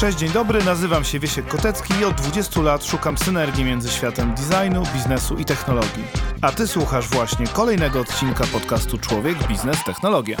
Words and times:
Cześć, 0.00 0.18
dzień 0.18 0.30
dobry, 0.30 0.64
nazywam 0.64 1.04
się 1.04 1.18
Wiesiek 1.18 1.46
Kotecki 1.46 1.94
i 2.00 2.04
od 2.04 2.14
20 2.14 2.60
lat 2.60 2.84
szukam 2.84 3.18
synergii 3.18 3.64
między 3.64 3.88
światem 3.88 4.34
designu, 4.34 4.82
biznesu 4.94 5.36
i 5.36 5.44
technologii. 5.44 6.04
A 6.42 6.52
ty 6.52 6.66
słuchasz 6.66 7.08
właśnie 7.08 7.46
kolejnego 7.46 8.00
odcinka 8.00 8.44
podcastu 8.52 8.98
Człowiek, 8.98 9.48
Biznes, 9.48 9.84
Technologia. 9.84 10.36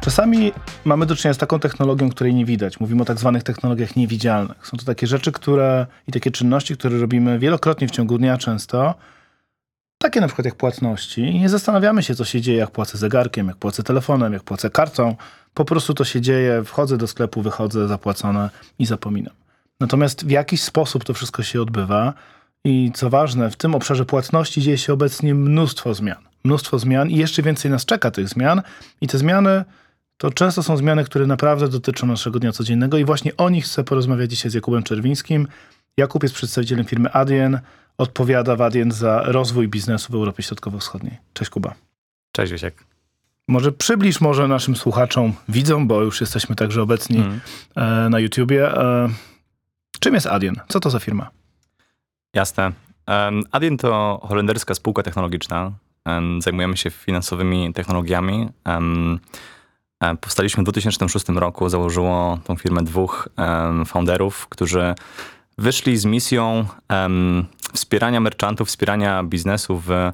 Czasami 0.00 0.52
mamy 0.84 1.06
do 1.06 1.16
czynienia 1.16 1.34
z 1.34 1.38
taką 1.38 1.58
technologią, 1.60 2.10
której 2.10 2.34
nie 2.34 2.44
widać. 2.44 2.80
Mówimy 2.80 3.02
o 3.02 3.04
tak 3.04 3.18
zwanych 3.18 3.42
technologiach 3.42 3.96
niewidzialnych. 3.96 4.66
Są 4.66 4.76
to 4.76 4.84
takie 4.84 5.06
rzeczy, 5.06 5.32
które 5.32 5.86
i 6.08 6.12
takie 6.12 6.30
czynności, 6.30 6.76
które 6.76 6.98
robimy 6.98 7.38
wielokrotnie 7.38 7.88
w 7.88 7.90
ciągu 7.90 8.18
dnia 8.18 8.38
często, 8.38 8.94
takie 9.98 10.20
na 10.20 10.26
przykład 10.26 10.44
jak 10.44 10.54
płatności. 10.54 11.40
Nie 11.40 11.48
zastanawiamy 11.48 12.02
się, 12.02 12.14
co 12.14 12.24
się 12.24 12.40
dzieje, 12.40 12.58
jak 12.58 12.70
płacę 12.70 12.98
zegarkiem, 12.98 13.48
jak 13.48 13.56
płacę 13.56 13.82
telefonem, 13.82 14.32
jak 14.32 14.42
płacę 14.42 14.70
kartą. 14.70 15.16
Po 15.54 15.64
prostu 15.64 15.94
to 15.94 16.04
się 16.04 16.20
dzieje, 16.20 16.64
wchodzę 16.64 16.96
do 16.96 17.06
sklepu, 17.06 17.42
wychodzę, 17.42 17.88
zapłacone 17.88 18.50
i 18.78 18.86
zapominam. 18.86 19.34
Natomiast 19.80 20.26
w 20.26 20.30
jakiś 20.30 20.62
sposób 20.62 21.04
to 21.04 21.14
wszystko 21.14 21.42
się 21.42 21.62
odbywa 21.62 22.12
i 22.64 22.92
co 22.94 23.10
ważne, 23.10 23.50
w 23.50 23.56
tym 23.56 23.74
obszarze 23.74 24.04
płatności 24.04 24.60
dzieje 24.60 24.78
się 24.78 24.92
obecnie 24.92 25.34
mnóstwo 25.34 25.94
zmian. 25.94 26.18
Mnóstwo 26.44 26.78
zmian 26.78 27.10
i 27.10 27.16
jeszcze 27.16 27.42
więcej 27.42 27.70
nas 27.70 27.84
czeka 27.84 28.10
tych 28.10 28.28
zmian 28.28 28.62
i 29.00 29.06
te 29.06 29.18
zmiany 29.18 29.64
to 30.16 30.30
często 30.30 30.62
są 30.62 30.76
zmiany, 30.76 31.04
które 31.04 31.26
naprawdę 31.26 31.68
dotyczą 31.68 32.06
naszego 32.06 32.38
dnia 32.38 32.52
codziennego 32.52 32.98
i 32.98 33.04
właśnie 33.04 33.36
o 33.36 33.50
nich 33.50 33.64
chcę 33.64 33.84
porozmawiać 33.84 34.30
dzisiaj 34.30 34.50
z 34.50 34.54
Jakubem 34.54 34.82
Czerwińskim. 34.82 35.48
Jakub 35.96 36.22
jest 36.22 36.34
przedstawicielem 36.34 36.84
firmy 36.84 37.12
Adyen, 37.12 37.60
odpowiada 37.98 38.56
w 38.56 38.60
Adyen 38.62 38.92
za 38.92 39.22
rozwój 39.24 39.68
biznesu 39.68 40.12
w 40.12 40.14
Europie 40.14 40.42
Środkowo-Wschodniej. 40.42 41.16
Cześć 41.32 41.50
Kuba. 41.50 41.74
Cześć 42.32 42.52
Wiesiek. 42.52 42.84
Może 43.48 43.72
przybliż 43.72 44.20
może 44.20 44.48
naszym 44.48 44.76
słuchaczom, 44.76 45.32
widzom, 45.48 45.86
bo 45.86 46.02
już 46.02 46.20
jesteśmy 46.20 46.56
także 46.56 46.82
obecni 46.82 47.22
Mm. 47.74 48.10
na 48.10 48.20
YouTubie. 48.20 48.76
E, 48.76 49.08
czym 50.00 50.14
jest 50.14 50.26
Adyen? 50.26 50.54
Co 50.68 50.80
to 50.80 50.90
za 50.90 50.98
firma? 50.98 51.30
Jasne. 52.34 52.72
Adyen 53.52 53.76
to 53.76 54.20
holenderska 54.28 54.74
spółka 54.74 55.02
technologiczna. 55.02 55.72
Zajmujemy 56.38 56.76
się 56.76 56.90
finansowymi 56.90 57.72
technologiami. 57.74 58.48
E, 60.00 60.16
powstaliśmy 60.20 60.60
w 60.62 60.64
2006 60.64 61.28
roku. 61.28 61.68
Założyło 61.68 62.38
tą 62.44 62.56
firmę 62.56 62.82
dwóch 62.82 63.28
founderów, 63.86 64.46
którzy 64.48 64.94
wyszli 65.58 65.96
z 65.98 66.04
misją 66.04 66.66
um, 66.90 67.46
wspierania 67.72 68.20
merchantów, 68.20 68.68
wspierania 68.68 69.22
biznesu 69.22 69.82
w, 69.86 69.90
e, 69.90 70.12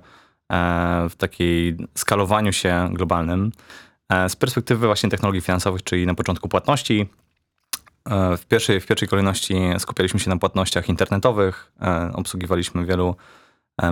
w 1.10 1.16
takiej 1.16 1.76
skalowaniu 1.94 2.52
się 2.52 2.88
globalnym. 2.92 3.52
E, 4.08 4.28
z 4.28 4.36
perspektywy 4.36 4.86
właśnie 4.86 5.10
technologii 5.10 5.40
finansowych, 5.40 5.82
czyli 5.82 6.06
na 6.06 6.14
początku 6.14 6.48
płatności, 6.48 7.06
E, 8.10 8.36
W 8.36 8.46
pierwszej, 8.46 8.80
w 8.80 8.86
pierwszej 8.86 9.08
kolejności 9.08 9.54
skupialiśmy 9.78 10.20
się 10.20 10.30
na 10.30 10.36
płatnościach 10.36 10.88
internetowych. 10.88 11.72
Obsługiwaliśmy 12.14 12.86
wielu 12.86 13.16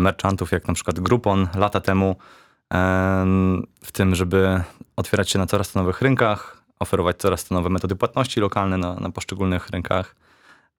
merchantów, 0.01 0.53
jak 0.53 0.69
na 0.69 0.75
przykład 0.75 1.01
Groupon 1.01 1.49
lata 1.55 1.81
temu, 1.81 2.17
em, 2.71 3.67
w 3.85 3.93
tym, 3.93 4.15
żeby 4.15 4.63
otwierać 4.97 5.31
się 5.31 5.39
na 5.39 5.47
coraz 5.47 5.73
to 5.73 5.79
nowych 5.79 6.03
rynkach, 6.03 6.63
oferować 6.81 7.17
coraz 7.17 7.45
to 7.45 7.55
nowe 7.55 7.69
metody 7.69 7.97
płatności 7.97 8.41
lokalne 8.41 8.79
na, 8.79 8.95
na 8.95 9.11
poszczególnych 9.11 9.71
rynkach. 9.71 10.17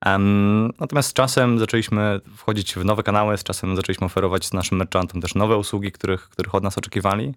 Em, 0.06 0.72
Natomiast 0.80 1.10
z 1.10 1.14
czasem 1.14 1.60
zaczęliśmy 1.60 2.20
wchodzić 2.38 2.76
w 2.76 2.86
nowe 2.86 3.04
kanały, 3.04 3.38
z 3.38 3.44
czasem 3.44 3.76
zaczęliśmy 3.76 4.06
oferować 4.06 4.52
naszym 4.52 4.78
merchantom 4.78 5.22
też 5.22 5.36
nowe 5.36 5.58
usługi, 5.58 5.92
których, 5.92 6.30
których 6.30 6.56
od 6.56 6.64
nas 6.64 6.78
oczekiwali. 6.78 7.34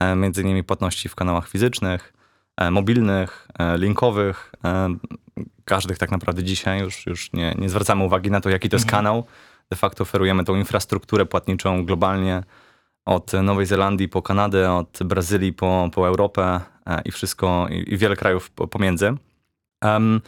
E, 0.00 0.16
Między 0.16 0.42
innymi 0.42 0.64
płatności 0.64 1.08
w 1.08 1.14
kanałach 1.14 1.48
fizycznych, 1.48 2.12
e, 2.56 2.70
mobilnych, 2.70 3.48
e, 3.58 3.78
linkowych. 3.78 4.52
Każdych 5.64 5.98
tak 5.98 6.10
naprawdę 6.10 6.42
dzisiaj 6.44 6.80
już, 6.80 7.06
już 7.06 7.32
nie, 7.32 7.54
nie 7.58 7.68
zwracamy 7.68 8.04
uwagi 8.04 8.30
na 8.30 8.40
to, 8.40 8.50
jaki 8.50 8.68
to 8.68 8.76
jest 8.76 8.86
kanał. 8.90 9.24
De 9.70 9.76
facto 9.76 10.02
oferujemy 10.02 10.44
tą 10.44 10.56
infrastrukturę 10.56 11.26
płatniczą 11.26 11.84
globalnie 11.84 12.42
od 13.04 13.32
Nowej 13.32 13.66
Zelandii 13.66 14.08
po 14.08 14.22
Kanadę, 14.22 14.72
od 14.72 14.98
Brazylii 15.04 15.52
po, 15.52 15.90
po 15.94 16.08
Europę 16.08 16.60
e, 16.86 17.02
i 17.04 17.10
wszystko, 17.12 17.66
i, 17.70 17.94
i 17.94 17.96
wiele 17.96 18.16
krajów 18.16 18.50
po- 18.50 18.66
pomiędzy. 18.68 19.14
Em, 19.84 20.20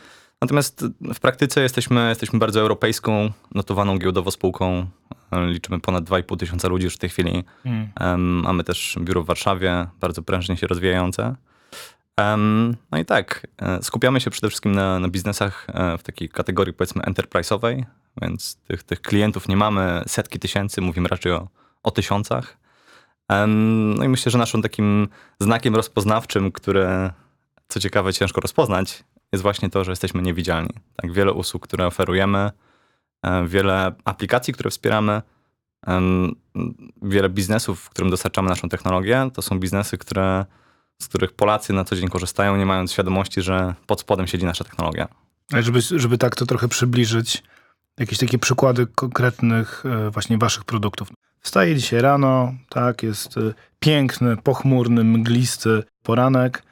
natomiast 0.44 0.84
w 1.15 1.21
praktyce 1.21 1.62
jesteśmy, 1.62 2.09
jesteśmy 2.09 2.38
bardzo 2.38 2.60
europejską, 2.60 3.31
notowaną 3.55 3.99
giełdowo 3.99 4.31
spółką. 4.31 4.87
Liczymy 5.47 5.81
ponad 5.81 6.05
2,5 6.05 6.37
tysiąca 6.37 6.69
ludzi 6.69 6.84
już 6.84 6.94
w 6.94 6.99
tej 6.99 7.10
chwili. 7.10 7.44
Em, 8.00 8.21
mamy 8.41 8.65
też 8.65 8.97
biuro 9.00 9.22
w 9.22 9.27
Warszawie, 9.27 9.87
bardzo 10.00 10.22
prężnie 10.22 10.56
się 10.56 10.66
rozwijające. 10.66 11.34
Em, 12.16 12.77
no 12.91 12.99
i 12.99 13.04
tak, 13.04 13.47
e, 13.59 13.83
skupiamy 13.83 14.21
się 14.21 14.31
przede 14.31 14.49
wszystkim 14.49 14.72
na, 14.72 14.99
na 14.99 15.09
biznesach 15.09 15.66
e, 15.69 15.99
w 15.99 16.03
takiej 16.03 16.28
kategorii 16.28 16.75
powiedzmy 16.75 17.03
enterprise'owej, 17.03 17.84
więc 18.22 18.56
tych, 18.56 18.83
tych 18.83 19.00
klientów 19.00 19.49
nie 19.49 19.56
mamy 19.56 20.03
setki 20.06 20.38
tysięcy, 20.38 20.81
mówimy 20.81 21.09
raczej 21.09 21.33
o, 21.33 21.49
o 21.83 21.91
tysiącach. 21.91 22.56
Em, 23.28 23.94
No 23.94 24.04
i 24.04 24.09
myślę, 24.09 24.33
że 24.33 24.38
naszym 24.38 24.62
takim 24.62 25.09
znakiem 25.41 25.77
rozpoznawczym, 25.77 26.53
które 26.53 27.12
co 27.69 27.81
ciekawe 27.81 28.12
ciężko 28.12 28.41
rozpoznać, 28.41 29.04
jest 29.32 29.42
właśnie 29.42 29.70
to, 29.70 29.84
że 29.84 29.92
jesteśmy 29.92 30.22
niewidzialni. 30.22 30.74
Tak, 30.96 31.12
wiele 31.12 31.32
usług, 31.32 31.62
które 31.62 31.86
oferujemy, 31.86 32.50
e, 33.22 33.46
wiele 33.46 33.94
aplikacji, 34.04 34.54
które 34.54 34.70
wspieramy, 34.70 35.22
wiele 37.02 37.28
biznesów, 37.28 37.80
w 37.80 37.90
którym 37.90 38.10
dostarczamy 38.10 38.48
naszą 38.48 38.68
technologię, 38.68 39.30
to 39.34 39.42
są 39.42 39.60
biznesy, 39.60 39.98
które, 39.98 40.44
z 41.02 41.08
których 41.08 41.32
Polacy 41.32 41.72
na 41.72 41.84
co 41.84 41.96
dzień 41.96 42.08
korzystają, 42.08 42.56
nie 42.56 42.66
mając 42.66 42.92
świadomości, 42.92 43.42
że 43.42 43.74
pod 43.86 44.00
spodem 44.00 44.26
siedzi 44.26 44.46
nasza 44.46 44.64
technologia. 44.64 45.08
Ale 45.52 45.62
żeby, 45.62 45.80
żeby 45.80 46.18
tak 46.18 46.36
to 46.36 46.46
trochę 46.46 46.68
przybliżyć, 46.68 47.42
jakieś 47.98 48.18
takie 48.18 48.38
przykłady 48.38 48.86
konkretnych 48.86 49.84
e, 49.86 50.10
właśnie 50.10 50.38
waszych 50.38 50.64
produktów. 50.64 51.08
Wstaję 51.41 51.76
dzisiaj 51.76 52.00
rano, 52.00 52.54
tak, 52.68 53.02
jest 53.02 53.36
e, 53.36 53.41
piękny, 53.78 54.36
pochmurny, 54.36 55.04
mglisty 55.04 55.82
poranek. 56.02 56.62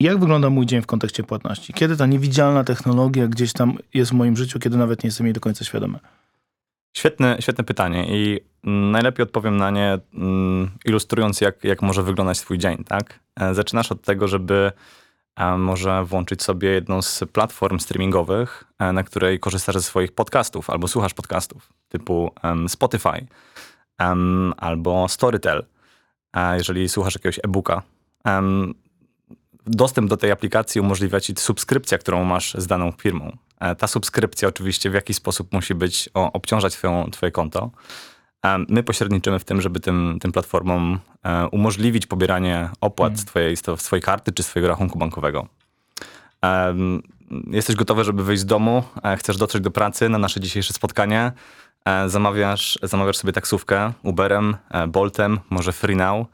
Jak 0.00 0.18
wygląda 0.18 0.50
mój 0.50 0.66
dzień 0.66 0.82
w 0.82 0.86
kontekście 0.86 1.22
płatności? 1.22 1.72
Kiedy 1.72 1.96
ta 1.96 2.06
niewidzialna 2.06 2.64
technologia 2.64 3.28
gdzieś 3.28 3.52
tam 3.52 3.78
jest 3.94 4.10
w 4.10 4.14
moim 4.14 4.36
życiu, 4.36 4.58
kiedy 4.58 4.76
nawet 4.76 5.04
nie 5.04 5.08
jestem 5.08 5.26
jej 5.26 5.34
do 5.34 5.40
końca 5.40 5.64
świadomy? 5.64 5.98
Świetne, 6.96 7.36
świetne 7.40 7.64
pytanie 7.64 8.06
i 8.08 8.40
mm, 8.64 8.90
najlepiej 8.90 9.22
odpowiem 9.22 9.56
na 9.56 9.70
nie 9.70 9.98
mm, 10.14 10.70
ilustrując, 10.84 11.40
jak, 11.40 11.64
jak 11.64 11.82
może 11.82 12.02
wyglądać 12.02 12.40
twój 12.40 12.58
dzień, 12.58 12.84
tak? 12.84 13.20
E, 13.40 13.54
Zaczynasz 13.54 13.92
od 13.92 14.02
tego, 14.02 14.28
żeby 14.28 14.72
e, 15.36 15.58
może 15.58 16.04
włączyć 16.04 16.42
sobie 16.42 16.68
jedną 16.68 17.02
z 17.02 17.24
platform 17.32 17.78
streamingowych, 17.78 18.64
e, 18.78 18.92
na 18.92 19.02
której 19.02 19.40
korzystasz 19.40 19.74
ze 19.74 19.82
swoich 19.82 20.12
podcastów 20.12 20.70
albo 20.70 20.88
słuchasz 20.88 21.14
podcastów, 21.14 21.72
typu 21.88 22.30
Spotify 22.68 23.26
albo 24.56 25.08
Storytel, 25.08 25.64
jeżeli 26.56 26.88
słuchasz 26.88 27.14
jakiegoś 27.14 27.38
e-booka. 27.38 27.82
Dostęp 29.66 30.10
do 30.10 30.16
tej 30.16 30.30
aplikacji 30.30 30.80
umożliwia 30.80 31.20
ci 31.20 31.34
subskrypcja, 31.38 31.98
którą 31.98 32.24
masz 32.24 32.54
z 32.54 32.66
daną 32.66 32.92
firmą. 32.92 33.36
E, 33.60 33.76
Ta 33.76 33.86
subskrypcja 33.86 34.48
oczywiście 34.48 34.90
w 34.90 34.94
jakiś 34.94 35.16
sposób 35.16 35.52
musi 35.52 35.74
być, 35.74 36.08
o, 36.14 36.32
obciążać 36.32 36.72
twoją, 36.72 37.10
twoje 37.10 37.32
konto. 37.32 37.70
E, 38.44 38.58
My 38.68 38.82
pośredniczymy 38.82 39.38
w 39.38 39.44
tym, 39.44 39.60
żeby 39.60 39.80
tym, 39.80 40.18
tym 40.20 40.32
platformom 40.32 40.98
e, 41.22 41.48
umożliwić 41.48 42.06
pobieranie 42.06 42.70
opłat 42.80 43.18
z, 43.18 43.24
twojej, 43.24 43.56
z 43.56 43.62
twojej 43.62 44.02
karty 44.02 44.32
czy 44.32 44.42
swojego 44.42 44.68
rachunku 44.68 44.98
bankowego. 44.98 45.46
Jesteś 47.50 47.76
gotowy, 47.76 48.04
żeby 48.04 48.24
wyjść 48.24 48.42
z 48.42 48.46
domu, 48.46 48.82
chcesz 49.18 49.36
dotrzeć 49.36 49.62
do 49.62 49.70
pracy 49.70 50.08
na 50.08 50.18
nasze 50.18 50.40
dzisiejsze 50.40 50.72
spotkanie, 50.72 51.32
zamawiasz, 52.06 52.78
zamawiasz 52.82 53.16
sobie 53.16 53.32
taksówkę 53.32 53.92
Uberem, 54.02 54.56
Boltem, 54.88 55.40
może 55.50 55.72
FreeNow. 55.72 56.26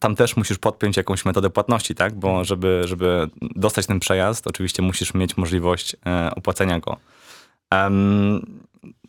Tam 0.00 0.16
też 0.16 0.36
musisz 0.36 0.58
podpiąć 0.58 0.96
jakąś 0.96 1.24
metodę 1.24 1.50
płatności, 1.50 1.94
tak? 1.94 2.14
Bo 2.14 2.44
żeby, 2.44 2.82
żeby 2.84 3.28
dostać 3.40 3.86
ten 3.86 4.00
przejazd, 4.00 4.46
oczywiście 4.46 4.82
musisz 4.82 5.14
mieć 5.14 5.36
możliwość 5.36 5.96
e, 6.06 6.30
opłacenia 6.34 6.80
go. 6.80 6.96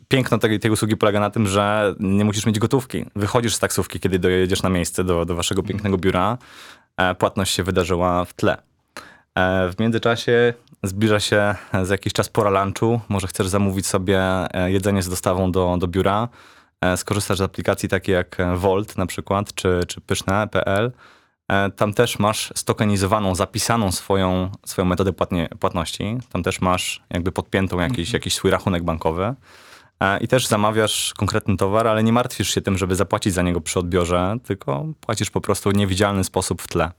Piękno 0.08 0.38
tej, 0.38 0.60
tej 0.60 0.70
usługi 0.70 0.96
polega 0.96 1.20
na 1.20 1.30
tym, 1.30 1.46
że 1.46 1.94
nie 2.00 2.24
musisz 2.24 2.46
mieć 2.46 2.58
gotówki. 2.58 3.04
Wychodzisz 3.16 3.54
z 3.54 3.58
taksówki, 3.58 4.00
kiedy 4.00 4.18
dojedziesz 4.18 4.62
na 4.62 4.68
miejsce 4.68 5.04
do, 5.04 5.24
do 5.24 5.34
waszego 5.34 5.62
pięknego 5.62 5.98
biura. 5.98 6.38
e, 6.96 7.14
Płatność 7.14 7.54
się 7.54 7.62
wydarzyła 7.62 8.24
w 8.24 8.34
tle. 8.34 8.56
E, 9.34 9.70
W 9.70 9.80
międzyczasie 9.80 10.54
zbliża 10.82 11.20
się 11.20 11.54
za 11.82 11.94
jakiś 11.94 12.12
czas 12.12 12.28
pora 12.28 12.64
lunchu. 12.64 13.00
Może 13.08 13.26
chcesz 13.26 13.48
zamówić 13.48 13.86
sobie 13.86 14.20
jedzenie 14.66 15.02
z 15.02 15.08
dostawą 15.08 15.52
do, 15.52 15.76
do 15.78 15.88
biura. 15.88 16.28
E, 16.84 16.96
Skorzystasz 16.96 17.38
z 17.38 17.40
aplikacji 17.40 17.88
takie 17.88 18.12
jak 18.12 18.36
Volt 18.56 18.96
na 18.96 19.06
przykład, 19.06 19.54
czy, 19.54 19.80
czy 19.88 20.00
pyszne.pl. 20.00 20.92
E, 21.48 21.70
Tam 21.70 21.94
też 21.94 22.18
masz 22.18 22.52
stokenizowaną, 22.54 23.34
zapisaną 23.34 23.92
swoją, 23.92 24.50
swoją 24.66 24.86
metodę 24.86 25.12
płatnie, 25.12 25.48
płatności. 25.60 26.18
Tam 26.32 26.42
też 26.42 26.60
masz 26.60 27.02
jakby 27.10 27.32
podpiętą 27.32 27.80
jakiś, 27.80 28.12
jakiś 28.12 28.34
swój 28.34 28.50
rachunek 28.50 28.84
bankowy. 28.84 29.34
E, 30.00 30.18
I 30.18 30.28
też 30.28 30.46
zamawiasz 30.46 31.14
konkretny 31.14 31.56
towar, 31.56 31.86
ale 31.86 32.02
nie 32.02 32.12
martwisz 32.12 32.54
się 32.54 32.60
tym, 32.60 32.78
żeby 32.78 32.94
zapłacić 32.94 33.34
za 33.34 33.42
niego 33.42 33.60
przy 33.60 33.78
odbiorze, 33.78 34.36
tylko 34.44 34.86
płacisz 35.00 35.30
po 35.30 35.40
prostu 35.40 35.70
w 35.70 35.74
niewidzialny 35.74 36.24
sposób 36.24 36.62
w 36.62 36.68
tle. 36.68 36.90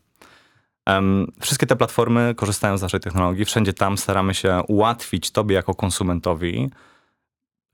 Wszystkie 1.41 1.67
te 1.67 1.75
platformy 1.75 2.35
korzystają 2.35 2.77
z 2.77 2.81
naszej 2.81 2.99
technologii. 2.99 3.45
Wszędzie 3.45 3.73
tam 3.73 3.97
staramy 3.97 4.33
się 4.33 4.61
ułatwić 4.67 5.31
tobie 5.31 5.55
jako 5.55 5.75
konsumentowi 5.75 6.69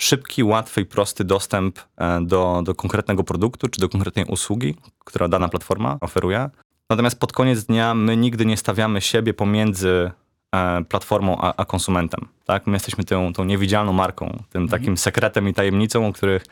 szybki, 0.04 0.44
łatwy 0.44 0.82
i 0.82 0.86
prosty 0.86 1.24
dostęp 1.24 1.80
e, 1.98 2.22
do, 2.22 2.62
do 2.66 2.76
konkretnego 2.76 3.24
produktu 3.24 3.68
czy 3.68 3.82
do 3.82 3.90
konkretnej 3.90 4.26
usługi, 4.26 4.76
która 5.06 5.28
dana 5.28 5.50
platforma 5.50 5.98
oferuje. 6.02 6.50
Natomiast 6.90 7.20
pod 7.20 7.34
koniec 7.34 7.64
dnia 7.64 7.94
my 7.94 8.18
nigdy 8.18 8.46
nie 8.46 8.58
stawiamy 8.58 9.02
siebie 9.02 9.34
pomiędzy 9.34 10.12
e, 10.56 10.84
platformą 10.90 11.38
a, 11.42 11.54
a 11.58 11.66
konsumentem. 11.66 12.28
Tak? 12.46 12.68
My 12.68 12.74
jesteśmy 12.74 13.04
tą, 13.04 13.34
tą 13.34 13.44
niewidzialną 13.44 13.94
marką, 13.94 14.44
tym 14.50 14.68
takim 14.68 14.98
sekretem 14.98 15.48
i 15.48 15.54
tajemnicą, 15.54 16.08
o 16.08 16.14
których 16.14 16.46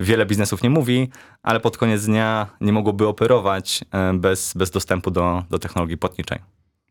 wiele 0.00 0.26
biznesów 0.26 0.62
nie 0.62 0.70
mówi, 0.70 1.08
ale 1.42 1.60
pod 1.60 1.78
koniec 1.78 2.06
dnia 2.06 2.46
nie 2.60 2.72
mogłoby 2.72 3.06
operować 3.06 3.84
e, 3.92 4.12
bez, 4.14 4.54
bez 4.56 4.70
dostępu 4.70 5.10
do, 5.10 5.42
do 5.50 5.58
technologii 5.58 5.96
płatniczej. 5.96 6.38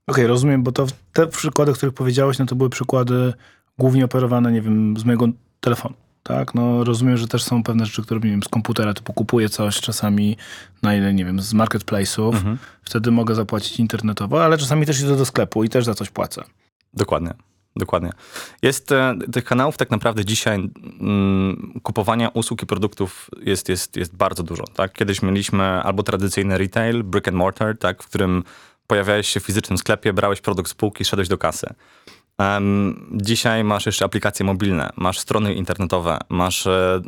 Okej, 0.07 0.27
rozumiem, 0.27 0.63
bo 0.63 0.71
to 0.71 0.85
te 1.13 1.27
przykłady, 1.27 1.71
o 1.71 1.75
których 1.75 1.95
powiedziałeś, 1.95 2.39
no 2.39 2.45
to 2.45 2.55
były 2.55 2.69
przykłady 2.69 3.33
głównie 3.77 4.05
operowane, 4.05 4.51
nie 4.51 4.61
wiem, 4.61 4.97
z 4.97 5.05
mojego 5.05 5.27
telefonu. 5.63 5.95
Tak, 6.23 6.55
no 6.55 6.83
rozumiem, 6.83 7.17
że 7.17 7.27
też 7.27 7.43
są 7.43 7.63
pewne 7.63 7.85
rzeczy, 7.85 8.03
które 8.03 8.19
nie 8.19 8.29
wiem, 8.29 8.43
z 8.43 8.47
komputera, 8.47 8.93
typu 8.93 9.13
kupuję 9.13 9.49
coś 9.49 9.79
czasami 9.79 10.37
na 10.81 10.95
ile, 10.95 11.13
nie 11.13 11.25
wiem, 11.25 11.41
z 11.41 11.53
marketplace'ów, 11.53 12.55
wtedy 12.83 13.11
mogę 13.11 13.35
zapłacić 13.35 13.79
internetowo, 13.79 14.43
ale 14.43 14.57
czasami 14.57 14.85
też 14.85 15.01
idę 15.01 15.17
do 15.17 15.25
sklepu 15.25 15.63
i 15.63 15.69
też 15.69 15.85
za 15.85 15.93
coś 15.93 16.09
płacę. 16.09 16.43
Dokładnie. 16.93 17.33
Dokładnie. 17.75 18.11
Jest 18.61 18.91
e, 18.91 19.15
tych 19.31 19.43
kanałów 19.43 19.77
tak 19.77 19.91
naprawdę 19.91 20.25
dzisiaj 20.25 20.55
mm, 20.99 21.79
kupowania 21.83 22.29
usług 22.29 22.63
i 22.63 22.65
produktów 22.65 23.29
jest, 23.41 23.69
jest, 23.69 23.95
jest 23.95 24.15
bardzo 24.15 24.43
dużo. 24.43 24.63
Tak? 24.63 24.93
Kiedyś 24.93 25.21
mieliśmy 25.21 25.63
albo 25.63 26.03
tradycyjny 26.03 26.57
retail, 26.57 27.03
brick 27.03 27.27
and 27.27 27.37
mortar, 27.37 27.77
tak? 27.77 28.03
w 28.03 28.07
którym 28.07 28.43
pojawiałeś 28.87 29.27
się 29.27 29.39
w 29.39 29.43
fizycznym 29.43 29.77
sklepie, 29.77 30.13
brałeś 30.13 30.41
produkt 30.41 30.71
z 30.71 30.73
półki, 30.73 31.05
szedłeś 31.05 31.27
do 31.27 31.37
kasy. 31.37 31.73
Em, 32.37 33.09
dzisiaj 33.11 33.63
masz 33.63 33.85
jeszcze 33.85 34.05
aplikacje 34.05 34.45
mobilne, 34.45 34.89
masz 34.97 35.19
strony 35.19 35.53
internetowe, 35.53 36.17
masz 36.29 36.67
e, 36.67 37.01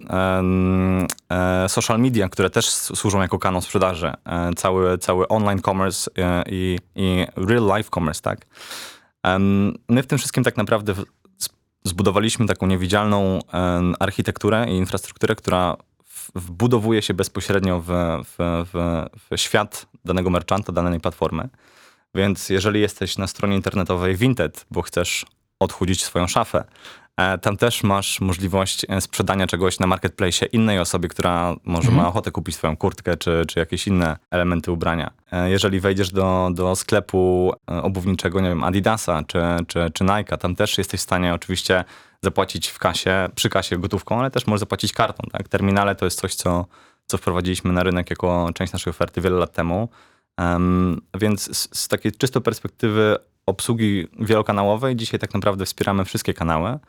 social 1.67 1.99
media, 1.99 2.29
które 2.29 2.49
też 2.49 2.69
służą 2.69 3.21
jako 3.21 3.39
kanał 3.39 3.61
sprzedaży. 3.61 4.13
E, 4.25 4.53
cały, 4.53 4.97
cały 4.97 5.27
online 5.27 5.61
commerce 5.61 6.11
i, 6.45 6.79
i 6.95 7.25
real 7.35 7.77
life 7.77 7.89
commerce, 7.93 8.21
tak? 8.21 8.45
Em, 9.23 9.73
My 9.89 10.03
w 10.03 10.07
tym 10.07 10.17
wszystkim 10.17 10.43
tak 10.43 10.57
naprawdę 10.57 10.93
zbudowaliśmy 11.83 12.45
taką 12.47 12.67
niewidzialną 12.67 13.39
architekturę 13.99 14.65
i 14.69 14.75
infrastrukturę, 14.75 15.35
która 15.35 15.75
wbudowuje 16.35 17.01
się 17.01 17.13
bezpośrednio 17.13 17.79
w, 17.79 17.87
w, 18.23 18.35
w, 18.73 19.05
w 19.29 19.39
świat 19.39 19.85
danego 20.05 20.29
merchanta, 20.29 20.71
danej 20.73 20.99
platformy. 20.99 21.49
Więc 22.15 22.49
jeżeli 22.49 22.81
jesteś 22.81 23.17
na 23.17 23.27
stronie 23.27 23.55
internetowej 23.55 24.15
Vinted, 24.15 24.65
bo 24.71 24.81
chcesz 24.81 25.25
odchudzić 25.59 26.03
swoją 26.03 26.27
szafę, 26.27 26.63
e, 27.17 27.37
tam 27.37 27.57
też 27.57 27.83
masz 27.83 28.21
możliwość 28.21 28.85
e, 28.89 29.01
sprzedania 29.01 29.47
czegoś 29.47 29.79
na 29.79 29.87
marketplace 29.87 30.45
innej 30.45 30.79
osobie, 30.79 31.09
która 31.09 31.55
może 31.63 31.91
ma 31.91 32.07
ochotę 32.07 32.31
kupić 32.31 32.55
swoją 32.55 32.77
kurtkę 32.77 33.17
czy, 33.17 33.43
czy 33.47 33.59
jakieś 33.59 33.87
inne 33.87 34.17
elementy 34.31 34.71
ubrania. 34.71 35.11
E, 35.31 35.49
Jeżeli 35.49 35.79
wejdziesz 35.79 36.11
do, 36.11 36.49
do 36.53 36.75
sklepu 36.75 37.53
obuwniczego, 37.67 38.41
nie 38.41 38.49
wiem, 38.49 38.63
Adidasa 38.63 39.23
czy, 39.27 39.39
czy, 39.67 39.91
czy 39.93 40.03
Nike'a, 40.03 40.37
tam 40.37 40.55
też 40.55 40.77
jesteś 40.77 40.99
w 40.99 41.03
stanie 41.03 41.33
oczywiście 41.33 41.83
zapłacić 42.21 42.67
w 42.67 42.79
kasie, 42.79 43.29
przy 43.35 43.49
kasie 43.49 43.77
gotówką, 43.77 44.19
ale 44.19 44.31
też 44.31 44.47
możesz 44.47 44.59
zapłacić 44.59 44.93
kartą. 44.93 45.23
Tak? 45.31 45.47
Terminale 45.47 45.95
to 45.95 46.05
jest 46.05 46.19
coś, 46.21 46.35
co, 46.35 46.65
co 47.05 47.17
wprowadziliśmy 47.17 47.73
na 47.73 47.83
rynek 47.83 48.09
jako 48.09 48.49
część 48.55 48.73
naszej 48.73 48.91
oferty 48.91 49.21
wiele 49.21 49.37
lat 49.37 49.53
temu. 49.53 49.89
Em, 50.37 51.01
więc 51.19 51.57
z, 51.57 51.79
z 51.79 51.87
takiej 51.87 52.11
czysto 52.11 52.41
perspektywy 52.41 53.17
obsługi 53.45 54.07
wielokanałowej 54.19 54.95
dzisiaj 54.95 55.19
tak 55.19 55.33
naprawdę 55.33 55.65
wspieramy 55.65 56.05
wszystkie 56.05 56.33
kanały. 56.33 56.79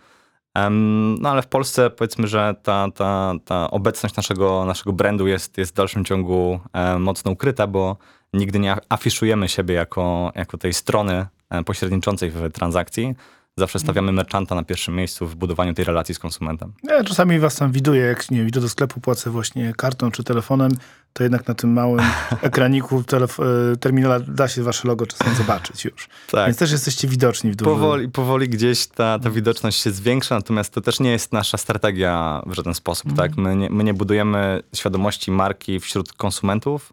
Em, 0.54 1.14
no 1.20 1.30
ale 1.30 1.42
w 1.42 1.46
Polsce 1.46 1.90
powiedzmy, 1.90 2.26
że 2.26 2.54
ta, 2.62 2.88
ta, 2.94 3.34
ta 3.44 3.70
obecność 3.70 4.16
naszego, 4.16 4.64
naszego 4.64 4.92
brandu 4.92 5.26
jest, 5.26 5.58
jest 5.58 5.72
w 5.72 5.74
dalszym 5.74 6.04
ciągu 6.04 6.60
e, 6.72 6.98
mocno 6.98 7.30
ukryta, 7.30 7.66
bo 7.66 7.96
nigdy 8.32 8.58
nie 8.58 8.76
afiszujemy 8.88 9.48
siebie 9.48 9.74
jako, 9.74 10.32
jako 10.34 10.58
tej 10.58 10.74
strony 10.74 11.26
e, 11.50 11.64
pośredniczącej 11.64 12.30
w 12.30 12.52
transakcji. 12.52 13.14
Zawsze 13.58 13.78
stawiamy 13.78 14.12
merchanta 14.12 14.54
na 14.54 14.64
pierwszym 14.64 14.94
miejscu 14.94 15.26
w 15.26 15.34
budowaniu 15.34 15.74
tej 15.74 15.84
relacji 15.84 16.14
z 16.14 16.18
konsumentem. 16.18 16.72
Ja 16.82 17.04
czasami 17.04 17.38
was 17.38 17.56
tam 17.56 17.72
widuję, 17.72 18.00
jak 18.00 18.30
nie 18.30 18.42
idę 18.42 18.60
do 18.60 18.68
sklepu, 18.68 19.00
płacę 19.00 19.30
właśnie 19.30 19.72
kartą 19.76 20.10
czy 20.10 20.24
telefonem, 20.24 20.72
to 21.12 21.22
jednak 21.22 21.48
na 21.48 21.54
tym 21.54 21.72
małym 21.72 22.00
ekraniku 22.42 23.04
e, 23.12 23.76
terminala 23.76 24.20
da 24.20 24.48
się 24.48 24.62
wasze 24.62 24.88
logo 24.88 25.06
czasem 25.06 25.34
zobaczyć 25.34 25.84
już. 25.84 26.08
Tak. 26.30 26.46
Więc 26.46 26.58
też 26.58 26.72
jesteście 26.72 27.08
widoczni 27.08 27.50
w 27.50 27.56
dużym... 27.56 27.74
Powoli, 27.74 28.08
powoli 28.08 28.48
gdzieś 28.48 28.86
ta, 28.86 29.18
ta 29.18 29.30
widoczność 29.30 29.82
się 29.82 29.90
zwiększa, 29.90 30.34
natomiast 30.34 30.74
to 30.74 30.80
też 30.80 31.00
nie 31.00 31.10
jest 31.10 31.32
nasza 31.32 31.58
strategia 31.58 32.42
w 32.46 32.52
żaden 32.52 32.74
sposób. 32.74 33.16
Tak? 33.16 33.36
My, 33.36 33.56
nie, 33.56 33.70
my 33.70 33.84
nie 33.84 33.94
budujemy 33.94 34.62
świadomości 34.74 35.30
marki 35.30 35.80
wśród 35.80 36.12
konsumentów, 36.12 36.92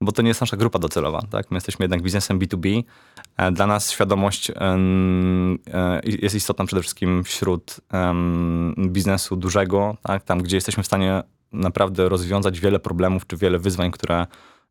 bo 0.00 0.12
to 0.12 0.22
nie 0.22 0.28
jest 0.28 0.40
nasza 0.40 0.56
grupa 0.56 0.78
docelowa. 0.78 1.22
Tak? 1.30 1.50
My 1.50 1.56
jesteśmy 1.56 1.84
jednak 1.84 2.02
biznesem 2.02 2.38
B2B. 2.38 2.82
E, 3.36 3.52
Dla 3.52 3.66
nas 3.66 3.90
świadomość 3.90 4.50
e, 4.50 4.80
jest 6.04 6.34
istotna 6.34 6.64
przede 6.64 6.82
wszystkim 6.82 7.24
wśród 7.24 7.80
biznesu 8.78 9.36
dużego, 9.36 9.96
tak? 10.02 10.22
tam 10.22 10.42
gdzie 10.42 10.56
jesteśmy 10.56 10.82
w 10.82 10.86
stanie 10.86 11.22
naprawdę 11.52 12.08
rozwiązać 12.08 12.60
wiele 12.60 12.78
problemów 12.78 13.26
czy 13.26 13.36
wiele 13.36 13.58
wyzwań, 13.58 13.90
które, 13.90 14.26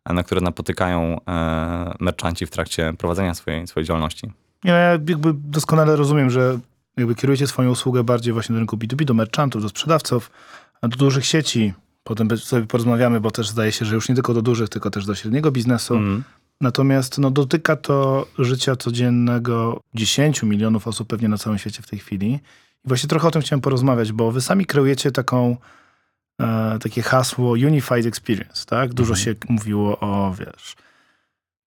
na 0.06 0.24
które 0.24 0.42
napotykają 0.42 1.18
e, 1.28 1.94
merchanci 2.00 2.46
w 2.46 2.50
trakcie 2.50 2.94
prowadzenia 2.98 3.34
swojej, 3.34 3.68
swojej 3.68 3.88
działalności. 3.88 4.31
No 4.64 4.74
ja 4.74 4.78
jakby 4.78 5.34
doskonale 5.34 5.96
rozumiem, 5.96 6.30
że 6.30 6.60
jakby 6.98 7.16
kierujecie 7.16 7.48
swoją 7.48 7.72
usługę 7.72 8.04
bardziej 8.04 8.34
właśnie 8.34 8.54
do 8.54 8.60
rynku 8.60 8.78
B2B, 8.78 9.06
do 9.06 9.14
merchantów, 9.14 9.62
do 9.62 9.70
sprzedawców, 9.70 10.31
do 10.81 10.98
dużych 10.98 11.26
sieci. 11.26 11.74
Potem 12.09 12.38
sobie 12.38 12.65
porozmawiamy, 12.67 13.19
bo 13.19 13.31
też 13.31 13.50
zdaje 13.50 13.71
się, 13.71 13.85
że 13.85 13.95
już 13.95 14.09
nie 14.09 14.15
tylko 14.15 14.33
do 14.33 14.41
dużych, 14.41 14.69
tylko 14.69 14.89
też 14.89 15.06
do 15.06 15.15
średniego 15.15 15.51
biznesu. 15.51 15.95
Mm. 15.95 16.23
Natomiast 16.61 17.17
no, 17.17 17.31
dotyka 17.31 17.75
to 17.75 18.27
życia 18.39 18.75
codziennego 18.75 19.81
10 19.94 20.44
milionów 20.44 20.88
osób 20.88 21.07
pewnie 21.07 21.29
na 21.29 21.38
całym 21.38 21.59
świecie 21.59 21.81
w 21.81 21.88
tej 21.88 22.00
chwili. 22.00 22.31
I 22.85 22.88
właśnie 22.88 23.09
trochę 23.09 23.27
o 23.27 23.31
tym 23.31 23.41
chciałem 23.41 23.61
porozmawiać, 23.61 24.11
bo 24.11 24.31
wy 24.31 24.41
sami 24.41 24.65
kreujecie 24.65 25.11
taką, 25.11 25.57
e, 26.41 26.79
takie 26.81 27.01
hasło 27.01 27.51
Unified 27.51 28.06
Experience, 28.06 28.65
tak? 28.65 28.94
Dużo 28.94 29.15
się 29.15 29.35
mówiło 29.49 29.99
o, 29.99 30.35
wiesz, 30.39 30.75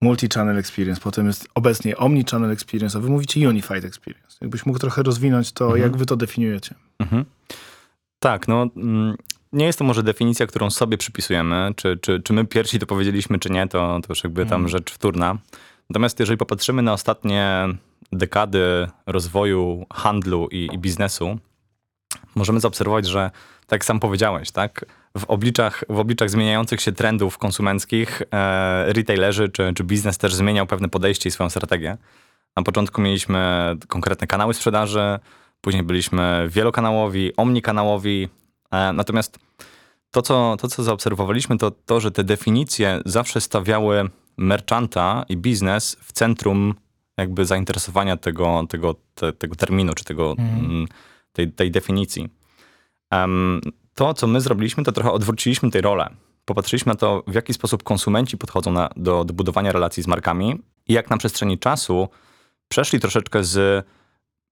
multi-channel 0.03 0.57
experience, 0.57 1.01
potem 1.01 1.27
jest 1.27 1.47
obecnie 1.55 1.97
omni-channel 1.97 2.51
experience, 2.51 2.97
a 2.97 3.01
wy 3.01 3.09
mówicie 3.09 3.49
Unified 3.49 3.85
Experience. 3.85 4.37
Jakbyś 4.41 4.65
mógł 4.65 4.79
trochę 4.79 5.03
rozwinąć 5.03 5.51
to, 5.51 5.65
Mhm. 5.65 5.81
jak 5.81 5.97
wy 5.97 6.05
to 6.05 6.15
definiujecie. 6.15 6.75
Mhm. 6.99 7.25
Tak, 8.19 8.47
no 8.47 8.67
mm, 8.75 9.15
nie 9.53 9.65
jest 9.65 9.79
to 9.79 9.85
może 9.85 10.03
definicja, 10.03 10.47
którą 10.47 10.69
sobie 10.69 10.97
przypisujemy, 10.97 11.71
czy, 11.75 11.97
czy, 11.97 12.21
czy 12.21 12.33
my 12.33 12.45
pierwsi 12.45 12.79
to 12.79 12.85
powiedzieliśmy, 12.85 13.39
czy 13.39 13.49
nie, 13.49 13.67
to, 13.67 13.99
to 14.01 14.05
już 14.09 14.23
jakby 14.23 14.41
tam 14.45 14.53
Mhm. 14.61 14.69
rzecz 14.69 14.91
wtórna. 14.91 15.37
Natomiast 15.89 16.19
jeżeli 16.19 16.37
popatrzymy 16.37 16.81
na 16.81 16.93
ostatnie 16.93 17.67
dekady 18.11 18.87
rozwoju 19.05 19.85
handlu 19.93 20.47
i, 20.51 20.69
i 20.73 20.77
biznesu, 20.77 21.37
możemy 22.35 22.59
zaobserwować, 22.59 23.05
że 23.07 23.31
tak 23.67 23.85
sam 23.85 23.99
powiedziałeś, 23.99 24.51
tak, 24.51 24.85
w 25.17 25.25
obliczach, 25.25 25.83
w 25.89 25.99
obliczach 25.99 26.29
zmieniających 26.29 26.81
się 26.81 26.91
trendów 26.91 27.37
konsumenckich 27.37 28.21
e, 28.31 28.93
retailerzy 28.93 29.49
czy, 29.49 29.73
czy 29.75 29.83
biznes 29.83 30.17
też 30.17 30.35
zmieniał 30.35 30.67
pewne 30.67 30.89
podejście 30.89 31.29
i 31.29 31.31
swoją 31.31 31.49
strategię. 31.49 31.97
Na 32.55 32.63
początku 32.63 33.01
mieliśmy 33.01 33.75
konkretne 33.87 34.27
kanały 34.27 34.53
sprzedaży, 34.53 35.19
później 35.61 35.83
byliśmy 35.83 36.47
wielokanałowi, 36.49 37.35
omnikanałowi, 37.37 38.29
natomiast 38.93 39.39
to 40.11 40.21
co, 40.21 40.55
to, 40.59 40.67
co 40.67 40.83
zaobserwowaliśmy, 40.83 41.57
to 41.57 41.71
to, 41.71 41.99
że 41.99 42.11
te 42.11 42.23
definicje 42.23 43.01
zawsze 43.05 43.41
stawiały 43.41 44.09
merchanta 44.37 45.25
i 45.29 45.37
biznes 45.37 45.97
w 46.01 46.11
centrum 46.11 46.73
jakby 47.17 47.45
zainteresowania 47.45 48.17
tego, 48.17 48.63
tego, 48.69 48.95
te, 49.15 49.33
tego 49.33 49.55
terminu, 49.55 49.93
czy 49.93 50.03
tego, 50.03 50.35
mm, 50.37 50.87
tej, 51.31 51.51
tej 51.51 51.71
definicji. 51.71 52.29
Em, 53.11 53.61
to, 53.93 54.13
co 54.13 54.27
my 54.27 54.41
zrobiliśmy, 54.41 54.83
to 54.83 54.91
trochę 54.91 55.11
odwróciliśmy 55.11 55.71
tej 55.71 55.81
rolę. 55.81 56.09
Popatrzyliśmy 56.45 56.89
na 56.89 56.95
to, 56.95 57.23
w 57.27 57.33
jaki 57.33 57.53
sposób 57.53 57.83
konsumenci 57.83 58.37
podchodzą 58.37 58.71
na, 58.71 58.89
do, 58.95 59.23
do 59.23 59.33
budowania 59.33 59.71
relacji 59.71 60.03
z 60.03 60.07
markami 60.07 60.59
i 60.87 60.93
jak 60.93 61.09
na 61.09 61.17
przestrzeni 61.17 61.59
czasu 61.59 62.09
przeszli 62.67 62.99
troszeczkę 62.99 63.43
z 63.43 63.85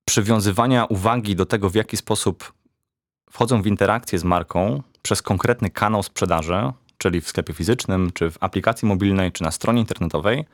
przywiązywania 0.04 0.84
uwagi 0.84 1.36
do 1.36 1.46
tego, 1.46 1.70
w 1.70 1.74
jaki 1.74 1.96
sposób 1.96 2.52
wchodzą 3.32 3.62
w 3.62 3.66
interakcję 3.66 4.18
z 4.18 4.24
marką 4.24 4.82
przez 5.02 5.22
konkretny 5.22 5.70
kanał 5.70 6.02
sprzedaży, 6.02 6.72
czyli 6.98 7.20
w 7.20 7.28
sklepie 7.28 7.52
fizycznym, 7.52 8.10
czy 8.14 8.30
w 8.30 8.38
aplikacji 8.40 8.88
mobilnej, 8.88 9.32
czy 9.32 9.42
na 9.42 9.50
stronie 9.50 9.80
internetowej 9.80 10.44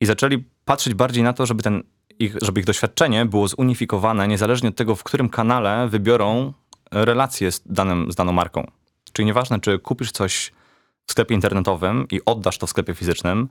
i 0.00 0.06
zaczęli 0.06 0.44
patrzeć 0.64 0.94
bardziej 0.94 1.22
na 1.22 1.32
to, 1.32 1.46
żeby, 1.46 1.62
ten 1.62 1.82
ich, 2.18 2.36
żeby 2.42 2.60
ich 2.60 2.66
doświadczenie 2.66 3.26
było 3.26 3.48
zunifikowane, 3.48 4.28
niezależnie 4.28 4.68
od 4.68 4.76
tego, 4.76 4.96
w 4.96 5.04
którym 5.04 5.28
kanale 5.28 5.88
wybiorą 5.88 6.52
relacje 6.90 7.52
z, 7.52 7.62
danym, 7.66 8.12
z 8.12 8.14
daną 8.14 8.32
marką. 8.32 8.70
Czyli 9.12 9.26
nieważne, 9.26 9.60
czy 9.60 9.78
kupisz 9.78 10.12
coś 10.12 10.52
w 11.06 11.12
sklepie 11.12 11.34
internetowym 11.34 12.06
i 12.10 12.20
oddasz 12.24 12.58
to 12.58 12.66
w 12.66 12.70
sklepie 12.70 12.94
fizycznym, 12.94 13.48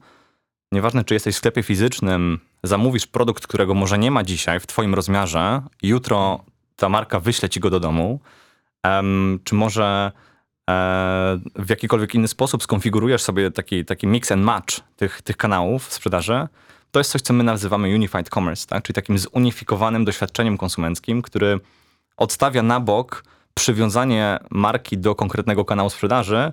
Nieważne, 0.72 1.04
czy 1.04 1.14
jesteś 1.14 1.36
w 1.36 1.38
sklepie 1.38 1.64
fizycznym, 1.64 2.40
zamówisz 2.64 3.08
produkt, 3.08 3.48
którego 3.48 3.74
może 3.74 4.00
nie 4.00 4.12
ma 4.12 4.24
dzisiaj 4.24 4.60
w 4.60 4.68
twoim 4.68 4.94
rozmiarze, 4.94 5.62
jutro 5.84 6.44
ta 6.76 6.90
marka 6.90 7.20
wyśle 7.20 7.50
ci 7.50 7.60
go 7.60 7.70
do 7.70 7.80
domu, 7.80 8.20
czy 9.44 9.56
może 9.56 10.12
e, 10.70 11.40
w 11.56 11.70
jakikolwiek 11.70 12.16
inny 12.16 12.28
sposób 12.28 12.64
skonfigurujesz 12.64 13.22
sobie 13.22 13.52
taki, 13.52 13.86
taki 13.86 14.08
mix 14.08 14.32
and 14.32 14.44
match 14.44 14.80
tych, 14.96 15.22
tych 15.22 15.38
kanałów 15.38 15.94
sprzedaży, 15.94 16.48
to 16.92 17.00
jest 17.00 17.12
coś, 17.12 17.22
co 17.22 17.34
my 17.34 17.44
nazywamy 17.44 17.96
Unified 17.96 18.30
Commerce, 18.30 18.68
tak? 18.68 18.84
czyli 18.84 18.96
takim 18.96 19.18
zunifikowanym 19.18 20.06
doświadczeniem 20.06 20.58
konsumenckim, 20.58 21.22
który 21.22 21.60
odstawia 22.18 22.64
na 22.64 22.80
bok 22.80 23.24
przywiązanie 23.54 24.40
marki 24.52 24.98
do 24.98 25.16
konkretnego 25.16 25.66
kanału 25.66 25.90
sprzedaży, 25.90 26.52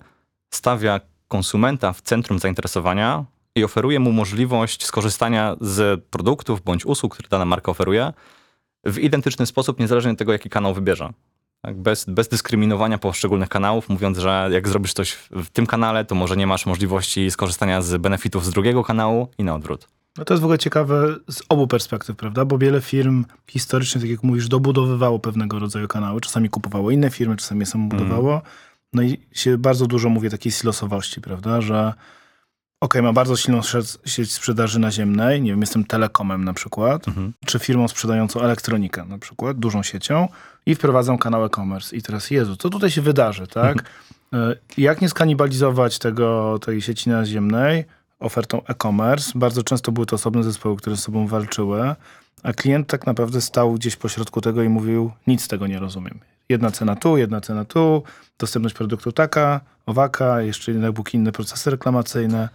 stawia 0.55 1.01
konsumenta 1.29 1.93
w 1.93 2.01
centrum 2.01 2.39
zainteresowania 2.39 3.25
i 3.55 3.65
oferuje 3.65 4.01
mu 4.01 4.13
możliwość 4.13 4.87
skorzystania 4.87 5.57
z 5.61 6.05
produktów 6.05 6.63
bądź 6.63 6.87
usług, 6.87 7.15
które 7.15 7.29
dana 7.29 7.45
marka 7.45 7.71
oferuje 7.71 8.13
w 8.85 8.99
identyczny 8.99 9.47
sposób, 9.47 9.81
niezależnie 9.81 10.11
od 10.11 10.19
tego, 10.19 10.33
jaki 10.33 10.51
kanał 10.51 10.75
wybierze. 10.75 11.13
Tak, 11.63 11.77
bez, 11.77 12.05
bez 12.05 12.29
dyskryminowania 12.29 12.99
poszczególnych 12.99 13.49
kanałów, 13.49 13.89
mówiąc, 13.89 14.19
że 14.19 14.49
jak 14.53 14.69
zrobisz 14.69 14.93
coś 14.93 15.13
w, 15.31 15.51
tym 15.51 15.67
kanale, 15.67 16.05
to 16.05 16.15
może 16.15 16.37
nie 16.37 16.47
masz 16.47 16.67
możliwości 16.67 17.31
skorzystania 17.31 17.83
z 17.83 18.01
benefitów 18.01 18.47
z 18.47 18.51
drugiego 18.51 18.85
kanału 18.85 19.29
i 19.39 19.45
na 19.45 19.55
odwrót. 19.55 19.89
No 20.19 20.25
to 20.25 20.35
jest 20.35 20.43
w 20.43 20.45
ogóle 20.45 20.59
ciekawe 20.59 21.17
z 21.31 21.43
obu 21.49 21.67
perspektyw, 21.67 22.17
prawda? 22.17 22.45
Bo 22.45 22.59
wiele 22.59 22.81
firm 22.81 23.25
historycznie, 23.47 24.01
tak 24.01 24.11
jak 24.11 24.23
mówisz, 24.23 24.49
dobudowywało 24.49 25.19
pewnego 25.19 25.59
rodzaju 25.59 25.89
kanały. 25.89 26.21
Czasami 26.21 26.49
kupowało 26.49 26.91
inne 26.91 27.11
firmy, 27.11 27.37
czasami 27.37 27.61
je 27.61 27.67
samo 27.67 27.89
budowało. 27.89 28.43
No 28.93 29.03
i 29.03 29.19
się 29.33 29.59
bardzo 29.59 29.87
dużo 29.87 30.09
mówi 30.09 30.31
takiej 30.31 30.53
silosowości, 30.53 31.21
prawda? 31.21 31.61
Że 31.61 31.93
okej, 32.81 33.03
ma 33.03 33.13
bardzo 33.13 33.37
silną 33.37 33.61
sieć 34.07 34.33
sprzedaży 34.33 34.79
naziemnej, 34.79 35.43
nie 35.43 35.51
wiem, 35.51 35.61
jestem 35.61 35.85
telekomem 35.85 36.45
na 36.45 36.55
przykład, 36.55 37.07
czy 37.47 37.59
firmą 37.59 37.89
sprzedającą 37.89 38.41
elektronikę 38.41 39.05
na 39.05 39.19
przykład, 39.19 39.59
dużą 39.59 39.83
siecią 39.83 40.29
i 40.67 40.75
wprowadzam 40.75 41.19
kanał 41.19 41.45
e-commerce. 41.45 41.97
I 41.97 42.03
teraz, 42.03 42.31
Jezu, 42.31 42.57
co 42.57 42.71
tutaj 42.71 42.91
się 42.91 43.03
wydarzy, 43.03 43.47
tak? 43.47 43.85
E, 44.33 44.57
Jak 44.79 45.01
nie 45.01 45.09
skanibalizować 45.09 45.99
tego, 45.99 46.59
tej 46.59 46.83
sieci 46.83 47.11
naziemnej 47.11 47.85
ofertą 48.21 48.63
e-commerce? 48.67 49.33
Bardzo 49.35 49.63
często 49.63 49.93
były 49.93 50.07
to 50.07 50.17
osobne 50.17 50.43
zespoły, 50.43 50.77
które 50.77 50.97
ze 50.97 51.03
sobą 51.03 51.27
walczyły, 51.27 51.95
a 52.43 52.53
klient 52.53 52.87
tak 52.87 53.07
naprawdę 53.07 53.41
stał 53.41 53.73
gdzieś 53.75 53.97
pośrodku 53.97 54.41
tego 54.41 54.63
i 54.63 54.69
mówił, 54.69 55.11
nic 55.27 55.43
z 55.43 55.49
tego 55.49 55.67
nie 55.67 55.79
rozumiem. 55.79 56.21
Jedna 56.49 56.71
cena 56.71 56.97
tu, 56.97 57.17
jedna 57.17 57.41
cena 57.41 57.65
tu, 57.65 58.03
dostępność 58.39 58.75
produktu 58.77 59.13
taka, 59.13 59.61
owaka, 59.87 60.43
jeszcze 60.43 60.73
inne 60.73 60.93
bóg 60.93 61.15
inne 61.15 61.33
procesy 61.33 61.71
reklamacyjne. 61.71 62.49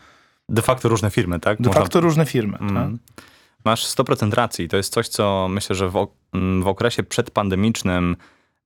De 0.49 0.61
facto 0.61 0.89
różne 0.89 1.11
firmy, 1.11 1.39
tak? 1.39 1.61
De 1.61 1.67
Można- 1.69 1.81
facto 1.81 2.01
różne 2.01 2.25
firmy. 2.25 2.57
Mm. 2.57 2.75
Tak? 2.75 3.25
Masz 3.65 3.85
100% 3.85 4.33
racji. 4.33 4.67
To 4.67 4.77
jest 4.77 4.93
coś, 4.93 5.07
co 5.07 5.47
myślę, 5.49 5.75
że 5.75 5.89
w, 5.89 6.07
mm, 6.33 6.63
w 6.63 6.67
okresie 6.67 7.03
przedpandemicznym 7.03 8.15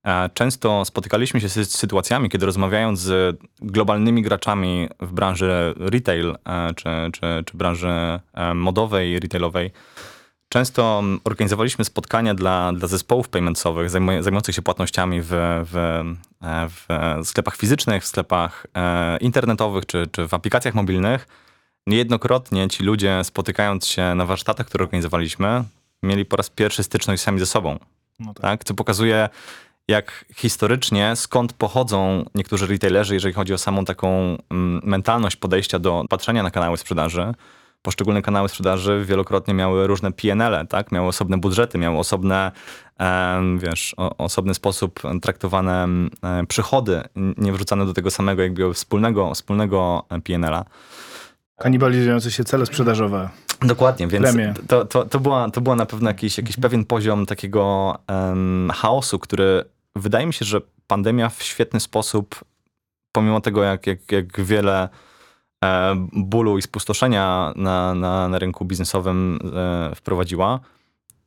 e, 0.04 0.30
często 0.34 0.86
spotykaliśmy 0.86 1.42
się 1.42 1.50
z 1.50 1.72
sytuacjami, 1.72 2.30
kiedy 2.30 2.46
rozmawiając 2.46 3.00
z 3.00 3.40
globalnymi 3.62 4.22
graczami 4.22 4.90
w 5.00 5.12
branży 5.12 5.74
retail 5.78 6.38
e, 6.46 6.74
czy, 6.74 6.90
czy, 7.14 7.44
czy 7.46 7.58
branży 7.58 8.20
e, 8.34 8.54
modowej, 8.54 9.20
retailowej, 9.20 9.72
często 10.50 11.00
mm, 11.00 11.20
organizowaliśmy 11.24 11.86
spotkania 11.86 12.34
dla, 12.34 12.74
dla 12.74 12.88
zespołów 12.88 13.30
paymentsowych 13.30 13.90
zajmuj- 13.90 14.22
zajmujących 14.22 14.56
się 14.56 14.62
płatnościami 14.62 15.22
w, 15.22 15.30
w, 15.72 16.04
w 16.70 17.28
sklepach 17.28 17.56
fizycznych, 17.56 18.04
w 18.04 18.08
sklepach 18.08 18.68
internetowych 19.22 19.86
czy, 19.86 20.08
czy 20.12 20.28
w 20.28 20.34
aplikacjach 20.34 20.76
mobilnych. 20.76 21.28
Niejednokrotnie 21.90 22.68
ci 22.68 22.84
ludzie, 22.84 23.24
spotykając 23.24 23.88
się 23.88 24.16
na 24.16 24.26
warsztatach, 24.26 24.68
które 24.68 24.84
organizowaliśmy, 24.84 25.64
mieli 26.04 26.26
po 26.26 26.36
raz 26.36 26.50
pierwszy 26.50 26.84
styczność 26.84 27.24
sami 27.24 27.40
ze 27.40 27.46
sobą. 27.46 27.80
No 28.20 28.34
tak. 28.34 28.42
Tak? 28.42 28.64
Co 28.64 28.74
pokazuje, 28.74 29.30
jak 29.88 30.26
historycznie, 30.36 31.16
skąd 31.16 31.54
pochodzą 31.54 32.26
niektórzy 32.36 32.68
retailerzy, 32.68 33.14
jeżeli 33.14 33.34
chodzi 33.34 33.54
o 33.54 33.58
samą 33.58 33.86
taką 33.86 34.38
mm, 34.50 34.82
mentalność 34.84 35.36
podejścia 35.36 35.80
do 35.80 36.06
patrzenia 36.10 36.44
na 36.44 36.52
kanały 36.52 36.78
sprzedaży. 36.78 37.34
Poszczególne 37.82 38.22
kanały 38.22 38.50
sprzedaży 38.50 39.06
wielokrotnie 39.06 39.54
miały 39.54 39.88
różne 39.88 40.12
PNL, 40.12 40.68
tak? 40.68 40.92
miały 40.92 41.08
osobne 41.08 41.38
budżety, 41.38 41.78
miały 41.78 41.98
osobne, 41.98 42.52
wiesz, 43.58 43.94
o, 43.98 44.18
osobny 44.18 44.54
sposób 44.54 45.02
traktowane 45.22 45.88
przychody, 46.48 47.02
nie 47.16 47.54
wrzucane 47.54 47.86
do 47.86 47.94
tego 47.94 48.12
samego 48.12 48.42
jakby 48.42 48.74
wspólnego, 48.74 49.34
wspólnego 49.34 50.06
PNL-a. 50.24 50.66
Kanibalizujące 51.60 52.32
się 52.32 52.44
cele 52.44 52.66
sprzedażowe. 52.66 53.30
Dokładnie, 53.62 54.08
więc 54.08 54.24
Premie. 54.24 54.54
to, 54.68 54.86
to, 54.86 55.06
to, 55.06 55.20
była, 55.20 55.50
to 55.50 55.62
była 55.62 55.76
na 55.76 55.86
pewno 55.86 56.10
jakiś, 56.10 56.38
jakiś 56.38 56.58
pewien 56.58 56.86
poziom 56.86 57.26
takiego 57.26 57.96
em, 58.08 58.72
chaosu, 58.76 59.20
który 59.20 59.64
wydaje 59.96 60.26
mi 60.26 60.34
się, 60.34 60.46
że 60.46 60.62
pandemia 60.88 61.30
w 61.30 61.44
świetny 61.44 61.80
sposób, 61.80 62.36
pomimo 63.12 63.42
tego, 63.42 63.64
jak, 63.64 63.88
jak, 63.88 64.12
jak 64.12 64.42
wiele 64.42 64.90
e, 65.66 65.96
bólu 66.14 66.58
i 66.58 66.62
spustoszenia 66.62 67.54
na, 67.56 67.96
na, 67.96 68.28
na 68.28 68.40
rynku 68.40 68.66
biznesowym 68.66 69.40
e, 69.56 69.96
wprowadziła, 69.96 70.60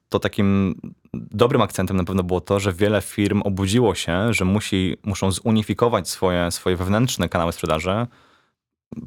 to 0.09 0.19
takim 0.19 0.75
dobrym 1.15 1.63
akcentem 1.63 1.97
na 1.97 2.05
pewno 2.05 2.23
było 2.23 2.41
to, 2.41 2.61
że 2.61 2.73
wiele 2.73 3.01
firm 3.01 3.43
obudziło 3.45 3.95
się, 3.95 4.33
że 4.35 4.45
musi, 4.45 4.97
muszą 5.05 5.33
zunifikować 5.33 6.09
swoje, 6.09 6.51
swoje 6.51 6.77
wewnętrzne 6.77 7.29
kanały 7.29 7.53
sprzedaży, 7.53 8.07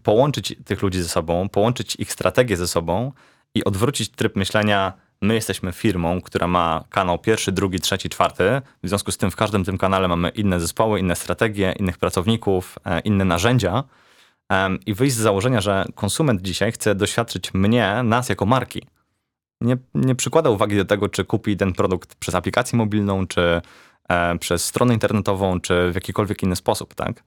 połączyć 0.04 0.56
tych 0.65 0.82
ludzi 0.82 1.01
ze 1.01 1.10
sobą, 1.10 1.50
połączyć 1.50 1.96
ich 1.96 2.12
strategię 2.12 2.58
ze 2.58 2.68
sobą 2.68 3.12
i 3.54 3.63
odwrócić 3.63 4.10
tryb 4.10 4.36
myślenia, 4.36 4.94
my 5.22 5.34
jesteśmy 5.34 5.72
firmą, 5.72 6.22
która 6.22 6.48
ma 6.48 6.84
kanał 6.89 7.20
pierwszy, 7.20 7.51
drugi, 7.51 7.80
trzeci, 7.80 8.10
czwarty. 8.10 8.62
W 8.84 8.88
związku 8.88 9.12
z 9.12 9.18
tym 9.18 9.32
w 9.32 9.36
każdym 9.36 9.65
tym 9.65 9.77
kanale 9.77 10.08
mamy 10.08 10.30
inne 10.30 10.60
zespoły, 10.60 11.00
inne 11.00 11.15
strategie, 11.15 11.75
innych 11.80 11.98
pracowników, 11.98 12.80
e, 12.86 13.00
inne 13.00 13.25
narzędzia. 13.25 13.84
I 14.86 14.94
wyjść 14.94 15.15
z 15.15 15.20
założenia, 15.20 15.62
że 15.62 15.86
konsument 15.96 16.42
dzisiaj 16.42 16.72
chce 16.72 16.96
doświadczyć 16.96 17.54
mnie, 17.54 18.04
nas 18.04 18.30
jako 18.30 18.46
marki. 18.46 18.82
Nie, 19.62 19.77
nie 19.96 20.15
przykłada 20.15 20.50
uwagi 20.50 20.75
do 20.75 20.86
tego, 20.86 21.10
czy 21.10 21.25
kupi 21.25 21.58
ten 21.58 21.74
produkt 21.74 22.15
przez 22.15 22.36
aplikację 22.36 22.77
mobilną, 22.77 23.27
czy 23.27 23.62
e, 24.10 24.38
przez 24.38 24.65
stronę 24.65 24.94
internetową, 24.94 25.62
czy 25.62 25.92
w 25.92 25.96
jakikolwiek 25.96 26.44
inny 26.44 26.56
sposób, 26.56 26.96
tak? 26.96 27.24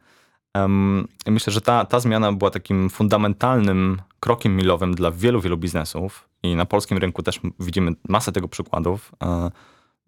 Myślę, 1.27 1.53
że 1.53 1.61
ta, 1.61 1.85
ta 1.85 2.01
zmiana 2.01 2.33
była 2.33 2.51
takim 2.51 2.91
fundamentalnym 2.91 4.01
krokiem 4.21 4.57
milowym 4.57 4.95
dla 4.95 5.11
wielu, 5.11 5.41
wielu 5.41 5.57
biznesów 5.57 6.29
i 6.43 6.57
na 6.57 6.67
polskim 6.67 6.99
rynku 6.99 7.23
też 7.23 7.41
widzimy 7.61 7.93
masę 8.09 8.33
tego 8.33 8.49
przykładów. 8.49 9.13
E, 9.23 9.51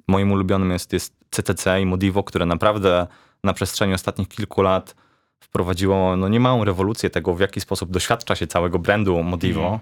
Moim 0.08 0.32
ulubionym 0.32 0.70
jest, 0.70 0.92
jest 0.92 1.16
CTC 1.30 1.80
i 1.80 1.86
Modivo, 1.86 2.22
które 2.22 2.46
naprawdę 2.46 3.06
na 3.44 3.52
przestrzeni 3.52 3.94
ostatnich 3.94 4.28
kilku 4.28 4.62
lat 4.62 4.94
wprowadziło 5.40 6.16
no, 6.16 6.28
niemałą 6.28 6.64
rewolucję 6.64 7.10
tego, 7.10 7.34
w 7.34 7.40
jaki 7.40 7.60
sposób 7.60 7.90
doświadcza 7.90 8.36
się 8.36 8.46
całego 8.46 8.78
brandu 8.78 9.22
Modivo 9.22 9.80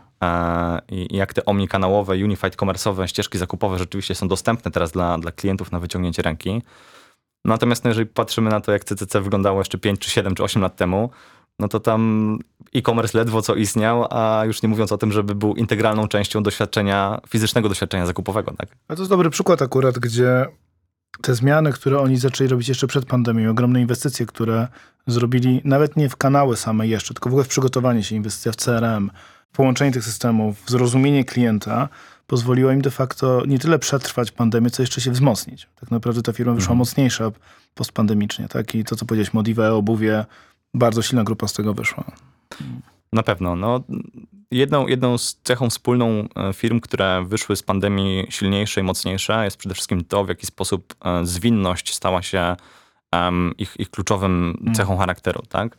i, 0.88 1.14
i 1.14 1.16
jak 1.16 1.34
te 1.34 1.44
omnikanałowe, 1.44 2.14
unified 2.14 2.56
commerce'owe 2.56 3.06
ścieżki 3.06 3.38
zakupowe 3.38 3.78
rzeczywiście 3.78 4.14
są 4.14 4.28
dostępne 4.28 4.70
teraz 4.70 4.92
dla, 4.92 5.18
dla 5.18 5.32
klientów 5.32 5.72
na 5.72 5.80
wyciągnięcie 5.80 6.22
ręki. 6.22 6.62
Natomiast 7.48 7.84
no, 7.84 7.90
jeżeli 7.90 8.06
patrzymy 8.06 8.50
na 8.50 8.60
to, 8.60 8.72
jak 8.72 8.84
CCC 8.84 9.20
wyglądało 9.20 9.60
jeszcze 9.60 9.78
5, 9.78 10.00
czy 10.00 10.10
7, 10.10 10.34
czy 10.34 10.42
8 10.42 10.62
lat 10.62 10.76
temu, 10.76 11.10
no 11.58 11.68
to 11.68 11.80
tam 11.80 12.38
e-commerce 12.74 13.18
ledwo 13.18 13.42
co 13.42 13.54
istniał, 13.54 14.06
a 14.10 14.42
już 14.44 14.62
nie 14.62 14.68
mówiąc 14.68 14.92
o 14.92 14.98
tym, 14.98 15.12
żeby 15.12 15.34
był 15.34 15.54
integralną 15.54 16.08
częścią 16.08 16.42
doświadczenia, 16.42 17.20
fizycznego 17.28 17.68
doświadczenia 17.68 18.06
zakupowego, 18.06 18.54
tak? 18.58 18.68
A 18.88 18.94
to 18.94 19.02
jest 19.02 19.10
dobry 19.10 19.30
przykład 19.30 19.62
akurat, 19.62 19.98
gdzie 19.98 20.46
te 21.22 21.34
zmiany, 21.34 21.72
które 21.72 22.00
oni 22.00 22.16
zaczęli 22.16 22.48
robić 22.48 22.68
jeszcze 22.68 22.86
przed 22.86 23.06
pandemią, 23.06 23.50
ogromne 23.50 23.80
inwestycje, 23.80 24.26
które 24.26 24.68
zrobili 25.06 25.60
nawet 25.64 25.96
nie 25.96 26.08
w 26.08 26.16
kanały 26.16 26.56
same 26.56 26.86
jeszcze, 26.86 27.14
tylko 27.14 27.30
w 27.30 27.32
ogóle 27.32 27.44
w 27.44 27.48
przygotowanie 27.48 28.02
się, 28.02 28.16
inwestycja 28.16 28.52
w 28.52 28.56
CRM, 28.56 29.10
połączenie 29.52 29.92
tych 29.92 30.04
systemów, 30.04 30.56
zrozumienie 30.66 31.24
klienta, 31.24 31.88
pozwoliło 32.28 32.70
im 32.70 32.80
de 32.80 32.90
facto 32.90 33.42
nie 33.46 33.58
tyle 33.58 33.78
przetrwać 33.78 34.30
pandemię, 34.30 34.70
co 34.70 34.82
jeszcze 34.82 35.00
się 35.00 35.10
wzmocnić. 35.10 35.68
Tak 35.80 35.90
naprawdę 35.90 36.22
ta 36.22 36.32
firma 36.32 36.52
wyszła 36.52 36.74
mocniejsza 36.74 37.30
postpandemicznie, 37.74 38.48
tak? 38.48 38.74
I 38.74 38.84
to, 38.84 38.96
co 38.96 39.06
powiedziałeś, 39.06 39.34
Modive, 39.34 39.58
obuwie, 39.58 40.24
bardzo 40.74 41.02
silna 41.02 41.24
grupa 41.24 41.48
z 41.48 41.52
tego 41.52 41.74
wyszła. 41.74 42.04
Na 43.12 43.22
pewno. 43.22 43.56
No, 43.56 43.80
jedną, 44.50 44.86
jedną 44.86 45.18
z 45.18 45.40
cechą 45.44 45.70
wspólną 45.70 46.28
e, 46.36 46.52
firm, 46.52 46.80
które 46.80 47.24
wyszły 47.28 47.56
z 47.56 47.62
pandemii 47.62 48.26
silniejsze 48.30 48.80
i 48.80 48.84
mocniejsze, 48.84 49.44
jest 49.44 49.56
przede 49.56 49.74
wszystkim 49.74 50.04
to, 50.04 50.24
w 50.24 50.28
jaki 50.28 50.46
sposób 50.46 50.94
e, 51.04 51.26
zwinność 51.26 51.94
stała 51.94 52.22
się 52.22 52.56
em, 53.12 53.54
ich, 53.58 53.74
ich 53.78 53.90
kluczowym 53.90 54.70
cechą 54.74 54.96
charakteru. 54.96 55.42
Tak? 55.48 55.76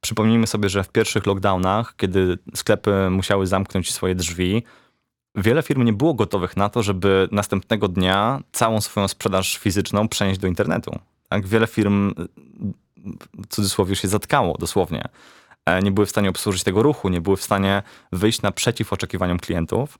Przypomnijmy 0.00 0.46
sobie, 0.46 0.68
że 0.68 0.84
w 0.84 0.88
pierwszych 0.88 1.26
lockdownach, 1.26 1.94
kiedy 1.96 2.38
sklepy 2.54 3.10
musiały 3.10 3.46
zamknąć 3.46 3.94
swoje 3.94 4.14
drzwi, 4.14 4.62
wiele 5.42 5.62
firm 5.62 5.82
nie 5.82 5.92
było 5.92 6.14
gotowych 6.14 6.56
na 6.56 6.68
to, 6.68 6.82
żeby 6.82 7.28
następnego 7.32 7.88
dnia 7.88 8.40
całą 8.52 8.80
swoją 8.80 9.08
sprzedaż 9.08 9.58
fizyczną 9.58 10.08
przenieść 10.08 10.40
do 10.40 10.48
internetu. 10.48 10.98
Tak? 11.28 11.46
Wiele 11.46 11.66
firm, 11.66 12.14
w 13.38 13.46
cudzysłowie, 13.48 13.96
się 13.96 14.08
zatkało 14.08 14.58
dosłownie. 14.58 15.04
e, 15.66 15.82
nie 15.82 15.92
były 15.92 16.06
w 16.06 16.10
stanie 16.10 16.30
obsłużyć 16.30 16.62
tego 16.62 16.82
ruchu, 16.82 17.08
nie 17.08 17.20
były 17.20 17.36
w 17.36 17.42
stanie 17.42 17.82
wyjść 18.12 18.42
naprzeciw 18.42 18.92
oczekiwaniom 18.92 19.38
klientów. 19.38 19.98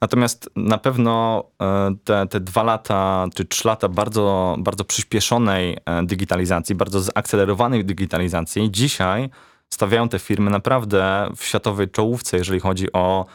Natomiast 0.00 0.50
na 0.56 0.78
pewno 0.78 1.44
e, 1.62 1.94
te, 2.04 2.26
te 2.26 2.40
dwa 2.40 2.62
lata 2.62 3.26
czy 3.34 3.44
trzy 3.44 3.68
lata 3.68 3.88
bardzo, 3.88 4.56
bardzo 4.58 4.84
przyspieszonej 4.84 5.78
e, 5.84 6.06
digitalizacji, 6.06 6.74
bardzo 6.74 7.00
zaakcelerowanej 7.00 7.84
digitalizacji, 7.84 8.70
dzisiaj 8.70 9.30
stawiają 9.70 10.08
te 10.08 10.18
firmy 10.18 10.50
naprawdę 10.50 11.30
w 11.36 11.44
światowej 11.44 11.88
czołówce, 11.88 12.36
jeżeli 12.36 12.60
chodzi 12.60 12.92
o 12.92 13.26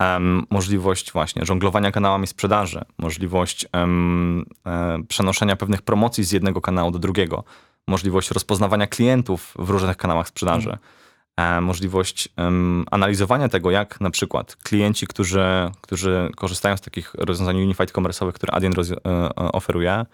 em, 0.00 0.46
możliwość 0.50 1.12
właśnie 1.12 1.46
żonglowania 1.46 1.92
kanałami 1.92 2.26
sprzedaży, 2.26 2.84
możliwość 2.98 3.66
em, 3.72 4.44
e, 4.66 4.98
przenoszenia 5.08 5.56
pewnych 5.56 5.82
promocji 5.82 6.24
z 6.24 6.32
jednego 6.32 6.60
kanału 6.60 6.90
do 6.90 6.98
drugiego, 6.98 7.44
możliwość 7.86 8.30
rozpoznawania 8.30 8.86
klientów 8.86 9.54
w 9.58 9.70
różnych 9.70 9.96
kanałach 9.96 10.28
sprzedaży, 10.28 10.78
e, 11.36 11.60
możliwość 11.60 12.28
analizowania 12.90 13.48
tego, 13.48 13.70
jak 13.70 14.00
na 14.00 14.10
przykład 14.10 14.56
klienci, 14.56 15.06
którzy, 15.06 15.44
którzy 15.80 16.30
korzystają 16.36 16.76
z 16.76 16.80
takich 16.80 17.14
rozwiązań 17.14 17.56
unified 17.56 17.92
commerce'owych, 17.92 18.32
które 18.32 18.52
Adyen 18.52 18.72
roz, 18.72 18.90
e, 18.90 18.96
oferuje, 19.34 20.06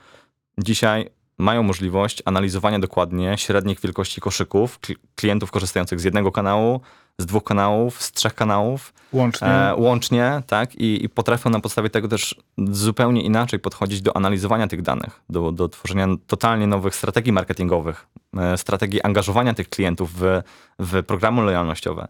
dzisiaj 0.59 1.11
mają 1.38 1.62
możliwość 1.62 2.23
analizowania 2.25 2.78
dokładnie 2.78 3.38
średnich 3.38 3.81
wielkości 3.81 4.21
koszyków 4.21 4.81
kli- 4.81 4.97
klientów 5.14 5.50
korzystających 5.50 6.00
z 6.00 6.05
jednego 6.05 6.33
kanału, 6.33 6.81
z 7.19 7.26
dwóch 7.26 7.45
kanałów, 7.45 8.02
z 8.02 8.12
trzech 8.12 8.35
kanałów, 8.35 8.93
Łącznie. 9.12 9.49
e, 9.49 9.75
łącznie, 9.75 10.43
tak? 10.47 10.75
I, 10.75 11.05
I 11.05 11.09
potrafią 11.09 11.50
na 11.50 11.61
podstawie 11.61 11.90
tego 11.90 12.09
też 12.09 12.35
zupełnie 12.59 13.23
inaczej 13.23 13.59
podchodzić 13.59 14.02
do 14.02 14.16
analizowania 14.16 14.66
tych 14.69 14.83
danych, 14.83 15.21
do, 15.28 15.52
do 15.52 15.69
tworzenia 15.69 16.07
totalnie 16.26 16.66
nowych 16.66 16.95
strategii 16.95 17.33
marketingowych, 17.33 18.07
e, 18.37 18.59
strategii 18.59 19.02
angażowania 19.02 19.55
tych 19.55 19.69
klientów 19.69 20.12
w, 20.12 20.43
w 20.78 21.02
programy 21.02 21.43
lojalnościowe. 21.43 22.09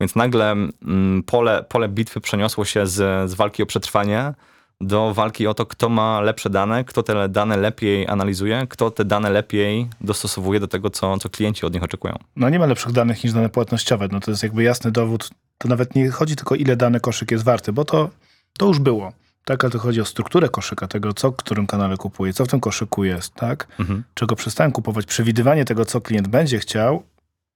Więc 0.00 0.16
nagle 0.16 0.52
mm, 0.52 1.22
pole, 1.26 1.64
pole 1.68 1.88
bitwy 1.88 2.20
przeniosło 2.20 2.64
się 2.64 2.86
z, 2.86 3.30
z 3.30 3.34
walki 3.34 3.62
o 3.62 3.66
przetrwanie 3.66 4.34
do 4.80 5.14
walki 5.14 5.46
o 5.46 5.54
to, 5.54 5.66
kto 5.66 5.88
ma 5.88 6.20
lepsze 6.20 6.50
dane, 6.50 6.84
kto 6.84 7.02
te 7.02 7.28
dane 7.28 7.56
lepiej 7.56 8.08
analizuje, 8.08 8.66
kto 8.68 8.90
te 8.90 9.04
dane 9.04 9.30
lepiej 9.30 9.88
dostosowuje 10.00 10.60
do 10.60 10.68
tego, 10.68 10.90
co, 10.90 11.18
co 11.18 11.28
klienci 11.28 11.66
od 11.66 11.74
nich 11.74 11.82
oczekują. 11.82 12.14
No 12.36 12.50
nie 12.50 12.58
ma 12.58 12.66
lepszych 12.66 12.92
danych 12.92 13.24
niż 13.24 13.32
dane 13.32 13.48
płatnościowe. 13.48 14.08
No 14.12 14.20
to 14.20 14.30
jest 14.30 14.42
jakby 14.42 14.62
jasny 14.62 14.90
dowód. 14.90 15.30
To 15.58 15.68
nawet 15.68 15.94
nie 15.94 16.10
chodzi 16.10 16.36
tylko 16.36 16.54
ile 16.54 16.76
dany 16.76 17.00
koszyk 17.00 17.30
jest 17.30 17.44
warty, 17.44 17.72
bo 17.72 17.84
to, 17.84 18.10
to 18.58 18.66
już 18.66 18.78
było. 18.78 19.12
Tak, 19.44 19.64
ale 19.64 19.70
to 19.70 19.78
chodzi 19.78 20.00
o 20.00 20.04
strukturę 20.04 20.48
koszyka, 20.48 20.88
tego, 20.88 21.12
co 21.12 21.30
w 21.30 21.36
którym 21.36 21.66
kanale 21.66 21.96
kupuje, 21.96 22.32
co 22.32 22.44
w 22.44 22.48
tym 22.48 22.60
koszyku 22.60 23.04
jest, 23.04 23.34
tak? 23.34 23.66
Mhm. 23.78 24.04
Czego 24.14 24.36
przestałem 24.36 24.72
kupować, 24.72 25.06
przewidywanie 25.06 25.64
tego, 25.64 25.84
co 25.84 26.00
klient 26.00 26.28
będzie 26.28 26.58
chciał 26.58 27.02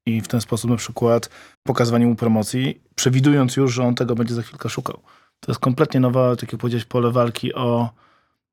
i 0.07 0.21
w 0.21 0.29
ten 0.29 0.41
sposób 0.41 0.71
na 0.71 0.77
przykład 0.77 1.31
pokazywanie 1.63 2.07
mu 2.07 2.15
promocji, 2.15 2.81
przewidując 2.95 3.57
już, 3.57 3.73
że 3.73 3.85
on 3.85 3.95
tego 3.95 4.15
będzie 4.15 4.35
za 4.35 4.43
chwilkę 4.43 4.69
szukał. 4.69 5.01
To 5.45 5.53
jest 5.53 5.61
kompletnie 5.61 6.01
nowe, 6.01 6.37
tak 6.37 6.53
jak 6.53 6.61
powiedziałeś, 6.61 6.85
pole 6.85 7.11
walki 7.11 7.55
o 7.55 7.91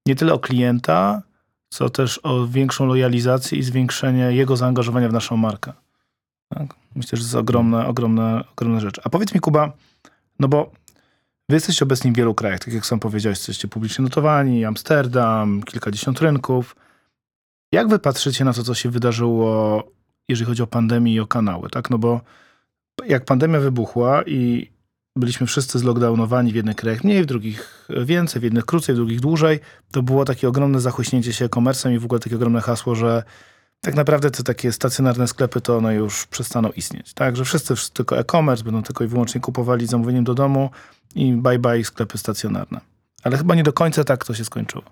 nie 0.06 0.16
tyle 0.16 0.34
o 0.34 0.40
klienta, 0.40 1.22
co 1.70 1.90
też 1.90 2.20
o 2.24 2.48
większą 2.48 2.86
lojalizację 2.86 3.58
i 3.58 3.64
zwiększenie 3.64 4.24
jego 4.24 4.58
zaangażowania 4.58 5.10
w 5.10 5.14
naszą 5.14 5.38
markę. 5.38 5.74
Tak? 6.50 6.76
Myślę, 6.96 7.18
że 7.18 7.24
to 7.24 7.28
jest 7.28 7.36
ogromna, 7.36 7.88
ogromna, 7.88 8.44
ogromna 8.52 8.80
rzecz. 8.80 9.02
A 9.04 9.10
powiedz 9.10 9.34
mi, 9.34 9.40
Kuba, 9.40 9.74
no 10.40 10.48
bo 10.48 10.72
wy 11.50 11.56
jesteście 11.56 11.86
obecni 11.86 12.12
w 12.12 12.16
wielu 12.16 12.36
krajach, 12.36 12.60
tak 12.60 12.74
jak 12.74 12.86
sam 12.86 13.00
powiedziałeś, 13.00 13.38
jesteście 13.38 13.68
publicznie 13.68 14.04
notowani, 14.04 14.66
Amsterdam, 14.66 15.64
kilkadziesiąt 15.64 16.22
rynków. 16.22 16.76
Jak 17.72 17.88
wy 17.88 18.00
patrzycie 18.00 18.46
na 18.46 18.54
to, 18.54 18.64
co 18.64 18.74
się 18.74 18.90
wydarzyło, 18.90 19.84
jeżeli 20.30 20.48
chodzi 20.48 20.64
o 20.64 20.68
pandemię 20.68 21.14
i 21.14 21.20
o 21.20 21.28
kanały, 21.28 21.70
tak? 21.70 21.90
No 21.90 21.98
bo 21.98 22.22
jak 23.06 23.26
pandemia 23.26 23.60
wybuchła 23.60 24.24
i 24.24 24.72
byliśmy 25.16 25.48
wszyscy 25.48 25.80
zlockdownowani 25.80 26.52
w 26.52 26.56
jednych 26.56 26.76
krajach 26.76 27.04
mniej, 27.04 27.24
w 27.24 27.26
drugich 27.26 27.88
więcej, 27.90 28.42
w 28.42 28.44
jednych 28.44 28.66
krócej, 28.66 28.96
w 28.96 28.98
drugich 28.98 29.20
dłużej, 29.20 29.60
to 29.92 30.04
było 30.04 30.26
takie 30.26 30.48
ogromne 30.48 30.80
zachłyśnięcie 30.80 31.34
się 31.34 31.46
e-commerce'em 31.46 31.94
i 31.94 32.00
w 32.00 32.06
ogóle 32.06 32.20
takie 32.20 32.36
ogromne 32.36 32.62
hasło, 32.62 32.96
że 32.96 33.24
tak 33.82 33.96
naprawdę 33.96 34.32
te 34.32 34.44
takie 34.44 34.72
stacjonarne 34.72 35.28
sklepy 35.28 35.62
to 35.62 35.78
one 35.78 35.96
już 35.96 36.26
przestaną 36.26 36.70
istnieć. 36.70 37.14
Tak, 37.14 37.36
że 37.36 37.46
wszyscy 37.46 37.74
tylko 37.94 38.20
e-commerce 38.20 38.64
będą 38.64 38.84
tylko 38.84 39.04
i 39.04 39.08
wyłącznie 39.08 39.42
kupowali 39.42 39.88
zamówieniem 39.88 40.24
do 40.24 40.34
domu 40.34 40.70
i 41.16 41.34
bye 41.34 41.60
bye 41.60 41.84
sklepy 41.84 42.18
stacjonarne. 42.18 42.82
Ale 43.24 43.38
chyba 43.38 43.56
nie 43.56 43.64
do 43.64 43.74
końca 43.74 44.04
tak 44.04 44.26
to 44.26 44.34
się 44.34 44.46
skończyło. 44.46 44.84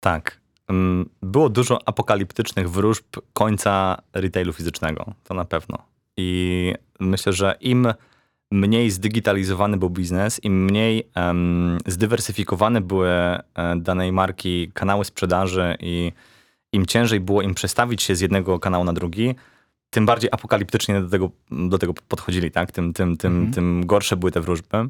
Tak. 0.00 0.40
Mm, 0.68 1.08
Było 1.22 1.48
dużo 1.48 1.78
apokaliptycznych 1.86 2.70
wróżb 2.70 3.04
końca 3.32 4.02
retailu 4.12 4.52
fizycznego, 4.52 5.14
to 5.24 5.34
na 5.34 5.44
pewno. 5.44 5.78
I 6.16 6.74
myślę, 7.00 7.32
że 7.32 7.56
im 7.60 7.86
mniej 8.50 8.90
zdigitalizowany 8.90 9.76
był 9.76 9.90
biznes, 9.90 10.44
im 10.44 10.64
mniej 10.64 11.08
em, 11.14 11.78
zdywersyfikowane 11.86 12.80
były 12.80 13.08
e, 13.08 13.42
danej 13.76 14.12
marki 14.12 14.70
kanały 14.74 15.04
sprzedaży 15.04 15.76
i 15.80 16.12
im 16.72 16.86
ciężej 16.86 17.20
było 17.20 17.42
im 17.42 17.54
przestawić 17.54 18.02
się 18.02 18.16
z 18.16 18.20
jednego 18.20 18.58
kanału 18.58 18.84
na 18.84 18.92
drugi, 18.92 19.34
tym 19.90 20.06
bardziej 20.06 20.30
apokaliptycznie 20.32 21.00
do 21.00 21.08
tego, 21.08 21.30
do 21.50 21.78
tego 21.78 21.94
podchodzili, 22.08 22.50
tak? 22.50 22.72
Tym, 22.72 22.92
tym, 22.92 23.16
tym, 23.16 23.32
Mhm. 23.36 23.52
tym 23.52 23.86
gorsze 23.86 24.16
były 24.16 24.32
te 24.32 24.40
wróżby. 24.40 24.88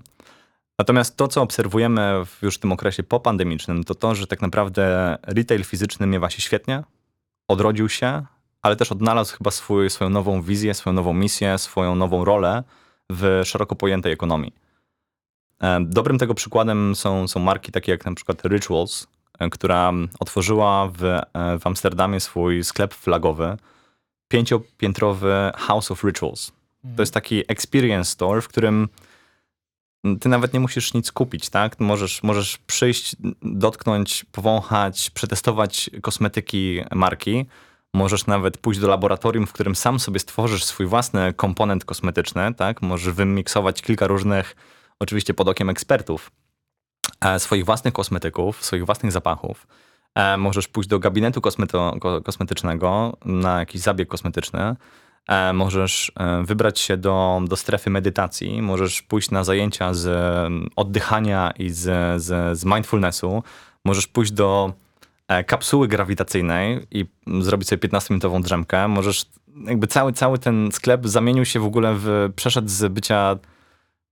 Natomiast 0.79 1.17
to, 1.17 1.29
co 1.29 1.43
obserwujemy 1.43 2.13
w 2.27 2.43
już 2.43 2.59
tym 2.59 2.73
okresie 2.73 3.03
popandemicznym, 3.03 3.85
to 3.85 3.95
to, 3.95 4.15
że 4.15 4.27
tak 4.27 4.43
naprawdę 4.43 5.17
retail 5.23 5.65
fizyczny 5.65 6.07
miewa 6.07 6.31
się 6.31 6.43
świetnie, 6.43 6.83
odrodził 7.49 7.89
się, 7.89 8.23
ale 8.63 8.77
też 8.77 8.93
odnalazł 8.93 9.37
chyba 9.37 9.51
swój, 9.51 9.91
swoją 9.91 10.11
nową 10.11 10.43
wizję, 10.43 10.75
swoją 10.75 10.95
nową 10.95 11.13
misję, 11.13 11.59
swoją 11.59 11.95
nową 11.95 12.25
rolę 12.25 12.63
w 13.13 13.41
szeroko 13.45 13.77
pojętej 13.77 14.13
ekonomii. 14.13 14.55
E, 15.63 15.81
Dobrym 15.81 16.19
tego 16.19 16.35
przykładem 16.35 16.95
są, 16.97 17.29
są 17.29 17.41
marki 17.41 17.73
takie 17.73 17.93
jak 17.93 18.07
na 18.07 18.15
przykład 18.15 18.45
Rituals, 18.45 19.07
e, 19.39 19.51
która 19.51 19.93
otworzyła 20.21 20.89
w, 20.99 21.05
e, 21.05 21.23
w 21.59 21.67
Amsterdamie 21.67 22.21
swój 22.21 22.65
sklep 22.65 22.95
flagowy, 22.95 23.57
pięciopiętrowy 24.29 25.51
House 25.57 25.91
of 25.91 26.05
Rituals. 26.05 26.53
To 26.97 27.03
jest 27.03 27.15
taki 27.15 27.45
experience 27.49 28.11
store, 28.11 28.41
w 28.41 28.49
którym 28.49 28.89
ty 30.21 30.29
nawet 30.29 30.53
nie 30.53 30.61
musisz 30.61 30.95
nic 30.95 31.13
kupić, 31.13 31.49
tak? 31.49 31.81
Możesz, 31.81 32.23
możesz 32.23 32.59
przyjść, 32.59 33.17
dotknąć, 33.43 34.25
powąchać, 34.33 35.11
przetestować 35.11 35.91
kosmetyki 36.03 36.81
marki. 36.95 37.47
Możesz 37.95 38.27
nawet 38.27 38.59
pójść 38.59 38.81
do 38.81 38.89
laboratorium, 38.89 39.47
w 39.47 39.53
którym 39.53 39.75
sam 39.77 40.01
sobie 40.01 40.21
stworzysz 40.21 40.65
swój 40.65 40.87
własny 40.87 41.33
komponent 41.33 41.85
kosmetyczny, 41.85 42.55
tak? 42.55 42.83
Możesz 42.83 43.15
wymiksować 43.15 43.83
kilka 43.83 44.07
różnych, 44.07 44.57
oczywiście 45.01 45.35
pod 45.35 45.49
okiem 45.49 45.71
ekspertów, 45.71 46.31
e, 47.21 47.39
swoich 47.41 47.65
własnych 47.65 47.95
kosmetyków, 47.95 48.65
swoich 48.65 48.87
własnych 48.87 49.13
zapachów. 49.13 49.67
E, 50.15 50.37
Możesz 50.37 50.69
pójść 50.69 50.89
do 50.89 50.99
gabinetu 50.99 51.41
kosmeto, 51.41 51.97
ko- 52.01 52.21
kosmetycznego 52.23 53.17
na 53.25 53.59
jakiś 53.59 53.81
zabieg 53.81 54.09
kosmetyczny. 54.09 54.77
E, 55.29 55.53
Możesz 55.53 56.13
wybrać 56.45 56.79
się 56.81 56.97
do, 56.97 57.41
do 57.45 57.57
strefy 57.57 57.91
medytacji, 57.91 58.63
możesz 58.63 59.03
pójść 59.03 59.31
na 59.31 59.45
zajęcia 59.45 59.95
z 59.95 60.09
oddychania 60.77 61.51
i 61.59 61.71
z, 61.71 62.23
z, 62.23 62.59
z 62.59 62.65
mindfulnessu, 62.65 63.43
możesz 63.85 64.07
pójść 64.07 64.33
do 64.33 64.73
kapsuły 65.47 65.89
grawitacyjnej 65.89 66.87
i 66.91 67.07
mm, 67.27 67.43
zrobić 67.43 67.69
sobie 67.69 67.89
15-minutową 67.89 68.43
drzemkę. 68.43 68.89
Możesz, 68.89 69.27
jakby 69.65 69.87
cały, 69.87 70.13
cały 70.13 70.39
ten 70.39 70.73
sklep 70.73 71.07
zamienił 71.07 71.45
się 71.45 71.61
w 71.61 71.65
ogóle 71.65 71.95
w, 71.95 72.33
przeszedł 72.37 72.69
z 72.69 72.93
bycia 72.93 73.39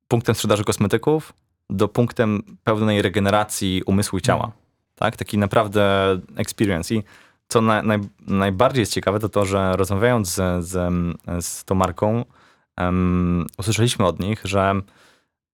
punktem 0.09 0.35
sprzedaży 0.35 0.65
kosmetyków 0.65 1.33
do 1.71 1.89
punktem 1.89 2.43
pełnej 2.65 3.03
regeneracji 3.03 3.83
umysłu 3.87 4.19
i 4.19 4.23
ciała. 4.23 4.53
Tak? 4.95 5.17
Taki 5.17 5.39
naprawdę 5.39 5.85
experience. 6.37 6.95
I 6.95 7.03
co 7.49 7.61
na, 7.61 7.83
naj, 7.83 7.99
najbardziej 8.27 8.81
jest 8.83 8.93
ciekawe, 8.93 9.21
to 9.21 9.29
to, 9.29 9.45
że 9.45 9.77
rozmawiając 9.77 10.29
z, 10.29 10.65
z, 10.65 10.93
z 11.41 11.65
tą 11.65 11.75
marką, 11.75 12.25
um, 12.79 13.47
usłyszeliśmy 13.59 14.07
od 14.07 14.21
nich, 14.21 14.41
że 14.45 14.75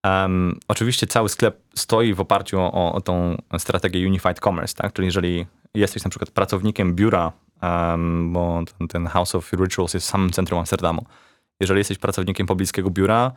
um, 0.04 0.60
oczywiście 0.68 1.06
cały 1.06 1.28
sklep 1.28 1.60
stoi 1.74 2.14
w 2.14 2.20
oparciu 2.20 2.60
o, 2.60 2.92
o 2.92 3.00
tą 3.00 3.36
strategię 3.58 4.06
Unified 4.06 4.40
Commerce, 4.40 4.74
tak? 4.74 4.92
Czyli 4.92 5.06
jeżeli 5.06 5.46
jesteś 5.74 6.04
na 6.04 6.10
przykład 6.10 6.30
pracownikiem 6.30 6.94
biura, 6.94 7.32
um, 7.62 8.32
bo 8.32 8.62
ten, 8.78 8.88
ten 8.88 9.06
House 9.06 9.34
of 9.34 9.52
Rituals 9.52 9.94
jest 9.94 10.06
w 10.06 10.10
samym 10.10 10.30
centrum 10.30 10.58
Amsterdamu. 10.58 11.06
Jeżeli 11.60 11.78
jesteś 11.78 11.98
pracownikiem 11.98 12.46
pobliskiego 12.46 12.90
biura, 12.90 13.32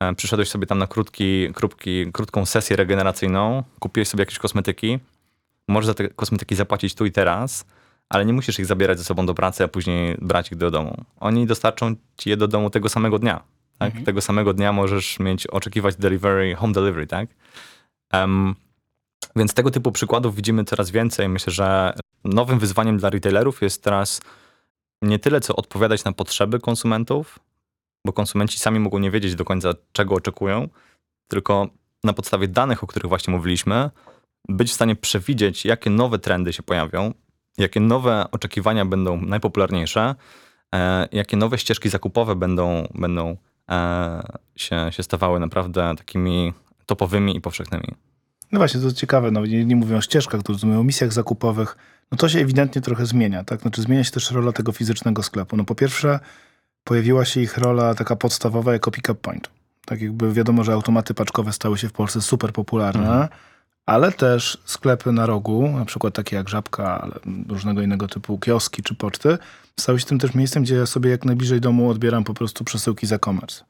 e, 0.00 0.14
przyszedłeś 0.14 0.48
sobie 0.48 0.66
tam 0.66 0.78
na 0.78 0.86
krótki, 0.86 1.52
krótki, 1.54 2.12
krótką 2.12 2.46
sesję 2.46 2.76
regeneracyjną, 2.76 3.62
kupiłeś 3.78 4.08
sobie 4.08 4.22
jakieś 4.22 4.38
kosmetyki, 4.38 4.98
możesz 5.68 5.86
za 5.86 5.94
te 5.94 6.08
kosmetyki 6.08 6.54
zapłacić 6.54 6.94
tu 6.94 7.06
i 7.06 7.12
teraz, 7.12 7.66
ale 8.08 8.24
nie 8.24 8.32
musisz 8.32 8.58
ich 8.58 8.66
zabierać 8.66 8.98
ze 8.98 9.04
sobą 9.04 9.26
do 9.26 9.34
pracy, 9.34 9.64
a 9.64 9.68
później 9.68 10.16
brać 10.20 10.52
ich 10.52 10.58
do 10.58 10.70
domu. 10.70 11.04
Oni 11.20 11.46
dostarczą 11.46 11.94
ci 12.16 12.30
je 12.30 12.36
do 12.36 12.48
domu 12.48 12.70
tego 12.70 12.88
samego 12.88 13.18
dnia. 13.18 13.42
Tak? 13.84 13.90
Mhm. 13.90 14.04
Tego 14.04 14.20
samego 14.20 14.54
dnia 14.54 14.72
możesz 14.72 15.18
mieć, 15.18 15.46
oczekiwać 15.46 15.96
delivery, 15.96 16.54
home 16.54 16.72
delivery, 16.72 17.06
tak? 17.06 17.28
Em, 18.12 18.54
więc 19.36 19.54
tego 19.54 19.70
typu 19.70 19.92
przykładów 19.92 20.36
widzimy 20.36 20.64
coraz 20.64 20.90
więcej. 20.90 21.28
Myślę, 21.28 21.52
że 21.52 21.94
nowym 22.24 22.58
wyzwaniem 22.58 22.98
dla 22.98 23.10
retailerów 23.10 23.62
jest 23.62 23.82
teraz 23.82 24.20
nie 25.02 25.18
tyle, 25.18 25.40
co 25.40 25.56
odpowiadać 25.56 26.04
na 26.04 26.12
potrzeby 26.12 26.60
konsumentów, 26.60 27.38
bo 28.06 28.12
konsumenci 28.12 28.58
sami 28.58 28.80
mogą 28.80 28.98
nie 28.98 29.10
wiedzieć 29.10 29.34
do 29.34 29.44
końca, 29.44 29.72
czego 29.92 30.14
oczekują, 30.14 30.68
tylko 31.28 31.68
na 32.04 32.12
podstawie 32.12 32.48
danych, 32.48 32.84
o 32.84 32.86
których 32.86 33.08
właśnie 33.08 33.32
mówiliśmy, 33.32 33.90
być 34.48 34.70
w 34.70 34.74
stanie 34.74 34.96
przewidzieć, 34.96 35.64
jakie 35.64 35.90
nowe 35.90 36.18
trendy 36.18 36.52
się 36.52 36.62
pojawią, 36.62 37.14
jakie 37.58 37.80
nowe 37.80 38.26
oczekiwania 38.30 38.84
będą 38.84 39.20
najpopularniejsze, 39.20 40.14
e, 40.74 41.08
jakie 41.12 41.36
nowe 41.36 41.58
ścieżki 41.58 41.88
zakupowe 41.88 42.36
będą, 42.36 42.88
będą 42.94 43.36
się, 44.56 44.86
się 44.90 45.02
stawały 45.02 45.40
naprawdę 45.40 45.94
takimi 45.96 46.52
topowymi 46.86 47.36
i 47.36 47.40
powszechnymi. 47.40 47.94
No 48.52 48.58
właśnie, 48.58 48.80
to 48.80 48.92
ciekawe, 48.92 49.30
no, 49.30 49.46
nie, 49.46 49.64
nie 49.64 49.76
mówią 49.76 49.96
o 49.96 50.00
ścieżkach, 50.00 50.42
to 50.42 50.52
mówią 50.52 50.80
o 50.80 50.84
misjach 50.84 51.12
zakupowych. 51.12 51.76
No 52.12 52.18
to 52.18 52.28
się 52.28 52.38
ewidentnie 52.38 52.82
trochę 52.82 53.06
zmienia, 53.06 53.44
tak? 53.44 53.60
Znaczy 53.60 53.82
zmienia 53.82 54.04
się 54.04 54.10
też 54.10 54.30
rola 54.30 54.52
tego 54.52 54.72
fizycznego 54.72 55.22
sklepu. 55.22 55.56
No 55.56 55.64
po 55.64 55.74
pierwsze, 55.74 56.20
pojawiła 56.84 57.24
się 57.24 57.40
ich 57.40 57.58
rola 57.58 57.94
taka 57.94 58.16
podstawowa 58.16 58.72
jako 58.72 58.90
pick-up 58.90 59.20
point. 59.20 59.50
Tak 59.84 60.02
jakby 60.02 60.32
wiadomo, 60.32 60.64
że 60.64 60.72
automaty 60.72 61.14
paczkowe 61.14 61.52
stały 61.52 61.78
się 61.78 61.88
w 61.88 61.92
Polsce 61.92 62.20
super 62.20 62.52
popularne, 62.52 63.06
Mhm. 63.06 63.28
Ale 63.86 64.12
też 64.12 64.58
sklepy 64.64 65.12
na 65.12 65.26
rogu, 65.26 65.68
na 65.68 65.84
przykład 65.84 66.14
takie 66.14 66.36
jak 66.36 66.48
Żabka, 66.48 67.00
ale 67.00 67.14
różnego 67.48 67.82
innego 67.82 68.08
typu 68.08 68.38
kioski 68.38 68.82
czy 68.82 68.94
poczty, 68.94 69.38
stały 69.80 70.00
się 70.00 70.06
tym 70.06 70.18
też 70.18 70.34
miejscem, 70.34 70.62
gdzie 70.62 70.74
ja 70.74 70.86
sobie 70.86 71.10
jak 71.10 71.24
najbliżej 71.24 71.60
domu 71.60 71.90
odbieram 71.90 72.24
po 72.24 72.34
prostu 72.34 72.64
przesyłki 72.64 73.06
za 73.06 73.16
e-commerce. 73.16 73.64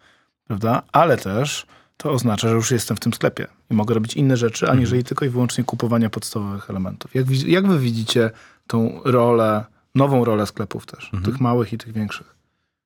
Prawda? 0.46 0.82
Ale 0.92 1.16
też 1.16 1.66
to 1.96 2.10
oznacza, 2.10 2.48
że 2.48 2.54
już 2.54 2.70
jestem 2.70 2.96
w 2.96 3.00
tym 3.00 3.14
sklepie 3.14 3.46
i 3.70 3.74
mogę 3.74 3.94
robić 3.94 4.14
inne 4.14 4.36
rzeczy, 4.36 4.68
aniżeli 4.70 5.04
tylko 5.04 5.24
i 5.24 5.28
wyłącznie 5.28 5.64
kupowania 5.64 6.10
podstawowych 6.10 6.70
elementów. 6.70 7.14
Jak, 7.14 7.30
jak 7.30 7.68
wy 7.68 7.78
widzicie 7.78 8.30
tą 8.66 9.00
rolę, 9.04 9.64
nową 9.94 10.24
rolę 10.24 10.46
sklepów 10.46 10.86
też, 10.86 11.10
tych 11.24 11.40
małych 11.40 11.72
i 11.72 11.78
tych 11.78 11.92
większych? 11.92 12.34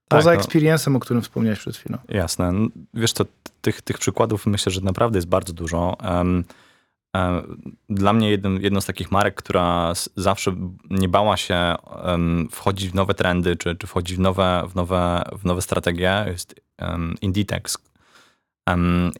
Tak, 0.08 0.18
Poza 0.18 0.36
experience'em, 0.36 0.96
o 0.96 1.00
którym 1.00 1.22
wspomniałeś 1.22 1.58
przed 1.58 1.76
chwilą. 1.76 1.98
Jasne. 2.08 2.52
Wiesz 2.94 3.12
co, 3.12 3.24
tych, 3.60 3.82
tych 3.82 3.98
przykładów 3.98 4.46
myślę, 4.46 4.72
że 4.72 4.80
naprawdę 4.80 5.18
jest 5.18 5.28
bardzo 5.28 5.52
dużo. 5.52 5.96
Em, 6.00 6.44
Dla 7.88 8.12
mnie 8.12 8.31
jednym, 8.31 8.62
jedną 8.62 8.81
z 8.81 8.87
takich 8.87 9.11
marek, 9.11 9.35
która 9.35 9.92
zawsze 10.16 10.54
nie 10.90 11.09
bała 11.09 11.37
się 11.37 11.74
wchodzić 12.50 12.90
w 12.90 12.94
nowe 12.94 13.14
trendy, 13.14 13.57
czy, 13.57 13.76
czy 13.76 13.87
wchodzić 13.87 14.16
w 14.16 14.20
nowe, 14.20 14.64
w, 14.68 14.74
nowe, 14.74 15.22
w 15.38 15.44
nowe 15.44 15.62
strategie, 15.62 16.24
jest 16.26 16.61
Inditex. 17.22 17.78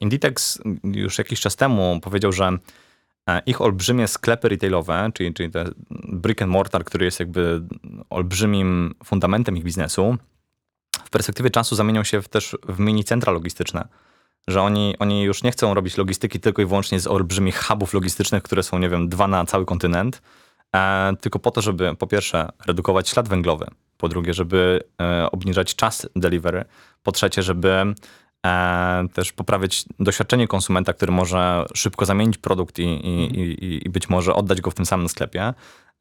Inditex 0.01 0.63
już 0.85 1.19
jakiś 1.19 1.41
czas 1.41 1.57
temu 1.57 2.01
powiedział, 2.03 2.33
że 2.33 2.59
e, 3.29 3.43
ich 3.47 3.61
olbrzymie 3.61 4.09
sklepy 4.09 4.49
retailowe, 4.49 5.11
czyli, 5.15 5.35
czyli 5.35 5.51
te 5.51 5.65
brick 6.09 6.43
and 6.43 6.53
mortar, 6.53 6.85
który 6.85 7.05
jest 7.05 7.21
jakby 7.21 7.63
olbrzymim 8.11 8.95
fundamentem 9.05 9.57
ich 9.57 9.65
biznesu, 9.65 10.17
w 11.05 11.11
perspektywie 11.11 11.51
czasu 11.51 11.77
zamienią 11.77 12.05
się 12.05 12.23
w, 12.23 12.29
też 12.29 12.57
w 12.69 12.79
mini 12.79 13.05
centra 13.05 13.33
logistyczne. 13.33 13.89
Że 14.49 14.63
oni, 14.63 14.95
oni 14.99 15.23
już 15.23 15.43
nie 15.43 15.53
chcą 15.53 15.75
robić 15.75 15.97
logistyki 15.97 16.41
tylko 16.41 16.63
i 16.63 16.67
wyłącznie 16.67 17.01
z 17.01 17.07
olbrzymich 17.07 17.65
hubów 17.65 17.95
logistycznych, 17.95 18.43
które 18.43 18.63
są, 18.63 18.79
nie 18.79 18.89
wiem, 18.89 19.09
dwa 19.09 19.29
na 19.29 19.47
cały 19.47 19.67
kontynent, 19.67 20.23
e, 20.77 21.13
tylko 21.21 21.39
po 21.39 21.51
to, 21.51 21.61
żeby 21.61 21.97
po 21.97 22.07
pierwsze 22.07 22.49
redukować 22.67 23.09
ślad 23.09 23.29
węglowy, 23.29 23.67
po 23.97 24.09
drugie, 24.09 24.35
żeby 24.35 24.81
e, 25.01 25.31
obniżać 25.31 25.75
czas 25.75 26.09
delivery, 26.17 26.65
po 27.03 27.13
trzecie, 27.13 27.43
żeby 27.43 27.95
e, 28.47 29.05
też 29.13 29.33
poprawiać 29.33 29.85
doświadczenie 30.01 30.49
konsumenta, 30.49 30.93
który 30.93 31.13
może 31.13 31.67
szybko 31.75 32.05
zamienić 32.05 32.39
produkt 32.39 32.79
i, 32.79 32.83
i, 32.83 33.41
i, 33.41 33.87
i 33.87 33.91
być 33.91 34.09
może 34.09 34.35
oddać 34.35 34.61
go 34.61 34.71
w 34.71 34.75
tym 34.75 34.87
samym 34.87 35.09
sklepie. 35.09 35.55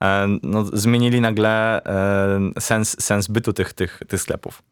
E, 0.03 0.27
no, 0.43 0.65
zmienili 0.73 1.21
nagle 1.21 1.83
e, 1.83 2.39
sens, 2.59 3.03
sens 3.03 3.27
bytu 3.27 3.53
tych, 3.53 3.73
tych, 3.73 3.99
tych 4.07 4.21
sklepów. 4.21 4.63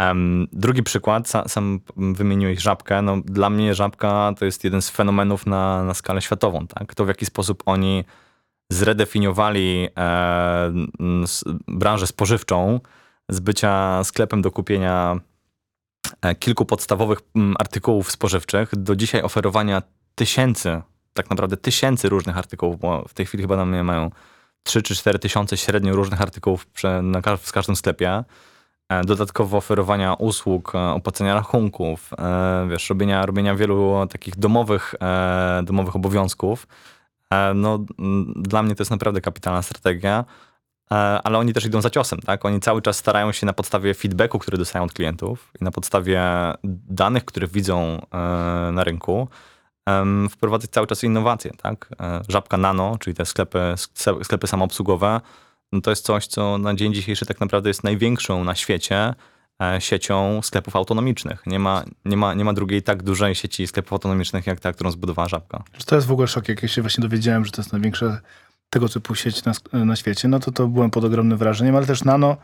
Em, 0.00 0.46
drugi 0.52 0.82
przykład, 0.82 1.28
sa, 1.28 1.48
sam 1.48 1.80
wymieniłeś 1.96 2.62
żabkę. 2.62 3.02
No, 3.02 3.16
dla 3.24 3.50
mnie 3.50 3.74
żabka 3.74 4.32
to 4.38 4.44
jest 4.44 4.64
jeden 4.64 4.82
z 4.82 4.90
fenomenów 4.90 5.46
na, 5.46 5.84
na 5.84 5.94
skalę 5.94 6.22
światową. 6.22 6.66
Tak? 6.66 6.94
To 6.94 7.04
w 7.04 7.08
jaki 7.08 7.26
sposób 7.26 7.62
oni 7.66 8.04
zredefiniowali 8.72 9.88
e, 9.96 10.72
s- 11.24 11.44
branżę 11.68 12.06
spożywczą 12.06 12.80
z 13.28 13.40
bycia 13.40 14.04
sklepem 14.04 14.42
do 14.42 14.50
kupienia 14.50 15.20
e, 16.22 16.34
kilku 16.34 16.64
podstawowych 16.64 17.18
artykułów 17.58 18.10
spożywczych 18.10 18.76
do 18.76 18.96
dzisiaj 18.96 19.22
oferowania 19.22 19.82
tysięcy, 20.14 20.82
tak 21.14 21.30
naprawdę 21.30 21.56
tysięcy 21.56 22.08
różnych 22.08 22.38
artykułów, 22.38 22.78
bo 22.78 23.04
w 23.08 23.14
tej 23.14 23.26
chwili 23.26 23.42
chyba 23.42 23.56
na 23.56 23.66
mnie 23.66 23.84
mają 23.84 24.10
3 24.62 24.82
czy 24.82 24.94
4 24.94 25.18
tysiące 25.18 25.56
średnio 25.56 25.96
różnych 25.96 26.20
artykułów 26.20 26.66
prze, 26.66 27.02
na, 27.02 27.20
w 27.36 27.52
każdym 27.52 27.76
sklepie. 27.76 28.24
E, 28.90 29.04
Dodatkowo 29.04 29.56
oferowania 29.58 30.14
usług, 30.14 30.74
e, 30.74 30.78
opłacenia 30.78 31.34
rachunków, 31.34 32.10
e, 32.18 32.66
wiesz, 32.70 32.90
robienia, 32.90 33.26
robienia 33.26 33.54
wielu 33.54 34.06
takich 34.10 34.36
domowych, 34.38 34.94
domowych 35.62 35.96
obowiązków. 35.96 36.66
No, 37.54 37.78
dla 38.36 38.62
mnie 38.62 38.74
to 38.74 38.80
jest 38.80 38.90
naprawdę 38.90 39.20
kapitalna 39.20 39.62
strategia, 39.62 40.24
ale 41.24 41.38
oni 41.38 41.52
też 41.52 41.64
idą 41.64 41.80
za 41.80 41.90
ciosem, 41.90 42.18
tak? 42.18 42.44
Oni 42.44 42.60
cały 42.60 42.82
czas 42.82 42.96
starają 42.96 43.32
się 43.32 43.46
na 43.46 43.52
podstawie 43.52 43.94
feedbacku, 43.94 44.38
który 44.38 44.58
dostają 44.58 44.84
od 44.84 44.92
klientów 44.92 45.52
i 45.60 45.64
na 45.64 45.70
podstawie 45.70 46.22
danych, 46.88 47.24
które 47.24 47.46
widzą 47.46 48.06
na 48.72 48.84
rynku, 48.84 49.28
wprowadzać 50.30 50.70
cały 50.70 50.86
czas 50.86 51.04
innowacje, 51.04 51.50
tak? 51.62 51.88
Żabka 52.28 52.56
Nano, 52.56 52.96
czyli 53.00 53.16
te 53.16 53.26
sklepy, 53.26 53.58
sk- 53.58 54.24
sklepy 54.24 54.46
samoobsługowe, 54.46 55.20
no 55.72 55.80
to 55.80 55.90
jest 55.90 56.04
coś, 56.04 56.26
co 56.26 56.58
na 56.58 56.74
dzień 56.74 56.94
dzisiejszy 56.94 57.26
tak 57.26 57.40
naprawdę 57.40 57.70
jest 57.70 57.84
największą 57.84 58.44
na 58.44 58.54
świecie 58.54 59.14
e, 59.62 59.80
siecią 59.80 60.40
sklepów 60.42 60.76
autonomicznych. 60.76 61.42
Nie 61.46 61.58
ma, 61.58 61.84
nie, 62.04 62.16
ma, 62.16 62.34
nie 62.34 62.44
ma 62.44 62.52
drugiej 62.52 62.82
tak 62.82 63.02
dużej 63.02 63.34
sieci 63.34 63.66
sklepów 63.66 63.92
autonomicznych, 63.92 64.46
jak 64.46 64.60
ta, 64.60 64.72
którą 64.72 64.90
zbudowała 64.90 65.28
Żabka. 65.28 65.62
To 65.86 65.94
jest 65.94 66.06
w 66.08 66.12
ogóle 66.12 66.28
szok, 66.28 66.48
jak 66.48 66.62
ja 66.62 66.68
się 66.68 66.82
właśnie 66.82 67.02
dowiedziałem, 67.02 67.44
że 67.44 67.52
to 67.52 67.62
jest 67.62 67.72
największa 67.72 68.20
tego 68.70 68.88
typu 68.88 69.14
sieć 69.14 69.44
na, 69.44 69.52
na 69.72 69.96
świecie, 69.96 70.28
no 70.28 70.40
to 70.40 70.52
to 70.52 70.66
byłem 70.66 70.90
pod 70.90 71.04
ogromnym 71.04 71.38
wrażeniem, 71.38 71.76
ale 71.76 71.86
też 71.86 72.04
Nano, 72.04 72.36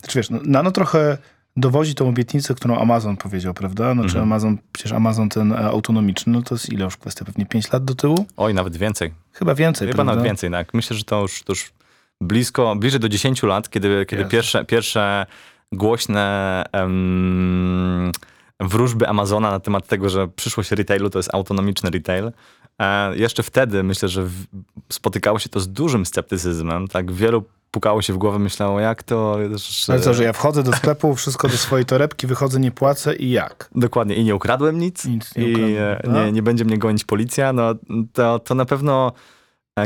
znaczy 0.00 0.18
wiesz, 0.18 0.30
no, 0.30 0.38
Nano 0.44 0.70
trochę 0.70 1.18
dowozi 1.56 1.94
tą 1.94 2.08
obietnicę, 2.08 2.54
którą 2.54 2.78
Amazon 2.78 3.16
powiedział, 3.16 3.54
prawda? 3.54 3.92
Znaczy 3.92 4.06
Mhm. 4.06 4.22
Amazon, 4.24 4.58
przecież 4.72 4.92
Amazon 4.92 5.28
ten 5.28 5.52
e, 5.52 5.58
autonomiczny, 5.58 6.32
no 6.32 6.42
to 6.42 6.54
jest 6.54 6.72
ile 6.72 6.84
już 6.84 6.96
kwestia, 6.96 7.24
pewnie 7.24 7.46
5 7.46 7.72
lat 7.72 7.84
do 7.84 7.94
tyłu? 7.94 8.26
Oj, 8.36 8.54
nawet 8.54 8.76
więcej. 8.76 9.14
Chyba 9.32 9.54
więcej, 9.54 9.88
Chyba 9.88 9.94
prawda? 9.96 10.12
nawet 10.12 10.24
więcej, 10.24 10.50
tak. 10.50 10.74
Myślę, 10.74 10.96
że 10.96 11.04
to 11.04 11.22
już, 11.22 11.42
to 11.42 11.52
już 11.52 11.72
blisko, 12.20 12.76
bliżej 12.76 13.00
do 13.00 13.08
10 13.08 13.42
lat, 13.42 13.70
kiedy, 13.70 14.06
kiedy 14.06 14.22
Jezu. 14.22 14.30
pierwsze, 14.30 14.64
pierwsze 14.64 15.26
głośne 15.72 16.64
em, 16.72 18.12
wróżby 18.60 19.08
Amazona 19.08 19.50
na 19.50 19.60
temat 19.60 19.86
tego, 19.86 20.08
że 20.08 20.28
przyszłość 20.28 20.70
retailu 20.70 21.10
to 21.10 21.18
jest 21.18 21.34
autonomiczny 21.34 21.90
retail. 21.90 22.32
E, 22.78 23.16
jeszcze 23.16 23.42
wtedy 23.42 23.82
myślę, 23.82 24.08
że 24.08 24.22
w, 24.22 24.44
spotykało 24.88 25.38
się 25.38 25.48
to 25.48 25.60
z 25.60 25.68
dużym 25.68 26.06
sceptycyzmem. 26.06 26.88
Tak, 26.88 27.12
wielu 27.12 27.44
pukało 27.70 28.02
się 28.02 28.12
w 28.12 28.18
głowę, 28.18 28.38
myślało, 28.38 28.80
jak 28.80 29.02
to. 29.02 29.38
Że, 29.56 29.92
Ale 29.92 30.02
co, 30.02 30.14
że 30.14 30.24
ja 30.24 30.32
wchodzę 30.32 30.62
do 30.62 30.72
sklepu, 30.80 31.14
wszystko 31.14 31.48
do 31.48 31.56
swojej 31.56 31.86
torebki, 31.86 32.26
wychodzę, 32.26 32.60
nie 32.60 32.70
płacę 32.70 33.16
i 33.16 33.30
jak? 33.30 33.70
Dokładnie, 33.74 34.14
i 34.14 34.24
nie 34.24 34.34
ukradłem 34.34 34.78
nic, 34.78 35.04
Nic 35.04 35.36
nie 35.36 35.48
i 35.48 35.52
ukradłem, 35.52 35.78
e, 35.78 36.00
tak? 36.02 36.12
nie, 36.12 36.32
nie 36.32 36.42
będzie 36.42 36.64
mnie 36.64 36.78
gonić 36.78 37.04
policja, 37.04 37.52
no 37.52 37.74
to, 38.12 38.38
to 38.38 38.54
na 38.54 38.64
pewno 38.64 39.12
e, 39.12 39.35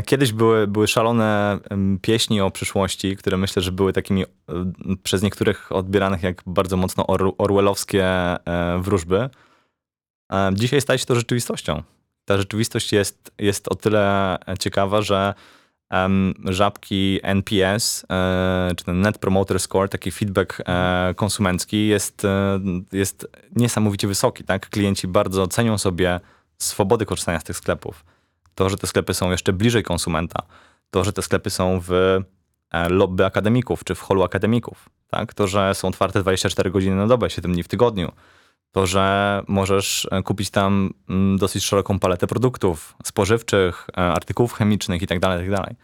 kiedyś 0.07 0.33
były, 0.33 0.66
były 0.66 0.88
szalone 0.88 1.59
pieśni 2.03 2.40
o 2.40 2.50
przyszłości, 2.50 3.16
które 3.16 3.37
myślę, 3.37 3.62
że 3.62 3.72
były 3.72 3.92
takimi 3.92 4.22
e, 4.22 4.26
przez 5.03 5.22
niektórych 5.22 5.72
odbieranych 5.72 6.22
jak 6.22 6.42
bardzo 6.46 6.76
mocno 6.76 7.07
or, 7.07 7.35
orwellowskie 7.38 8.05
e, 8.05 8.79
wróżby. 8.81 9.31
E, 10.33 10.50
Dzisiaj 10.55 10.81
staje 10.81 10.98
się 10.98 11.07
to 11.07 11.14
rzeczywistością. 11.14 11.83
Ta 12.24 12.38
rzeczywistość 12.38 12.92
jest, 12.92 13.33
jest 13.38 13.68
o 13.68 13.74
tyle 13.74 14.38
ciekawa, 14.59 15.03
że 15.03 15.35
żabki 16.44 17.20
NPS, 17.22 18.07
e, 18.11 18.70
czy 18.76 18.85
ten 18.85 19.00
Net 19.00 19.18
Promoter 19.18 19.61
Score, 19.61 19.88
taki 19.88 20.11
feedback 20.11 20.62
e, 20.66 21.14
konsumencki 21.16 21.87
jest, 21.87 22.24
e, 22.24 22.61
jest 22.92 23.26
niesamowicie 23.57 24.09
wysoki. 24.09 24.44
Tak? 24.44 24.70
Klienci 24.70 25.09
bardzo 25.09 25.46
cenią 25.46 25.79
sobie 25.79 26.20
swobody 26.59 27.07
korzystania 27.07 27.40
z 27.40 27.44
tych 27.44 27.57
sklepów. 27.57 28.05
To, 28.55 28.69
że 28.69 28.77
te 28.77 28.87
sklepy 28.87 29.15
są 29.15 29.31
jeszcze 29.31 29.53
bliżej 29.53 29.83
konsumenta. 29.83 30.43
To, 30.91 31.05
że 31.05 31.13
te 31.13 31.23
sklepy 31.23 31.51
są 31.51 31.81
w 31.81 31.93
e, 32.73 32.89
lobby 32.89 33.25
akademików, 33.25 33.85
czy 33.85 33.95
w 33.95 34.01
holu 34.01 34.23
akademików. 34.23 34.89
Tak? 35.11 35.35
To, 35.35 35.47
że 35.47 35.75
są 35.75 35.89
otwarte 35.89 36.21
24 36.21 36.71
godziny 36.71 36.97
na 36.97 37.07
dobę, 37.07 37.31
7 37.31 37.53
dni 37.53 37.63
w 37.63 37.69
tygodniu. 37.69 38.13
To, 38.73 38.87
że 38.87 39.43
możesz 39.49 40.09
e, 40.11 40.23
kupić 40.23 40.51
tam 40.51 40.91
mm, 41.09 41.39
dosyć 41.39 41.65
szeroką 41.65 41.99
paletę 41.99 42.27
produktów 42.27 42.95
spożywczych, 43.05 43.87
e, 43.91 44.01
artykułów 44.01 44.53
chemicznych 44.53 45.01
itd., 45.01 45.39
itd. 45.41 45.75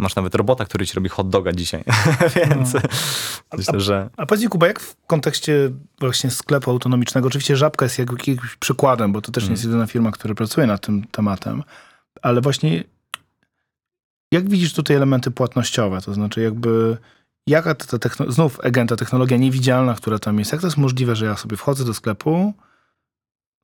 Masz 0.00 0.16
nawet 0.16 0.34
robota, 0.34 0.64
który 0.64 0.86
ci 0.86 0.94
robi 0.94 1.08
hot 1.08 1.28
doga 1.28 1.52
dzisiaj, 1.52 1.84
więc 2.36 2.72
myślę, 3.58 3.80
że 3.80 4.10
A 4.16 4.26
powiedz 4.26 4.44
mi, 4.44 4.48
Kuba, 4.48 4.66
jak 4.66 4.80
w 4.80 4.96
kontekście 5.06 5.70
właśnie 6.00 6.30
sklepu 6.30 6.70
autonomicznego, 6.70 7.28
oczywiście 7.28 7.56
Żabka 7.56 7.84
jest 7.84 7.98
jak- 7.98 8.12
jakimś 8.12 8.56
przykładem, 8.56 9.12
bo 9.12 9.20
to 9.20 9.32
też 9.32 9.44
nie 9.44 9.50
jest 9.50 9.64
jedyna 9.64 9.86
firma, 9.86 10.10
która 10.10 10.34
pracuje 10.34 10.66
nad 10.66 10.80
tym 10.80 11.06
tematem, 11.10 11.62
ale 12.22 12.40
właśnie 12.40 12.84
jak 14.32 14.48
widzisz 14.48 14.72
tutaj 14.74 14.96
elementy 14.96 15.30
płatnościowe, 15.30 16.00
to 16.00 16.14
znaczy 16.14 16.40
jakby 16.40 16.96
jaka 17.46 17.74
to, 17.74 17.86
to 17.86 17.98
techno, 17.98 18.32
znów 18.32 18.60
agenta, 18.64 18.96
technologia 18.96 19.36
niewidzialna, 19.36 19.94
która 19.94 20.18
tam 20.18 20.38
jest, 20.38 20.52
jak 20.52 20.60
to 20.60 20.66
jest 20.66 20.76
możliwe, 20.76 21.16
że 21.16 21.26
ja 21.26 21.36
sobie 21.36 21.56
wchodzę 21.56 21.84
do 21.84 21.94
sklepu, 21.94 22.54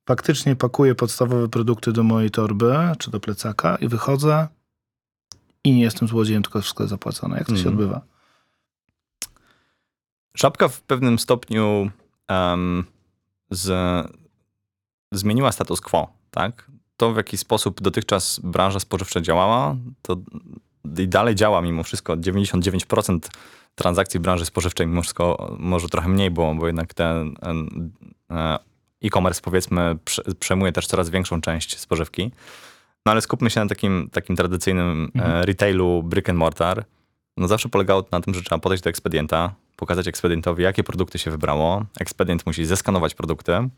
faktycznie 0.07 0.55
pakuję 0.55 0.95
podstawowe 0.95 1.49
produkty 1.49 1.91
do 1.91 2.03
mojej 2.03 2.31
torby 2.31 2.75
czy 2.97 3.11
do 3.11 3.19
plecaka 3.19 3.75
i 3.75 3.87
wychodzę 3.87 4.47
i 5.63 5.71
nie 5.71 5.81
jestem 5.81 6.07
złodziejem, 6.07 6.43
tylko 6.43 6.61
wszystko 6.61 6.87
zapłacone. 6.87 7.37
Jak 7.37 7.47
to 7.47 7.55
się 7.55 7.57
Mhm. 7.69 7.75
odbywa? 7.75 8.01
Żabka 10.35 10.67
w 10.67 10.81
pewnym 10.81 11.19
stopniu 11.19 11.91
em, 12.27 12.83
z, 13.49 13.71
zmieniła 15.11 15.51
status 15.51 15.81
quo, 15.81 16.13
tak? 16.31 16.71
To, 16.97 17.13
w 17.13 17.17
jaki 17.17 17.37
sposób 17.37 17.81
dotychczas 17.81 18.39
branża 18.43 18.79
spożywcza 18.79 19.21
działała, 19.21 19.75
to 20.01 20.17
i 20.97 21.07
dalej 21.07 21.35
działa 21.35 21.61
mimo 21.61 21.83
wszystko. 21.83 22.17
99% 22.17 23.19
transakcji 23.75 24.19
w 24.19 24.23
branży 24.23 24.45
spożywczej, 24.45 24.87
mimo 24.87 25.01
wszystko 25.01 25.55
może 25.59 25.89
trochę 25.89 26.09
mniej 26.09 26.31
było, 26.31 26.55
bo 26.55 26.67
jednak 26.67 26.93
ten 26.93 27.35
e, 28.31 28.59
e-commerce 29.03 29.41
powiedzmy 29.41 29.97
prze, 30.05 30.21
przejmuje 30.39 30.71
też 30.71 30.87
coraz 30.87 31.09
większą 31.09 31.41
część 31.41 31.79
spożywki. 31.79 32.31
No 33.05 33.11
ale 33.11 33.21
skupmy 33.21 33.49
się 33.49 33.59
na 33.59 33.67
takim, 33.67 34.09
takim 34.11 34.35
tradycyjnym 34.35 35.11
Mhm. 35.15 35.35
e, 35.35 35.45
retailu 35.45 36.03
brick 36.03 36.29
and 36.29 36.39
mortar. 36.39 36.85
No 37.37 37.47
zawsze 37.47 37.69
polegało 37.69 38.03
to 38.03 38.09
na 38.11 38.21
tym, 38.21 38.33
że 38.33 38.41
trzeba 38.41 38.59
podejść 38.59 38.83
do 38.83 38.89
ekspedienta, 38.89 39.53
pokazać 39.75 40.07
ekspedientowi, 40.07 40.63
jakie 40.63 40.83
produkty 40.83 41.19
się 41.19 41.31
wybrało. 41.31 41.85
Ekspedient 41.99 42.45
musi 42.45 42.65
zeskanować 42.65 43.13
produkty. 43.13 43.69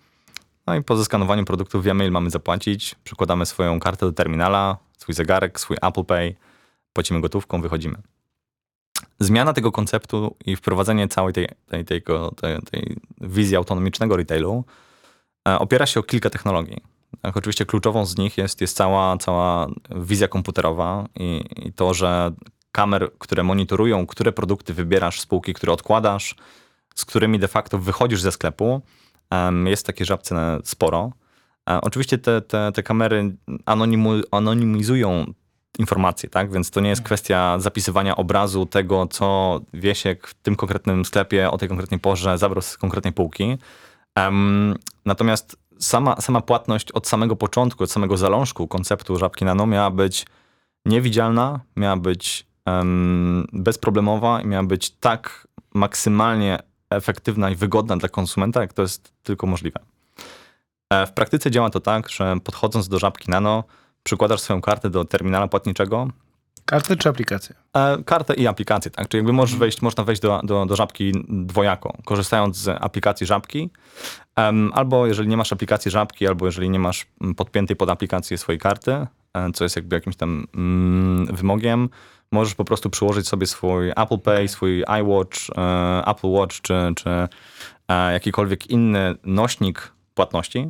No 0.67 0.75
i 0.75 0.83
po 0.83 0.97
zeskanowaniu 0.97 1.45
produktów 1.45 1.83
wiemy, 1.83 2.03
ile 2.03 2.11
mamy 2.11 2.29
zapłacić. 2.29 2.95
Przykładamy 3.03 3.45
swoją 3.45 3.79
kartę 3.79 4.05
do 4.05 4.11
terminala, 4.11 4.77
swój 4.97 5.15
zegarek, 5.15 5.59
swój 5.59 5.77
Apple 5.81 6.05
Pay, 6.05 6.35
płacimy 6.93 7.21
gotówką, 7.21 7.61
wychodzimy. 7.61 7.95
Zmiana 9.19 9.53
tego 9.53 9.71
konceptu 9.71 10.35
i 10.45 10.55
wprowadzenie 10.55 11.07
całej 11.07 11.33
tej, 11.33 11.47
tej, 11.67 11.85
tej, 11.85 12.01
tej, 12.35 12.61
tej 12.71 12.97
wizji 13.21 13.55
autonomicznego 13.55 14.17
retailu 14.17 14.63
e, 15.47 15.59
opiera 15.59 15.85
się 15.85 15.99
o 15.99 16.03
kilka 16.03 16.29
technologii. 16.29 16.81
Tak, 17.21 17.37
oczywiście 17.37 17.65
kluczową 17.65 18.05
z 18.05 18.17
nich 18.17 18.37
jest, 18.37 18.61
jest 18.61 18.77
cała, 18.77 19.17
cała 19.17 19.67
wizja 19.95 20.27
komputerowa 20.27 21.05
i, 21.15 21.43
i 21.55 21.73
to, 21.73 21.93
że 21.93 22.31
kamer, 22.71 23.11
które 23.19 23.43
monitorują, 23.43 24.07
które 24.07 24.31
produkty 24.31 24.73
wybierasz 24.73 25.21
spółki, 25.21 25.53
które 25.53 25.73
odkładasz, 25.73 26.35
z 26.95 27.05
którymi 27.05 27.39
de 27.39 27.47
facto 27.47 27.77
wychodzisz 27.77 28.21
ze 28.21 28.31
sklepu, 28.31 28.81
jest 29.65 29.83
w 29.83 29.87
takiej 29.87 30.05
żabce 30.05 30.59
sporo. 30.63 31.11
E, 31.69 31.81
Oczywiście 31.81 32.17
te, 32.17 32.41
te, 32.41 32.71
te 32.71 32.83
kamery 32.83 33.35
anonimu, 33.65 34.11
anonimizują 34.31 35.25
informacje, 35.79 36.29
tak? 36.29 36.51
Więc 36.51 36.71
to 36.71 36.81
nie 36.81 36.89
jest 36.89 37.01
kwestia 37.01 37.59
zapisywania 37.59 38.15
obrazu 38.15 38.65
tego, 38.65 39.07
co 39.07 39.59
Wiesiek 39.73 40.27
w 40.27 40.33
tym 40.33 40.55
konkretnym 40.55 41.05
sklepie 41.05 41.51
o 41.51 41.57
tej 41.57 41.67
konkretnej 41.69 41.99
porze 41.99 42.37
zabrał 42.37 42.61
z 42.61 42.77
konkretnej 42.77 43.13
półki. 43.13 43.57
Em, 44.15 44.75
natomiast 45.05 45.57
sama, 45.79 46.15
sama 46.21 46.41
płatność 46.41 46.91
od 46.91 47.07
samego 47.07 47.35
początku, 47.35 47.83
od 47.83 47.91
samego 47.91 48.17
zalążku 48.17 48.67
konceptu 48.67 49.17
Żabki 49.17 49.45
Nano 49.45 49.67
miała 49.67 49.91
być 49.91 50.25
niewidzialna, 50.85 51.59
miała 51.75 51.97
być 51.97 52.47
em, 52.65 53.47
bezproblemowa 53.53 54.41
i 54.41 54.47
miała 54.47 54.63
być 54.63 54.89
tak 54.89 55.47
maksymalnie 55.73 56.59
efektywna 56.89 57.49
i 57.49 57.55
wygodna 57.55 57.97
dla 57.97 58.09
konsumenta, 58.09 58.61
jak 58.61 58.73
to 58.73 58.81
jest 58.81 59.13
tylko 59.23 59.47
możliwe. 59.47 59.79
E, 60.89 61.05
W 61.05 61.11
praktyce 61.11 61.51
działa 61.51 61.69
to 61.69 61.79
tak, 61.79 62.09
że 62.09 62.35
podchodząc 62.43 62.87
do 62.87 62.99
Żabki 62.99 63.31
Nano, 63.31 63.63
przykładasz 64.03 64.41
swoją 64.41 64.61
kartę 64.61 64.89
do 64.89 65.05
terminala 65.05 65.47
płatniczego, 65.47 66.07
Karty 66.67 66.97
czy 66.97 67.09
aplikacje? 67.09 67.55
E, 67.75 68.03
kartę 68.05 68.33
i 68.33 68.47
aplikację, 68.47 68.91
tak? 68.91 69.07
Czyli 69.07 69.19
jakby 69.19 69.33
możesz 69.33 69.55
wejść, 69.55 69.81
można 69.81 70.03
wejść 70.03 70.21
do, 70.21 70.41
do, 70.43 70.65
do 70.65 70.75
żabki 70.75 71.11
dwojako, 71.27 71.97
korzystając 72.05 72.57
z 72.57 72.67
aplikacji 72.67 73.27
żabki, 73.27 73.69
albo 74.73 75.07
jeżeli 75.07 75.29
nie 75.29 75.37
masz 75.37 75.53
aplikacji 75.53 75.91
żabki, 75.91 76.27
albo 76.27 76.45
jeżeli 76.45 76.69
nie 76.69 76.79
masz 76.79 77.05
mm, 77.21 77.35
podpiętej 77.35 77.75
pod 77.75 77.89
aplikację 77.89 78.37
swojej 78.37 78.59
karty, 78.59 78.91
e, 78.91 79.07
co 79.53 79.63
jest 79.65 79.75
jakby 79.75 79.95
jakimś 79.95 80.15
tam 80.15 80.47
mm, 80.55 81.25
wymogiem, 81.25 81.89
możesz 82.31 82.55
po 82.55 82.65
prostu 82.65 82.89
przyłożyć 82.89 83.27
sobie 83.27 83.47
swój 83.47 83.89
Apple 83.89 84.19
Pay, 84.19 84.47
swój 84.47 84.83
iWatch, 85.01 85.37
e, 85.57 86.03
Apple 86.07 86.27
Watch, 86.27 86.61
czy, 86.61 86.73
czy 86.95 87.09
e, 87.87 88.13
jakikolwiek 88.13 88.67
inny 88.67 89.15
nośnik 89.23 89.91
płatności, 90.13 90.69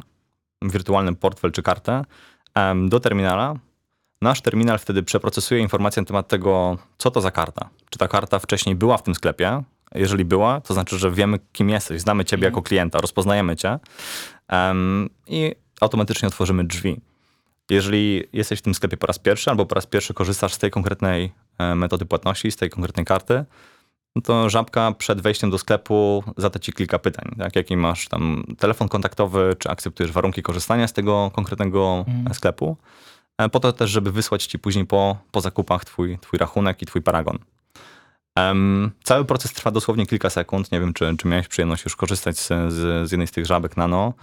wirtualny 0.62 1.16
portfel 1.16 1.52
czy 1.52 1.64
kartę, 1.64 2.06
do 2.90 3.00
terminala, 3.00 3.56
Nasz 4.22 4.42
terminal 4.42 4.80
wtedy 4.80 5.04
przeprocesuje 5.04 5.62
informacje 5.62 6.02
na 6.02 6.06
temat 6.06 6.28
tego, 6.28 6.78
co 6.98 7.12
to 7.12 7.22
za 7.22 7.32
karta. 7.32 7.70
Czy 7.90 8.00
ta 8.00 8.08
karta 8.08 8.40
wcześniej 8.40 8.76
była 8.76 8.98
w 8.98 9.04
tym 9.04 9.16
sklepie? 9.16 9.64
Jeżeli 9.96 10.26
była, 10.26 10.62
to 10.62 10.74
znaczy, 10.74 10.98
że 10.98 11.12
wiemy, 11.12 11.40
kim 11.54 11.70
jesteś, 11.70 12.02
znamy 12.02 12.26
ciebie 12.26 12.46
jako 12.46 12.62
klienta, 12.62 13.00
rozpoznajemy 13.00 13.56
cię 13.56 13.80
i 15.28 15.56
automatycznie 15.82 16.28
otworzymy 16.28 16.64
drzwi. 16.64 17.02
Jeżeli 17.70 18.24
jesteś 18.34 18.60
w 18.60 18.62
tym 18.62 18.74
sklepie 18.74 18.98
po 18.98 19.08
raz 19.08 19.20
pierwszy, 19.20 19.50
albo 19.50 19.66
po 19.66 19.76
raz 19.76 19.86
pierwszy 19.86 20.14
korzystasz 20.14 20.54
z 20.54 20.58
tej 20.58 20.72
konkretnej 20.72 21.32
metody 21.76 22.06
płatności, 22.06 22.52
z 22.52 22.56
tej 22.56 22.70
konkretnej 22.70 23.06
karty, 23.06 23.46
no 24.16 24.22
to 24.22 24.50
żabka 24.50 24.92
przed 24.92 25.22
wejściem 25.22 25.50
do 25.50 25.58
sklepu 25.58 26.24
zada 26.38 26.60
ci 26.60 26.74
kilka 26.74 27.00
pytań. 27.00 27.36
Tak? 27.38 27.56
Jaki 27.56 27.78
masz 27.78 28.08
tam 28.08 28.44
telefon 28.60 28.90
kontaktowy, 28.90 29.56
czy 29.60 29.70
akceptujesz 29.70 30.12
warunki 30.12 30.42
korzystania 30.42 30.88
z 30.88 30.94
tego 30.94 31.32
konkretnego 31.36 32.06
Mhm. 32.08 32.34
sklepu? 32.34 32.78
E, 33.38 33.50
po 33.50 33.60
to 33.60 33.74
też, 33.74 33.90
żeby 33.90 34.12
wysłać 34.12 34.46
ci 34.46 34.60
później 34.60 34.86
po, 34.86 35.18
po 35.32 35.42
zakupach 35.42 35.86
twój, 35.86 36.18
twój 36.22 36.40
rachunek 36.40 36.82
i 36.82 36.86
twój 36.86 37.02
paragon. 37.02 37.40
Em, 38.38 38.92
cały 39.04 39.26
proces 39.26 39.54
trwa 39.54 39.72
dosłownie 39.72 40.06
kilka 40.06 40.30
sekund. 40.30 40.72
Nie 40.72 40.80
wiem, 40.80 40.94
czy, 40.94 41.18
czy 41.18 41.28
miałeś 41.28 41.48
przyjemność 41.48 41.84
już 41.84 41.96
korzystać 41.96 42.40
z, 42.40 42.48
z, 42.48 43.08
z 43.10 43.12
jednej 43.12 43.28
z 43.28 43.32
tych 43.32 43.46
żabek 43.46 43.78
nano. 43.78 44.14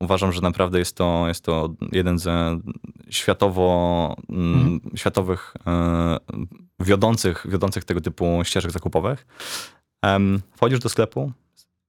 Uważam, 0.00 0.32
że 0.32 0.40
naprawdę 0.40 0.78
jest 0.78 0.96
to, 0.96 1.28
jest 1.28 1.44
to 1.44 1.68
jeden 1.92 2.18
ze 2.18 2.60
światowo, 3.10 4.16
mm, 4.28 4.80
światowych 4.94 5.54
e, 5.66 6.16
wiodących, 6.80 7.46
wiodących 7.48 7.84
tego 7.84 8.00
typu 8.00 8.40
ścieżek 8.44 8.70
zakupowych. 8.70 9.26
Em, 10.02 10.42
wchodzisz 10.56 10.78
do 10.78 10.88
sklepu, 10.88 11.32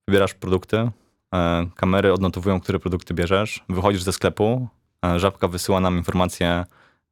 wybierasz 0.08 0.34
produkty, 0.34 0.90
e, 1.34 1.68
kamery 1.76 2.14
odnotowują, 2.14 2.60
które 2.60 2.80
produkty 2.80 3.14
bierzesz, 3.14 3.64
wychodzisz 3.70 4.04
ze 4.04 4.14
sklepu, 4.14 4.68
e, 5.06 5.20
żabka 5.20 5.48
wysyła 5.48 5.80
nam 5.80 5.98
informację, 5.98 6.66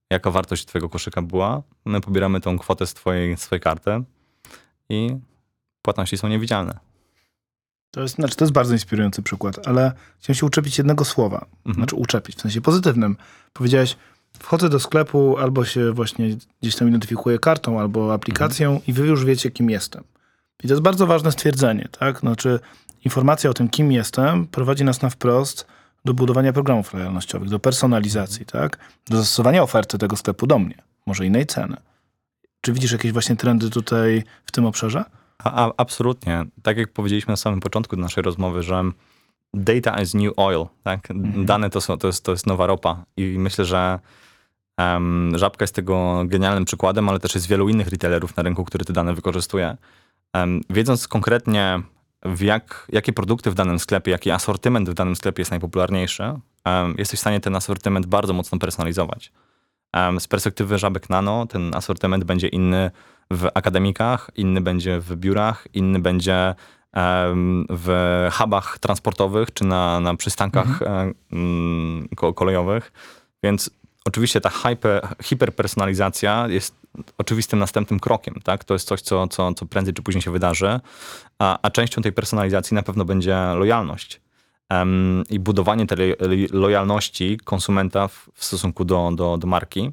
jaka 0.10 0.32
wartość 0.32 0.66
twojego 0.66 0.90
koszyka 0.90 1.22
była. 1.22 1.62
My 1.86 2.02
pobieramy 2.02 2.42
tą 2.42 2.60
kwotę 2.60 2.88
z 2.88 2.94
twojej, 2.94 3.38
z 3.38 3.42
twojej 3.42 3.62
karty 3.62 4.04
i 4.90 5.16
płatności 5.82 6.18
są 6.18 6.28
niewidzialne. 6.28 6.89
To 7.92 8.02
jest, 8.02 8.16
znaczy, 8.16 8.36
to 8.36 8.46
jest 8.46 8.54
bardzo 8.54 8.74
inspirujący 8.74 9.22
przykład, 9.22 9.68
ale 9.68 9.92
chciałem 10.20 10.36
się 10.36 10.46
uczepić 10.46 10.78
jednego 10.78 11.06
słowa. 11.06 11.46
Mhm. 11.58 11.76
Znaczy 11.76 11.96
uczepić, 11.96 12.36
w 12.36 12.42
sensie 12.42 12.62
pozytywnym. 12.62 13.18
Powiedziałeś, 13.54 13.98
wchodzę 14.40 14.70
do 14.70 14.80
sklepu, 14.80 15.38
albo 15.38 15.66
się 15.66 15.92
właśnie 15.92 16.38
gdzieś 16.62 16.76
tam 16.76 16.88
identyfikuję 16.88 17.40
kartą, 17.40 17.80
albo 17.80 18.14
aplikacją 18.14 18.82
i 18.88 18.94
wy 18.94 19.08
już 19.08 19.26
wiecie, 19.26 19.52
kim 19.52 19.70
jestem. 19.70 20.04
I 20.64 20.68
to 20.68 20.74
jest 20.74 20.84
bardzo 20.84 21.08
ważne 21.08 21.32
stwierdzenie, 21.32 21.90
tak? 22.00 22.20
Znaczy 22.20 22.60
informacja 23.06 23.50
o 23.50 23.54
tym, 23.54 23.70
kim 23.70 23.92
jestem, 23.92 24.48
prowadzi 24.48 24.84
nas 24.84 25.02
na 25.02 25.10
wprost 25.10 25.68
do 26.06 26.14
budowania 26.14 26.54
programów 26.54 26.94
lojalnościowych, 26.94 27.50
do 27.50 27.60
personalizacji, 27.60 28.46
tak? 28.46 28.78
Do 29.10 29.18
zastosowania 29.18 29.64
oferty 29.64 29.98
tego 29.98 30.16
sklepu 30.16 30.48
do 30.48 30.60
mnie, 30.60 30.76
może 31.06 31.26
innej 31.26 31.46
ceny. 31.46 31.78
Czy 32.62 32.74
widzisz 32.74 32.92
jakieś 32.92 33.12
właśnie 33.12 33.36
trendy 33.36 33.70
tutaj 33.70 34.24
w 34.46 34.52
tym 34.52 34.66
obszarze? 34.66 35.04
A, 35.44 35.66
a, 35.66 35.72
absolutnie. 35.78 36.46
Tak 36.64 36.78
jak 36.78 36.94
powiedzieliśmy 36.94 37.32
na 37.32 37.38
samym 37.38 37.60
początku 37.60 37.96
naszej 37.96 38.24
rozmowy, 38.24 38.64
że 38.64 38.84
data 39.54 40.02
is 40.02 40.14
new 40.14 40.34
oil. 40.38 40.66
Tak? 40.84 41.12
Mhm. 41.12 41.46
Dane 41.46 41.70
to, 41.70 41.82
są, 41.82 41.98
to, 41.98 42.08
jest, 42.08 42.26
to 42.26 42.32
jest 42.32 42.48
nowa 42.48 42.68
ropa. 42.68 43.04
I 43.18 43.36
myślę, 43.40 43.66
że 43.66 44.00
em, 44.78 45.32
Żabka 45.36 45.64
jest 45.64 45.76
tego 45.76 46.24
genialnym 46.26 46.66
przykładem, 46.66 47.10
ale 47.10 47.20
też 47.20 47.36
jest 47.36 47.48
wielu 47.48 47.70
innych 47.70 47.88
retailerów 47.88 48.38
na 48.38 48.44
rynku, 48.44 48.66
które 48.66 48.86
te 48.86 48.94
dane 48.94 49.14
wykorzystuje. 49.14 49.78
Em, 50.34 50.62
wiedząc 50.70 51.08
konkretnie, 51.08 51.82
w 52.24 52.42
jak, 52.42 52.88
jakie 52.92 53.14
produkty 53.14 53.52
w 53.52 53.56
danym 53.56 53.80
sklepie, 53.80 54.12
jaki 54.12 54.32
asortyment 54.32 54.90
w 54.90 54.94
danym 54.94 55.16
sklepie 55.16 55.42
jest 55.42 55.52
najpopularniejszy, 55.52 56.24
em, 56.66 56.96
jesteś 56.98 57.20
w 57.20 57.22
stanie 57.22 57.40
ten 57.40 57.56
asortyment 57.56 58.06
bardzo 58.06 58.34
mocno 58.34 58.60
personalizować. 58.60 59.32
Z 60.20 60.28
perspektywy 60.28 60.78
Żabek 60.78 61.10
Nano 61.10 61.46
ten 61.46 61.76
asortyment 61.76 62.24
będzie 62.24 62.48
inny 62.48 62.92
w 63.34 63.48
akademikach, 63.54 64.30
inny 64.36 64.62
będzie 64.62 65.00
w 65.00 65.16
biurach, 65.16 65.68
inny 65.74 66.00
będzie 66.00 66.56
w 67.70 67.90
hubach 68.34 68.80
transportowych 68.80 69.54
czy 69.54 69.64
na, 69.64 70.00
na 70.00 70.16
przystankach 70.16 70.68
ko- 72.16 72.34
kolejowych. 72.34 72.92
Więc 73.44 73.70
oczywiście 74.06 74.42
ta 74.42 74.50
hyper, 74.50 75.08
hiperpersonalizacja 75.24 76.48
jest 76.48 76.76
oczywistym 77.18 77.60
następnym 77.60 78.00
krokiem. 78.00 78.36
Tak? 78.44 78.64
To 78.64 78.74
jest 78.74 78.88
coś, 78.88 79.02
co, 79.02 79.28
co, 79.28 79.54
co 79.54 79.66
prędzej 79.66 79.94
czy 79.94 80.02
później 80.02 80.22
się 80.22 80.32
wydarzy, 80.32 80.80
a, 81.40 81.60
a 81.62 81.70
częścią 81.70 82.02
tej 82.02 82.12
personalizacji 82.12 82.76
na 82.76 82.84
pewno 82.84 83.06
będzie 83.06 83.38
lojalność. 83.56 84.22
Em, 84.70 85.24
I 85.30 85.40
budowanie 85.40 85.88
tej 85.88 86.10
lo- 86.10 86.60
lojalności 86.60 87.38
konsumenta 87.44 88.08
w, 88.08 88.30
w 88.34 88.46
stosunku 88.46 88.86
do, 88.86 89.12
do, 89.16 89.38
do 89.38 89.48
marki. 89.48 89.92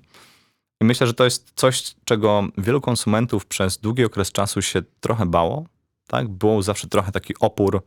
I 0.81 0.85
myślę, 0.85 1.07
że 1.07 1.15
to 1.15 1.25
jest 1.25 1.53
coś, 1.55 1.95
czego 2.05 2.45
wielu 2.59 2.81
konsumentów 2.81 3.47
przez 3.47 3.79
długi 3.79 4.05
okres 4.05 4.33
czasu 4.33 4.63
się 4.63 4.83
trochę 5.01 5.27
bało. 5.27 5.67
Tak? 6.07 6.29
Było 6.29 6.63
zawsze 6.63 6.89
trochę 6.89 7.13
taki 7.13 7.35
opór, 7.41 7.83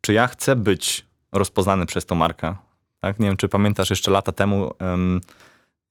czy 0.00 0.12
ja 0.12 0.26
chcę 0.26 0.56
być 0.56 1.06
rozpoznany 1.32 1.86
przez 1.86 2.06
tą 2.06 2.14
markę. 2.14 2.54
Tak? 3.00 3.18
Nie 3.18 3.26
wiem, 3.26 3.36
czy 3.36 3.48
pamiętasz 3.48 3.90
jeszcze 3.90 4.10
lata 4.10 4.32
temu, 4.32 4.74
um, 4.80 5.20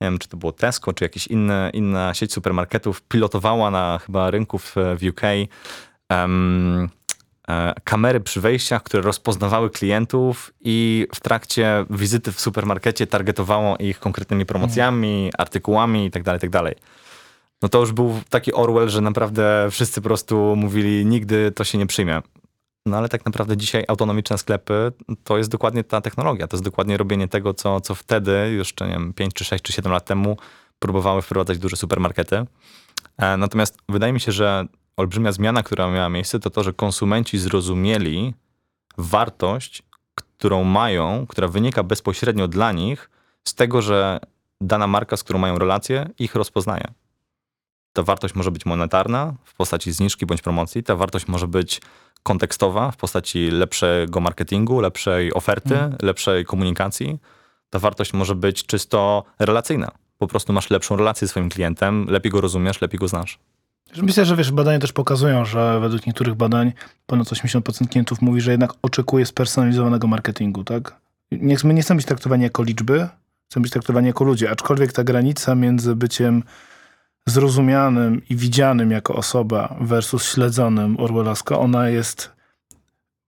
nie 0.02 0.08
wiem, 0.08 0.20
czy 0.20 0.28
to 0.28 0.38
było 0.38 0.52
Tesco, 0.52 0.94
czy 0.94 1.04
jakaś 1.06 1.28
inna, 1.74 2.14
sieć 2.14 2.34
supermarketów 2.34 3.02
pilotowała 3.02 3.72
na 3.72 4.00
chyba 4.06 4.32
rynku 4.32 4.58
w, 4.58 4.76
w 4.76 5.08
UK 5.10 5.22
um, 6.10 6.84
e, 6.84 7.05
kamery 7.84 8.20
przy 8.20 8.42
wejściach, 8.42 8.84
które 8.84 9.04
rozpoznawały 9.04 9.70
klientów 9.70 10.54
i 10.62 11.08
w 11.16 11.20
trakcie 11.20 11.86
wizyty 11.90 12.32
w 12.32 12.42
supermarkecie 12.42 13.08
targetowało 13.08 13.78
ich 13.78 14.00
konkretnymi 14.00 14.46
promocjami, 14.46 15.32
artykułami 15.38 16.04
itd., 16.04 16.34
itd. 16.34 16.74
No 17.62 17.70
to 17.70 17.80
już 17.80 17.92
był 17.92 18.22
taki 18.30 18.54
Orwell, 18.54 18.90
że 18.90 19.02
naprawdę 19.02 19.68
wszyscy 19.72 20.02
po 20.02 20.08
prostu 20.08 20.56
mówili, 20.56 21.06
nigdy 21.06 21.52
to 21.52 21.64
się 21.64 21.78
nie 21.78 21.86
przyjmie. 21.86 22.22
No 22.86 22.98
ale 22.98 23.10
tak 23.10 23.26
naprawdę 23.26 23.58
dzisiaj 23.58 23.84
autonomiczne 23.88 24.38
sklepy 24.38 24.92
to 25.24 25.38
jest 25.38 25.50
dokładnie 25.50 25.84
ta 25.84 26.02
technologia. 26.02 26.48
To 26.48 26.58
jest 26.58 26.64
dokładnie 26.64 26.98
robienie 26.98 27.28
tego, 27.28 27.54
co, 27.54 27.82
co 27.82 27.96
wtedy, 27.96 28.54
jeszcze 28.58 28.88
nie 28.88 28.94
wiem, 28.94 29.14
5 29.14 29.34
czy 29.34 29.46
6 29.46 29.64
czy 29.64 29.74
7 29.74 29.92
lat 29.92 30.06
temu 30.06 30.38
próbowały 30.80 31.22
wprowadzać 31.22 31.58
duże 31.58 31.76
supermarkety. 31.76 32.46
E, 33.18 33.38
natomiast 33.38 33.78
wydaje 33.90 34.14
mi 34.14 34.20
się, 34.20 34.32
że 34.32 34.66
olbrzymia 34.98 35.32
zmiana, 35.32 35.64
która 35.64 35.92
miała 35.92 36.10
miejsce, 36.10 36.40
to 36.40 36.50
to, 36.50 36.64
że 36.64 36.74
konsumenci 36.74 37.38
zrozumieli 37.38 38.34
wartość, 38.98 39.84
którą 40.16 40.64
mają, 40.64 41.26
która 41.28 41.48
wynika 41.48 41.84
bezpośrednio 41.84 42.48
dla 42.48 42.72
nich 42.72 43.10
z 43.44 43.54
tego, 43.56 43.82
że 43.82 44.20
dana 44.62 44.88
marka, 44.88 45.18
z 45.18 45.24
którą 45.24 45.40
mają 45.40 45.58
relację, 45.58 46.10
ich 46.20 46.36
rozpoznaje. 46.36 46.88
Ta 47.94 48.04
wartość 48.04 48.36
może 48.36 48.52
być 48.52 48.66
monetarna 48.66 49.34
w 49.44 49.54
postaci 49.56 49.92
zniżki 49.92 50.26
bądź 50.26 50.42
promocji, 50.42 50.84
ta 50.84 50.96
wartość 50.96 51.28
może 51.28 51.48
być 51.48 51.82
kontekstowa 52.24 52.92
w 52.92 52.98
postaci 52.98 53.52
lepszego 53.52 54.20
marketingu, 54.20 54.82
lepszej 54.82 55.34
oferty, 55.34 55.78
mm. 55.78 55.96
lepszej 56.02 56.46
komunikacji. 56.46 57.20
Ta 57.70 57.80
wartość 57.80 58.14
może 58.14 58.36
być 58.36 58.66
czysto 58.66 59.24
relacyjna. 59.40 59.92
Po 60.18 60.28
prostu 60.28 60.54
masz 60.54 60.70
lepszą 60.70 60.96
relację 60.96 61.28
z 61.28 61.32
swoim 61.32 61.50
klientem, 61.50 62.06
lepiej 62.10 62.32
go 62.32 62.42
rozumiesz, 62.42 62.82
lepiej 62.82 63.00
go 63.00 63.08
znasz. 63.08 63.40
Myślę, 64.02 64.26
że 64.26 64.36
wiesz, 64.36 64.52
badania 64.52 64.80
też 64.80 64.94
pokazują, 64.94 65.46
że 65.46 65.80
według 65.80 66.08
niektórych 66.08 66.36
badań 66.36 66.74
ponad 67.06 67.28
80% 67.28 67.88
klientów 67.88 68.22
mówi, 68.22 68.42
że 68.42 68.52
jednak 68.52 68.74
oczekuje 68.82 69.26
spersonalizowanego 69.26 70.08
marketingu, 70.08 70.64
tak? 70.64 70.96
Nie, 71.32 71.58
my 71.64 71.74
nie 71.74 71.82
chcemy 71.82 71.98
być 71.98 72.06
traktowani 72.06 72.44
jako 72.44 72.64
liczby, 72.64 73.08
chcemy 73.50 73.62
być 73.62 73.72
traktowani 73.72 74.08
jako 74.08 74.24
ludzie, 74.24 74.52
aczkolwiek 74.52 74.94
ta 74.94 75.04
granica 75.04 75.56
między 75.56 75.96
byciem 75.96 76.44
zrozumianym 77.26 78.22
i 78.30 78.36
widzianym 78.36 78.92
jako 78.92 79.16
osoba 79.16 79.76
versus 79.82 80.24
śledzonym 80.24 81.00
Orwellowsko, 81.00 81.60
ona 81.60 81.90
jest 81.90 82.32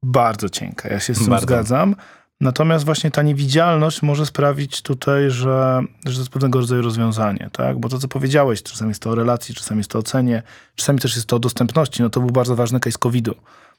bardzo 0.04 0.50
cienka. 0.50 0.90
Ja 0.90 1.00
się 1.00 1.16
z 1.16 1.18
tym 1.18 1.28
bardzo. 1.28 1.44
zgadzam. 1.44 1.96
Natomiast 2.42 2.86
właśnie 2.86 3.12
ta 3.12 3.22
niewidzialność 3.22 4.02
może 4.02 4.26
sprawić 4.26 4.82
tutaj, 4.82 5.32
że, 5.32 5.82
że 6.06 6.14
to 6.14 6.20
jest 6.20 6.30
pewnego 6.30 6.60
rodzaju 6.60 6.82
rozwiązanie, 6.82 7.50
tak? 7.52 7.80
Bo 7.80 7.90
to, 7.90 8.00
co 8.00 8.08
powiedziałeś, 8.08 8.64
czasami 8.64 8.90
jest 8.90 9.02
to 9.02 9.10
o 9.10 9.16
relacji, 9.16 9.56
czasami 9.56 9.80
jest 9.80 9.92
to 9.92 10.00
o 10.00 10.04
cenie, 10.04 10.44
czasami 10.76 11.00
też 11.00 11.16
jest 11.16 11.28
to 11.28 11.36
o 11.36 11.40
dostępności. 11.40 12.02
No 12.02 12.10
to 12.10 12.20
był 12.20 12.30
bardzo 12.30 12.56
ważny 12.56 12.80
case 12.80 12.98
COVID-u. 12.98 13.36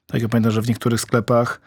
Tak, 0.07 0.23
ja 0.23 0.29
pamiętam, 0.29 0.53
że 0.53 0.62
w 0.62 0.68
niektórych 0.68 1.01
sklepach 1.01 1.61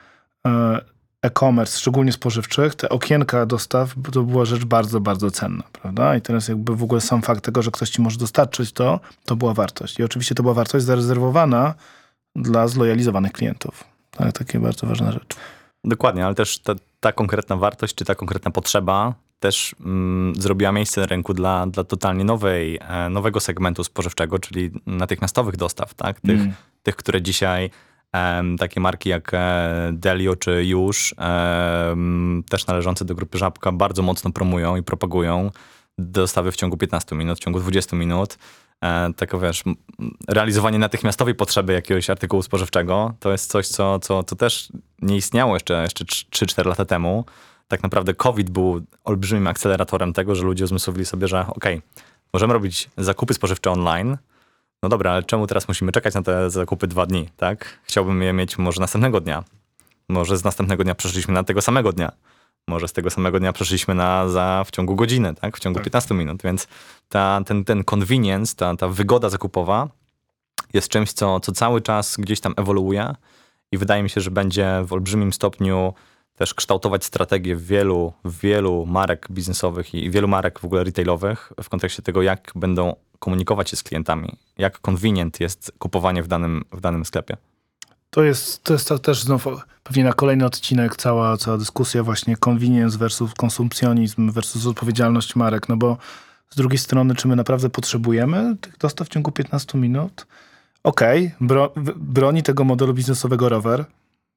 e, 0.48 0.82
e-commerce, 1.22 1.80
szczególnie 1.80 2.12
spożywczych, 2.12 2.76
te 2.76 2.90
okienka 2.90 3.46
dostaw 3.46 3.96
to 4.12 4.24
była 4.24 4.46
rzecz 4.46 4.66
bardzo, 4.66 5.02
bardzo 5.02 5.32
cenna, 5.32 5.64
prawda? 5.82 6.16
I 6.16 6.22
teraz 6.22 6.48
jakby 6.48 6.76
w 6.76 6.84
ogóle 6.84 7.02
sam 7.02 7.22
fakt 7.22 7.44
tego, 7.44 7.62
że 7.62 7.72
ktoś 7.72 7.90
ci 7.90 8.02
może 8.02 8.18
dostarczyć 8.18 8.72
to, 8.72 9.00
to 9.26 9.36
była 9.36 9.54
wartość. 9.54 10.00
I 10.00 10.04
oczywiście 10.04 10.36
to 10.36 10.44
była 10.44 10.56
wartość 10.56 10.86
zarezerwowana 10.86 11.74
dla 12.36 12.68
zlojalizowanych 12.68 13.32
klientów. 13.32 13.84
Tak, 14.12 14.38
takie 14.38 14.60
bardzo 14.60 14.88
ważna 14.88 15.12
rzecz. 15.12 15.36
Dokładnie, 15.84 16.26
ale 16.26 16.36
też 16.36 16.60
ta, 16.60 16.76
ta 17.00 17.12
konkretna 17.12 17.56
wartość, 17.56 17.96
czy 17.96 18.06
ta 18.06 18.16
konkretna 18.16 18.52
potrzeba 18.52 19.14
też 19.40 19.76
mm, 19.80 20.36
zrobiła 20.36 20.72
miejsce 20.72 21.02
na 21.02 21.08
rynku 21.08 21.34
dla, 21.34 21.68
dla 21.68 21.84
totalnie 21.84 22.24
nowej, 22.24 22.80
e, 22.82 23.10
nowego 23.10 23.40
segmentu 23.40 23.84
spożywczego, 23.84 24.40
czyli 24.40 24.72
natychmiastowych 24.86 25.58
dostaw, 25.58 25.94
tak? 25.94 26.20
Tych, 26.20 26.40
mm. 26.40 26.54
tych 26.84 26.96
które 26.96 27.22
dzisiaj 27.22 27.70
takie 28.60 28.82
marki 28.82 29.10
jak 29.10 29.32
e, 29.34 29.90
Delio 29.94 30.36
czy 30.36 30.66
Już, 30.66 31.16
też 32.50 32.68
należące 32.68 33.06
do 33.06 33.16
grupy 33.16 33.38
Żabka, 33.38 33.72
bardzo 33.72 34.02
mocno 34.02 34.32
promują 34.32 34.76
i 34.76 34.84
propagują 34.84 35.52
dostawy 35.98 36.52
w 36.52 36.56
ciągu 36.56 36.78
15 36.78 37.16
minut, 37.16 37.38
w 37.38 37.42
ciągu 37.42 37.60
20 37.60 37.96
minut. 37.96 38.38
E, 38.84 39.14
Tako 39.16 39.40
wiesz, 39.40 39.64
realizowanie 40.28 40.80
natychmiastowej 40.80 41.36
potrzeby 41.36 41.74
jakiegoś 41.74 42.10
artykułu 42.10 42.42
spożywczego, 42.42 43.14
to 43.20 43.32
jest 43.32 43.52
coś, 43.52 43.68
co, 43.68 44.00
co, 44.00 44.24
co 44.24 44.36
też 44.36 44.70
nie 45.02 45.18
istniało 45.18 45.54
jeszcze, 45.54 45.82
jeszcze 45.82 46.06
3-4 46.06 46.66
lata 46.66 46.86
temu. 46.86 47.26
Tak 47.68 47.84
naprawdę 47.84 48.14
COVID 48.14 48.50
był 48.50 48.82
olbrzymim 49.04 49.48
akceleratorem 49.48 50.14
tego, 50.14 50.36
że 50.36 50.44
ludzie 50.44 50.64
uzmysłowili 50.64 51.06
sobie, 51.06 51.28
że 51.28 51.46
ok, 51.48 51.66
możemy 52.34 52.54
robić 52.54 52.90
zakupy 52.98 53.34
spożywcze 53.34 53.72
online, 53.72 54.18
no 54.84 54.90
dobra, 54.90 55.12
ale 55.12 55.24
czemu 55.24 55.48
teraz 55.48 55.68
musimy 55.68 55.92
czekać 55.92 56.14
na 56.14 56.22
te 56.22 56.50
zakupy 56.50 56.88
dwa 56.88 57.06
dni, 57.06 57.30
tak? 57.38 57.80
Chciałbym 57.84 58.22
je 58.22 58.34
mieć 58.34 58.58
może 58.58 58.82
następnego 58.82 59.22
dnia. 59.22 59.44
Może 60.10 60.38
z 60.38 60.44
następnego 60.44 60.84
dnia 60.84 60.96
przeszliśmy 60.96 61.34
na 61.34 61.44
tego 61.44 61.62
samego 61.62 61.94
dnia. 61.94 62.12
Może 62.68 62.88
z 62.88 62.94
tego 62.94 63.10
samego 63.10 63.40
dnia 63.40 63.54
przeszliśmy 63.54 63.96
na 63.96 64.30
za 64.30 64.64
w 64.66 64.72
ciągu 64.72 64.96
godziny, 64.96 65.34
tak? 65.36 65.58
W 65.58 65.60
ciągu 65.60 65.80
tak. 65.80 65.84
15 65.84 66.16
minut. 66.16 66.42
Więc 66.44 66.68
ta, 67.10 67.42
ten, 67.46 67.66
ten 67.66 67.84
convenience, 67.84 68.56
ta, 68.56 68.76
ta 68.76 68.88
wygoda 68.88 69.30
zakupowa 69.30 69.88
jest 70.74 70.90
czymś, 70.90 71.12
co, 71.12 71.40
co 71.40 71.52
cały 71.52 71.82
czas 71.82 72.18
gdzieś 72.18 72.40
tam 72.40 72.54
ewoluuje 72.58 73.16
i 73.72 73.78
wydaje 73.78 74.04
mi 74.04 74.10
się, 74.10 74.22
że 74.22 74.32
będzie 74.32 74.82
w 74.86 74.94
olbrzymim 74.94 75.34
stopniu 75.34 75.94
też 76.36 76.54
kształtować 76.54 77.06
strategię 77.06 77.56
wielu, 77.56 78.14
wielu 78.26 78.86
marek 78.86 79.28
biznesowych 79.32 79.94
i 79.94 80.10
wielu 80.10 80.28
marek 80.28 80.60
w 80.60 80.66
ogóle 80.66 80.84
retailowych 80.84 81.54
w 81.64 81.70
kontekście 81.70 82.02
tego, 82.02 82.22
jak 82.22 82.52
będą 82.56 82.96
komunikować 83.20 83.70
się 83.70 83.78
z 83.78 83.84
klientami, 83.84 84.38
jak 84.58 84.80
convenient 84.80 85.40
jest 85.40 85.72
kupowanie 85.80 86.24
w 86.24 86.28
danym, 86.28 86.64
w 86.72 86.82
danym 86.82 87.06
sklepie. 87.06 87.38
To 88.12 88.24
jest, 88.24 88.64
to 88.64 88.74
jest 88.74 88.90
też 89.02 89.24
znowu 89.24 89.60
pewnie 89.84 90.04
na 90.04 90.14
kolejny 90.14 90.46
odcinek 90.46 90.96
cała, 90.96 91.38
cała 91.38 91.58
dyskusja 91.58 92.04
właśnie 92.04 92.38
convenience 92.38 92.98
versus 92.98 93.34
konsumpcjonizm 93.34 94.32
versus 94.32 94.66
odpowiedzialność 94.66 95.36
marek, 95.36 95.70
no 95.70 95.78
bo 95.78 95.98
z 96.50 96.56
drugiej 96.56 96.78
strony, 96.78 97.16
czy 97.16 97.28
my 97.28 97.36
naprawdę 97.36 97.70
potrzebujemy 97.70 98.56
tych 98.62 98.78
dostaw 98.78 99.08
w 99.08 99.10
ciągu 99.10 99.32
15 99.32 99.78
minut? 99.78 100.26
Okej, 100.84 101.26
okay, 101.26 101.48
bro, 101.48 101.74
broni 101.96 102.44
tego 102.44 102.64
modelu 102.64 102.94
biznesowego 102.94 103.50
rower, 103.50 103.86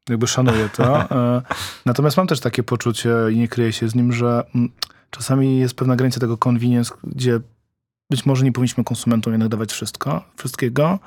jakby 0.09 0.27
szanuję 0.27 0.69
to. 0.77 0.85
E, 1.11 1.43
natomiast 1.87 2.17
mam 2.17 2.27
też 2.27 2.41
takie 2.41 2.63
poczucie 2.63 3.15
i 3.33 3.37
nie 3.37 3.49
kryję 3.49 3.73
się 3.73 3.89
z 3.89 3.95
nim, 3.95 4.13
że 4.13 4.45
mm, 4.55 4.71
czasami 5.11 5.59
jest 5.59 5.75
pewna 5.75 5.97
granica 5.97 6.21
tego 6.21 6.39
convenience, 6.49 6.95
gdzie 7.05 7.41
być 8.11 8.27
może 8.27 8.45
nie 8.45 8.53
powinniśmy 8.53 8.85
konsumentom 8.85 9.33
jednak 9.33 9.49
dawać 9.49 9.73
wszystko, 9.73 10.25
wszystkiego, 10.37 10.99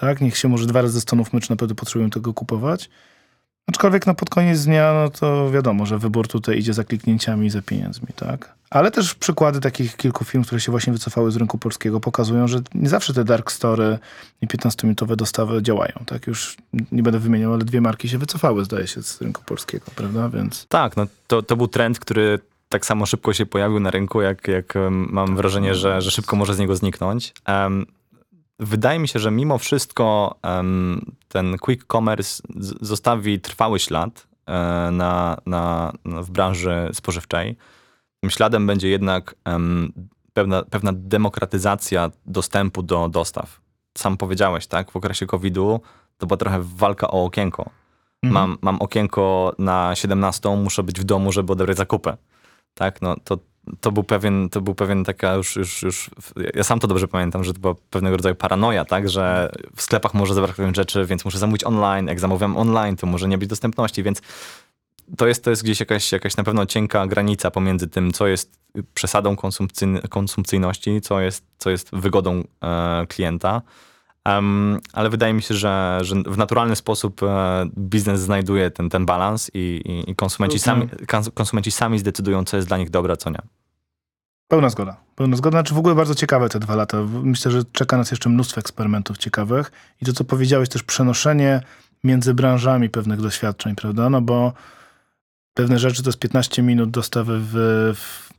tak? 0.00 0.20
Niech 0.20 0.36
się 0.36 0.48
może 0.48 0.66
dwa 0.66 0.82
razy 0.82 0.94
zastanówmy, 0.94 1.40
czy 1.40 1.50
naprawdę 1.50 1.74
potrzebują 1.74 2.10
tego 2.10 2.34
kupować. 2.34 2.90
Aczkolwiek 3.66 4.06
no, 4.06 4.14
pod 4.14 4.30
koniec 4.30 4.64
dnia, 4.64 4.92
no 4.94 5.10
to 5.10 5.50
wiadomo, 5.50 5.86
że 5.86 5.98
wybór 5.98 6.28
tutaj 6.28 6.58
idzie 6.58 6.74
za 6.74 6.84
kliknięciami 6.84 7.46
i 7.46 7.50
za 7.50 7.62
pieniędzmi, 7.62 8.08
tak? 8.16 8.54
Ale 8.70 8.90
też 8.90 9.14
przykłady 9.14 9.60
takich 9.60 9.96
kilku 9.96 10.24
firm, 10.24 10.44
które 10.44 10.60
się 10.60 10.72
właśnie 10.72 10.92
wycofały 10.92 11.30
z 11.30 11.36
rynku 11.36 11.58
polskiego, 11.58 12.00
pokazują, 12.00 12.48
że 12.48 12.60
nie 12.74 12.88
zawsze 12.88 13.14
te 13.14 13.24
dark 13.24 13.52
story 13.52 13.98
i 14.42 14.46
15-minutowe 14.46 15.16
dostawy 15.16 15.62
działają, 15.62 15.94
tak? 16.06 16.26
Już 16.26 16.56
nie 16.92 17.02
będę 17.02 17.18
wymieniał, 17.18 17.54
ale 17.54 17.64
dwie 17.64 17.80
marki 17.80 18.08
się 18.08 18.18
wycofały, 18.18 18.64
zdaje 18.64 18.86
się, 18.86 19.02
z 19.02 19.22
rynku 19.22 19.42
polskiego, 19.46 19.86
prawda? 19.96 20.28
Więc... 20.28 20.66
Tak, 20.68 20.96
no 20.96 21.06
to, 21.26 21.42
to 21.42 21.56
był 21.56 21.68
trend, 21.68 21.98
który 21.98 22.38
tak 22.68 22.86
samo 22.86 23.06
szybko 23.06 23.32
się 23.32 23.46
pojawił 23.46 23.80
na 23.80 23.90
rynku, 23.90 24.22
jak, 24.22 24.48
jak 24.48 24.74
mam 24.90 25.36
wrażenie, 25.36 25.74
że, 25.74 26.02
że 26.02 26.10
szybko 26.10 26.36
może 26.36 26.54
z 26.54 26.58
niego 26.58 26.76
zniknąć. 26.76 27.32
Um, 27.48 27.86
wydaje 28.58 28.98
mi 28.98 29.08
się, 29.08 29.18
że 29.18 29.30
mimo 29.30 29.58
wszystko 29.58 30.34
ten 31.28 31.58
quick 31.58 31.86
commerce 31.92 32.42
zostawi 32.80 33.40
trwały 33.40 33.78
ślad 33.78 34.26
e, 34.46 34.52
na, 34.92 35.36
na, 35.46 35.92
na, 36.04 36.22
w 36.22 36.30
branży 36.30 36.90
spożywczej. 36.92 37.56
Tym 38.20 38.30
śladem 38.30 38.66
będzie 38.66 38.88
jednak 38.88 39.34
pewna, 40.32 40.62
pewna 40.62 40.92
demokratyzacja 40.94 42.10
dostępu 42.26 42.82
do 42.82 43.08
dostaw. 43.08 43.60
Sam 43.98 44.16
powiedziałeś, 44.16 44.66
tak? 44.66 44.90
W 44.90 44.96
okresie 44.96 45.26
COVID-u 45.26 45.80
to 46.18 46.26
była 46.26 46.36
trochę 46.36 46.58
walka 46.62 47.08
o 47.08 47.24
okienko. 47.24 47.70
Mhm. 48.22 48.32
Mam, 48.32 48.58
mam 48.62 48.82
okienko 48.82 49.54
na 49.58 49.94
17, 49.94 50.56
muszę 50.56 50.82
być 50.82 51.00
w 51.00 51.04
domu, 51.04 51.32
żeby 51.32 51.52
odebrać 51.52 51.76
zakupy 51.76 52.16
tak, 52.76 53.02
no 53.02 53.16
to, 53.24 53.38
to 53.80 53.92
był 53.92 54.04
pewien, 54.04 54.48
to 54.48 54.60
był 54.60 54.74
pewien 54.74 55.04
taka 55.04 55.34
już, 55.34 55.56
już, 55.56 55.82
już, 55.82 56.10
ja 56.54 56.64
sam 56.64 56.80
to 56.80 56.86
dobrze 56.86 57.08
pamiętam, 57.08 57.44
że 57.44 57.54
to 57.54 57.60
była 57.60 57.74
pewnego 57.90 58.16
rodzaju 58.16 58.34
paranoja, 58.34 58.84
tak, 58.84 59.08
że 59.08 59.52
w 59.76 59.82
sklepach 59.82 60.14
może 60.14 60.34
zabraknąć 60.34 60.76
rzeczy, 60.76 61.06
więc 61.06 61.24
muszę 61.24 61.38
zamówić 61.38 61.64
online, 61.64 62.06
jak 62.06 62.20
zamawiam 62.20 62.56
online, 62.56 62.96
to 62.96 63.06
może 63.06 63.28
nie 63.28 63.38
być 63.38 63.48
dostępności, 63.48 64.02
więc 64.02 64.22
to 65.16 65.26
jest, 65.26 65.44
to 65.44 65.50
jest 65.50 65.62
gdzieś 65.62 65.80
jakaś, 65.80 66.12
jakaś 66.12 66.36
na 66.36 66.44
pewno 66.44 66.66
cienka 66.66 67.06
granica 67.06 67.50
pomiędzy 67.50 67.88
tym, 67.88 68.12
co 68.12 68.26
jest 68.26 68.58
przesadą 68.94 69.34
konsumpcyjn- 69.34 70.08
konsumpcyjności, 70.08 71.00
co 71.00 71.20
jest, 71.20 71.44
co 71.58 71.70
jest 71.70 71.90
wygodą 71.92 72.44
e, 72.62 73.06
klienta. 73.08 73.62
Um, 74.26 74.80
ale 74.92 75.10
wydaje 75.10 75.34
mi 75.34 75.42
się, 75.42 75.54
że, 75.54 75.98
że 76.02 76.14
w 76.14 76.38
naturalny 76.38 76.76
sposób 76.76 77.22
e, 77.22 77.66
biznes 77.78 78.20
znajduje 78.20 78.70
ten, 78.70 78.90
ten 78.90 79.06
balans 79.06 79.50
i, 79.54 79.82
i, 79.84 80.10
i 80.10 80.14
konsumenci, 80.14 80.58
sami, 80.58 80.88
kons- 80.88 81.30
konsumenci 81.34 81.70
sami 81.70 81.98
zdecydują, 81.98 82.44
co 82.44 82.56
jest 82.56 82.68
dla 82.68 82.78
nich 82.78 82.90
dobre, 82.90 83.16
co 83.16 83.30
nie. 83.30 83.38
Pełna 84.48 84.70
zgoda. 84.70 84.96
Pełna 85.14 85.36
zgoda. 85.36 85.54
Znaczy 85.58 85.74
w 85.74 85.78
ogóle 85.78 85.94
bardzo 85.94 86.14
ciekawe 86.14 86.48
te 86.48 86.58
dwa 86.58 86.76
lata. 86.76 86.98
Myślę, 87.22 87.50
że 87.50 87.64
czeka 87.72 87.96
nas 87.96 88.10
jeszcze 88.10 88.28
mnóstwo 88.28 88.60
eksperymentów 88.60 89.18
ciekawych. 89.18 89.72
I 90.02 90.04
to, 90.04 90.12
co 90.12 90.24
powiedziałeś, 90.24 90.68
też 90.68 90.82
przenoszenie 90.82 91.60
między 92.04 92.34
branżami 92.34 92.88
pewnych 92.88 93.20
doświadczeń, 93.20 93.74
prawda? 93.74 94.10
No 94.10 94.20
bo 94.20 94.52
pewne 95.54 95.78
rzeczy 95.78 96.02
to 96.02 96.08
jest 96.08 96.18
15 96.18 96.62
minut 96.62 96.90
dostawy 96.90 97.38
w, 97.40 97.54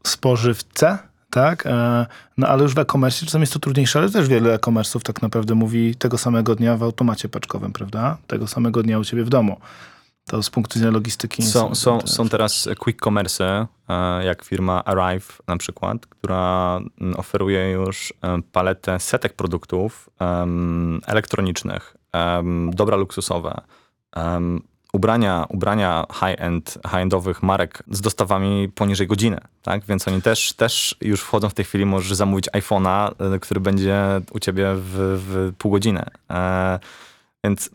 w 0.04 0.10
spożywce, 0.10 0.98
tak? 1.30 1.66
E, 1.66 2.06
No 2.38 2.48
ale 2.48 2.64
już 2.64 2.74
w 2.76 2.80
e-commerce 2.80 3.26
czasami 3.26 3.42
jest 3.42 3.54
to 3.54 3.60
trudniejsze, 3.60 4.00
ale 4.00 4.10
też 4.12 4.28
wiele 4.28 4.54
e-commerce'ów 4.54 5.02
tak 5.02 5.22
naprawdę 5.22 5.56
mówi 5.56 5.96
tego 5.96 6.18
samego 6.18 6.56
dnia 6.56 6.78
w 6.78 6.84
automacie 6.84 7.30
paczkowym, 7.30 7.74
prawda? 7.74 8.18
Tego 8.28 8.48
samego 8.48 8.84
dnia 8.84 9.00
u 9.00 9.04
ciebie 9.04 9.24
w 9.24 9.30
domu. 9.30 9.58
To 10.30 10.44
z 10.44 10.50
punktu 10.50 10.74
widzenia 10.80 10.92
logistyki. 10.92 11.44
Są, 11.44 11.76
są, 11.76 12.00
te- 12.00 12.08
są 12.08 12.30
teraz 12.30 12.70
quick 12.80 13.02
commerce, 13.04 13.68
jak 14.24 14.44
firma 14.44 14.84
Arrive 14.86 15.42
na 15.48 15.58
przykład, 15.58 16.06
która 16.06 16.80
mm, 17.02 17.16
oferuje 17.20 17.72
już 17.72 18.14
e, 18.22 18.42
paletę 18.52 19.00
setek 19.00 19.34
produktów 19.34 20.10
elektronicznych, 21.08 21.96
dobra 22.72 22.98
luksusowe, 22.98 23.62
ubrania, 24.98 25.46
ubrania 25.50 26.06
high-end, 26.14 26.78
high-endowych 26.86 27.44
marek 27.44 27.84
z 27.92 28.02
dostawami 28.02 28.70
poniżej 28.70 29.08
godziny, 29.08 29.38
tak? 29.62 29.86
Więc 29.86 30.08
oni 30.08 30.22
też, 30.22 30.54
też 30.54 30.96
już 31.02 31.22
wchodzą 31.22 31.50
w 31.50 31.54
tej 31.54 31.66
chwili, 31.66 31.86
możesz 31.86 32.14
zamówić 32.14 32.50
iPhone'a, 32.50 33.12
e, 33.36 33.40
który 33.40 33.60
będzie 33.60 33.98
u 34.32 34.40
ciebie 34.40 34.68
w, 34.76 35.22
w 35.28 35.54
pół 35.58 35.72
godziny. 35.72 36.04
E, 36.32 36.80
więc 37.44 37.70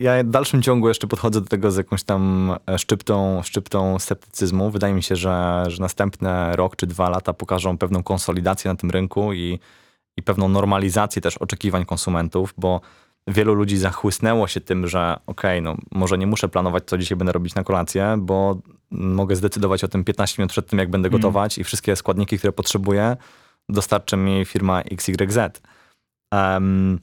ja 0.00 0.24
w 0.24 0.30
dalszym 0.30 0.62
ciągu 0.62 0.88
jeszcze 0.88 1.06
podchodzę 1.06 1.40
do 1.40 1.46
tego 1.46 1.70
z 1.70 1.76
jakąś 1.76 2.02
tam 2.02 2.54
e, 2.66 2.78
szczyptą, 2.78 3.42
szczyptą 3.42 3.98
sceptycyzmu. 3.98 4.70
Wydaje 4.70 4.94
mi 4.94 5.02
się, 5.02 5.16
że, 5.16 5.64
że 5.66 5.82
następne 5.82 6.56
rok 6.56 6.76
czy 6.76 6.86
dwa 6.86 7.10
lata 7.10 7.32
pokażą 7.32 7.78
pewną 7.78 8.02
konsolidację 8.02 8.70
na 8.70 8.76
tym 8.76 8.90
rynku 8.90 9.32
i, 9.32 9.58
i 10.16 10.22
pewną 10.22 10.48
normalizację 10.48 11.22
też 11.22 11.38
oczekiwań 11.38 11.84
konsumentów, 11.84 12.54
bo 12.58 12.80
wielu 13.26 13.54
ludzi 13.54 13.76
zachłysnęło 13.78 14.48
się 14.48 14.60
tym, 14.60 14.86
że 14.86 15.16
okej, 15.26 15.62
no 15.62 15.76
może 15.90 16.18
nie 16.18 16.26
muszę 16.26 16.48
planować, 16.48 16.84
co 16.86 16.98
dzisiaj 16.98 17.18
będę 17.18 17.32
robić 17.32 17.54
na 17.54 17.64
kolację, 17.64 18.14
bo 18.18 18.58
mogę 18.90 19.36
zdecydować 19.36 19.84
o 19.84 19.88
tym 19.88 20.04
15 20.04 20.42
minut 20.42 20.52
przed 20.52 20.66
tym, 20.66 20.78
jak 20.78 20.90
będę 20.90 21.10
gotować 21.10 21.58
i 21.58 21.64
wszystkie 21.64 21.96
składniki, 21.96 22.38
które 22.38 22.52
potrzebuję, 22.52 23.16
dostarczy 23.68 24.16
mi 24.16 24.44
firma 24.44 24.80
XYZ. 24.80 25.38
Em, 26.34 26.98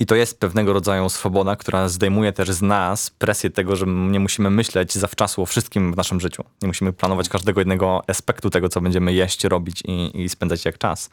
i 0.00 0.06
to 0.06 0.14
jest 0.14 0.40
pewnego 0.40 0.72
rodzaju 0.72 1.08
swoboda, 1.08 1.56
która 1.56 1.88
zdejmuje 1.88 2.32
też 2.32 2.50
z 2.50 2.62
nas 2.62 3.10
presję 3.10 3.50
tego, 3.50 3.76
że 3.76 3.86
nie 3.86 4.20
musimy 4.20 4.50
myśleć 4.50 4.94
zawczasu 4.94 5.42
o 5.42 5.46
wszystkim 5.46 5.92
w 5.92 5.96
naszym 5.96 6.20
życiu. 6.20 6.44
Nie 6.62 6.68
musimy 6.68 6.92
planować 6.92 7.28
każdego 7.28 7.60
jednego 7.60 8.02
aspektu 8.06 8.50
tego, 8.50 8.68
co 8.68 8.80
będziemy 8.80 9.12
jeść, 9.12 9.44
robić 9.44 9.82
i, 9.84 10.22
i 10.22 10.28
spędzać 10.28 10.64
jak 10.64 10.78
czas. 10.78 11.10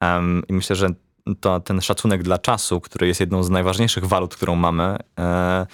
Em, 0.00 0.42
I 0.48 0.52
myślę, 0.52 0.76
że 0.76 0.88
to, 1.40 1.60
ten 1.60 1.80
szacunek 1.80 2.22
dla 2.22 2.38
czasu, 2.38 2.80
który 2.80 3.06
jest 3.06 3.20
jedną 3.20 3.42
z 3.42 3.50
najważniejszych 3.50 4.04
walut, 4.04 4.34
którą 4.36 4.54
mamy, 4.54 4.96
e, 5.18 5.66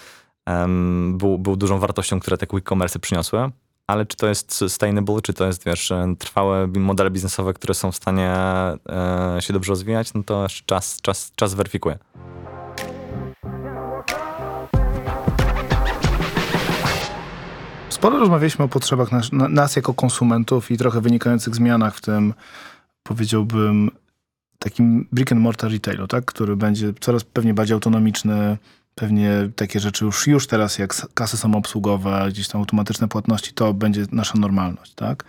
em, 0.47 1.19
był, 1.19 1.39
był 1.39 1.57
dużą 1.57 1.79
wartością, 1.79 2.21
które 2.21 2.39
te 2.39 2.47
quick 2.47 2.69
commerce 2.69 2.99
przyniosły. 2.99 3.51
Ale 3.87 4.07
czy 4.07 4.17
to 4.17 4.27
jest 4.27 4.55
sustainable, 4.55 5.21
czy 5.23 5.33
to 5.33 5.47
jest, 5.47 5.65
wiesz, 5.65 5.91
e, 5.91 6.15
trwałe 6.19 6.67
modele 6.67 7.11
biznesowe, 7.11 7.55
które 7.55 7.75
są 7.75 7.93
w 7.93 7.97
stanie 7.97 8.31
e, 8.33 9.37
się 9.41 9.53
dobrze 9.53 9.71
rozwijać, 9.71 10.15
no 10.15 10.23
to 10.23 10.43
jeszcze 10.43 10.63
czas, 10.67 11.01
czas, 11.03 11.33
czas 11.37 11.55
weryfikuje. 11.55 11.99
Sporo 17.89 18.19
rozmawialiśmy 18.19 18.65
o 18.65 18.69
potrzebach 18.69 19.13
nas, 19.13 19.33
na- 19.33 19.49
nas 19.49 19.77
jako 19.77 19.95
konsumentów 19.95 20.71
i 20.71 20.79
trochę 20.79 21.01
wynikających 21.01 21.55
zmianach 21.55 21.97
w 21.97 22.01
tym, 22.01 22.35
powiedziałbym, 23.03 23.91
takim 24.61 25.09
brick 25.13 25.33
and 25.33 25.41
mortar 25.41 25.71
retailu, 25.71 26.07
tak? 26.07 26.25
który 26.25 26.57
będzie 26.57 26.93
coraz 27.01 27.25
pewnie 27.25 27.55
bardziej 27.55 27.75
autonomiczny. 27.75 28.59
Pewnie 28.95 29.51
takie 29.57 29.81
rzeczy 29.81 30.05
już, 30.05 30.27
już 30.27 30.47
teraz, 30.47 30.79
jak 30.79 31.15
kasy 31.15 31.37
samoobsługowe, 31.37 32.27
gdzieś 32.29 32.49
tam 32.49 32.61
automatyczne 32.61 33.09
płatności, 33.09 33.53
to 33.53 33.75
będzie 33.75 34.07
nasza 34.13 34.39
normalność. 34.39 34.95
Tak? 34.95 35.25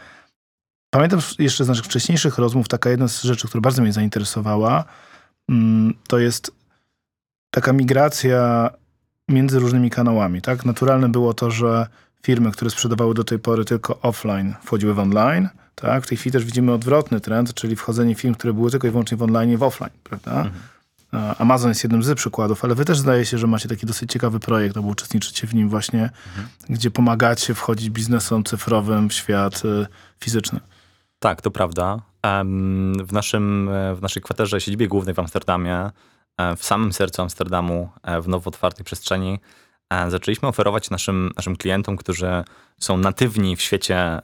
Pamiętam 0.90 1.20
jeszcze 1.40 1.66
z 1.66 1.68
naszych 1.68 1.86
wcześniejszych 1.86 2.38
rozmów, 2.38 2.68
taka 2.68 2.90
jedna 2.90 3.08
z 3.08 3.24
rzeczy, 3.24 3.48
która 3.48 3.62
bardzo 3.62 3.82
mnie 3.82 3.94
zainteresowała, 3.94 4.86
mm, 5.50 5.94
to 6.08 6.20
jest 6.20 6.52
taka 7.52 7.74
migracja 7.74 8.70
między 9.30 9.60
różnymi 9.60 9.90
kanałami. 9.90 10.42
Tak? 10.42 10.66
Naturalne 10.66 11.10
było 11.10 11.34
to, 11.34 11.52
że 11.52 11.88
firmy, 12.24 12.52
które 12.52 12.72
sprzedawały 12.72 13.14
do 13.14 13.24
tej 13.24 13.40
pory 13.40 13.66
tylko 13.66 14.00
offline, 14.02 14.56
wchodziły 14.64 14.94
w 14.94 15.00
online. 15.00 15.50
Tak? 15.76 16.04
W 16.04 16.08
tej 16.08 16.18
chwili 16.18 16.34
też 16.34 16.46
widzimy 16.46 16.74
odwrotny 16.74 17.22
trend, 17.22 17.54
czyli 17.54 17.76
wchodzenie 17.76 18.16
firm, 18.16 18.36
które 18.36 18.54
były 18.54 18.72
tylko 18.72 18.88
i 18.88 18.92
wyłącznie 18.92 19.18
w 19.18 19.24
online, 19.24 19.58
w 19.58 19.64
offline. 19.64 19.92
Prawda? 20.04 20.50
A 21.12 21.38
Amazon 21.38 21.70
jest 21.70 21.84
jednym 21.84 22.04
z 22.04 22.14
przykładów, 22.16 22.66
ale 22.66 22.76
wy 22.76 22.86
też 22.86 23.00
zdaje 23.00 23.26
się, 23.26 23.38
że 23.38 23.48
macie 23.48 23.70
taki 23.70 23.86
dosyć 23.86 24.12
ciekawy 24.12 24.40
projekt, 24.40 24.78
albo 24.78 24.90
uczestniczycie 24.90 25.48
w 25.48 25.56
nim 25.56 25.70
właśnie, 25.70 26.10
gdzie 26.70 26.92
pomagacie 26.92 27.54
wchodzić 27.54 27.90
biznesom 27.90 28.44
cyfrowym 28.44 29.10
w 29.10 29.14
świat 29.14 29.66
y, 29.66 29.88
fizyczny. 30.20 30.60
Tak, 31.20 31.42
to 31.42 31.52
prawda. 31.52 32.02
W, 33.04 33.12
naszym, 33.12 33.70
e, 33.70 33.96
w 33.96 34.02
naszej 34.02 34.24
kwaterze 34.24 34.62
siedzibie 34.62 34.88
głównej 34.88 35.16
w 35.16 35.20
Amsterdamie, 35.20 35.90
e, 36.38 36.56
w 36.56 36.64
samym 36.64 36.94
sercu 36.94 37.22
Amsterdamu, 37.22 37.90
e, 38.04 38.22
w 38.22 38.28
nowo 38.28 38.50
otwartej 38.50 38.86
przestrzeni, 38.86 39.40
zaczęliśmy 40.08 40.48
oferować 40.48 40.90
naszym, 40.90 41.32
naszym 41.36 41.56
klientom, 41.56 41.98
którzy 41.98 42.44
są 42.80 42.98
natywni 42.98 43.56
w 43.56 43.62
świecie 43.62 43.98
e, 43.98 44.22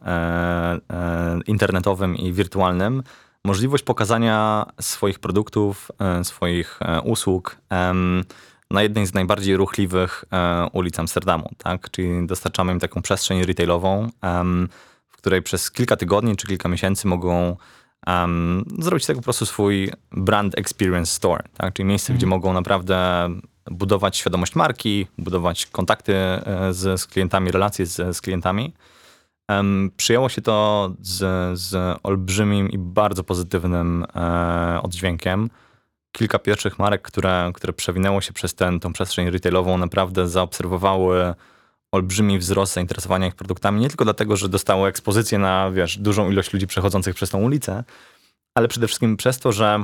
e, 0.91 1.39
internetowym 1.47 2.15
i 2.15 2.33
wirtualnym, 2.33 3.03
możliwość 3.43 3.83
pokazania 3.83 4.65
swoich 4.81 5.19
produktów, 5.19 5.91
e, 5.99 6.23
swoich 6.23 6.79
usług 7.03 7.57
na 8.71 8.81
jednej 8.81 9.05
z 9.05 9.13
najbardziej 9.13 9.57
ruchliwych 9.57 10.25
ulic 10.73 10.99
Amsterdamu, 10.99 11.49
tak? 11.57 11.91
Czyli 11.91 12.27
dostarczamy 12.27 12.73
im 12.73 12.79
taką 12.79 13.01
przestrzeń 13.01 13.45
retailową, 13.45 14.09
w 15.07 15.17
której 15.17 15.41
przez 15.41 15.71
kilka 15.71 15.95
tygodni 15.95 16.35
czy 16.35 16.47
kilka 16.47 16.69
miesięcy 16.69 17.07
mogą 17.07 17.57
em, 18.07 18.65
zrobić 18.79 19.05
tego 19.05 19.19
po 19.19 19.23
prostu 19.23 19.45
swój 19.45 19.91
brand 20.11 20.57
experience 20.57 21.11
store, 21.11 21.43
tak? 21.57 21.73
Czyli 21.73 21.89
miejsce, 21.89 22.13
gdzie 22.13 22.25
mogą 22.25 22.53
naprawdę 22.53 23.29
budować 23.71 24.17
świadomość 24.17 24.55
marki, 24.55 25.07
budować 25.17 25.65
kontakty 25.65 26.15
e, 26.15 26.73
z, 26.73 27.01
z 27.01 27.07
klientami, 27.07 27.51
relacje 27.51 27.85
z, 27.85 28.17
z 28.17 28.21
klientami. 28.21 28.73
Em, 29.47 29.91
Przyjęło 29.97 30.29
się 30.29 30.41
to 30.41 30.89
z, 31.01 31.59
z 31.59 31.99
olbrzymim 32.03 32.69
i 32.69 32.77
bardzo 32.77 33.23
pozytywnym 33.23 34.05
e, 34.15 34.79
oddźwiękiem. 34.83 35.49
Kilka 36.11 36.39
pierwszych 36.39 36.79
marek, 36.79 37.01
które, 37.01 37.51
które 37.53 37.73
przewinęło 37.73 38.21
się 38.21 38.33
przez 38.33 38.55
ten, 38.55 38.79
tą 38.79 38.93
przestrzeń 38.93 39.29
retailową, 39.29 39.77
naprawdę 39.77 40.27
zaobserwowały 40.27 41.33
olbrzymi 41.91 42.39
wzrost 42.39 42.73
zainteresowania 42.73 43.27
ich 43.27 43.35
produktami, 43.35 43.81
nie 43.81 43.87
tylko 43.87 44.03
dlatego, 44.03 44.37
że 44.37 44.49
dostało 44.49 44.89
ekspozycję 44.89 45.39
na 45.39 45.71
wiesz, 45.71 45.97
dużą 45.97 46.31
ilość 46.31 46.53
ludzi 46.53 46.67
przechodzących 46.67 47.15
przez 47.15 47.29
tą 47.29 47.41
ulicę, 47.41 47.83
ale 48.55 48.67
przede 48.67 48.87
wszystkim 48.87 49.17
przez 49.17 49.39
to, 49.39 49.51
że 49.51 49.83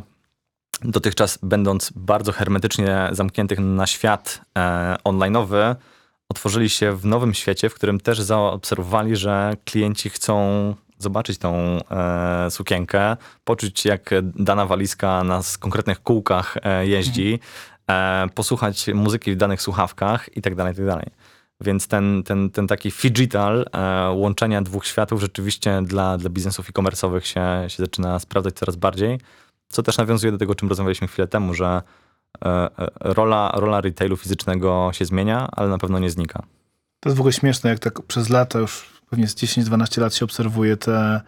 dotychczas 0.82 1.40
będąc 1.44 1.92
bardzo 1.96 2.32
hermetycznie 2.32 3.10
zamkniętych 3.12 3.60
na 3.60 3.88
świat 3.88 4.42
e, 4.58 4.96
online'owy, 5.04 5.76
otworzyli 6.30 6.70
się 6.70 6.98
w 6.98 7.06
nowym 7.06 7.34
świecie, 7.34 7.70
w 7.70 7.74
którym 7.74 8.00
też 8.00 8.22
zaobserwowali, 8.22 9.16
że 9.16 9.58
klienci 9.66 10.10
chcą 10.10 10.76
zobaczyć 10.98 11.38
tą 11.38 11.56
e, 11.56 12.52
sukienkę, 12.52 13.18
poczuć 13.44 13.86
jak 13.86 14.10
dana 14.24 14.66
walizka 14.66 15.24
na 15.24 15.42
konkretnych 15.60 16.04
kółkach 16.04 16.58
e, 16.64 16.88
jeździ, 16.88 17.40
e, 17.90 18.28
posłuchać 18.36 18.88
muzyki 18.94 19.32
w 19.32 19.36
danych 19.38 19.62
słuchawkach 19.62 20.38
i 20.38 20.42
tak 20.42 20.56
Więc 21.64 21.88
ten, 21.88 22.24
ten, 22.24 22.50
ten 22.50 22.68
taki 22.68 22.92
figital 22.92 23.66
e, 23.74 24.10
łączenia 24.10 24.62
dwóch 24.62 24.86
światów 24.86 25.22
rzeczywiście 25.22 25.82
dla, 25.86 26.18
dla 26.18 26.30
biznesów 26.30 26.70
e-commerce'owych 26.70 27.22
się, 27.22 27.70
się 27.70 27.84
zaczyna 27.84 28.20
sprawdzać 28.20 28.54
coraz 28.54 28.76
bardziej, 28.76 29.20
co 29.70 29.84
też 29.84 29.98
nawiązuje 29.98 30.32
do 30.32 30.38
tego, 30.38 30.52
o 30.52 30.56
czym 30.56 30.70
rozmawialiśmy 30.70 31.08
chwilę 31.08 31.28
temu, 31.28 31.54
że 31.54 31.82
e, 32.46 32.48
e, 32.48 32.90
rola, 33.00 33.52
rola 33.56 33.82
retailu 33.82 34.18
fizycznego 34.18 34.90
się 34.94 35.06
zmienia, 35.06 35.48
ale 35.52 35.70
na 35.70 35.78
pewno 35.78 36.00
nie 36.00 36.10
znika. 36.10 36.44
To 37.00 37.10
jest 37.10 37.18
w 37.18 37.22
ogóle 37.22 37.34
śmieszne, 37.34 37.70
jak 37.70 37.80
tak 37.80 38.02
przez 38.02 38.30
lata, 38.30 38.60
już 38.60 38.86
pewnie 39.10 39.28
z 39.28 39.36
10-12 39.36 40.02
lat 40.02 40.16
się 40.16 40.26
obserwuje 40.26 40.78
te, 40.78 41.22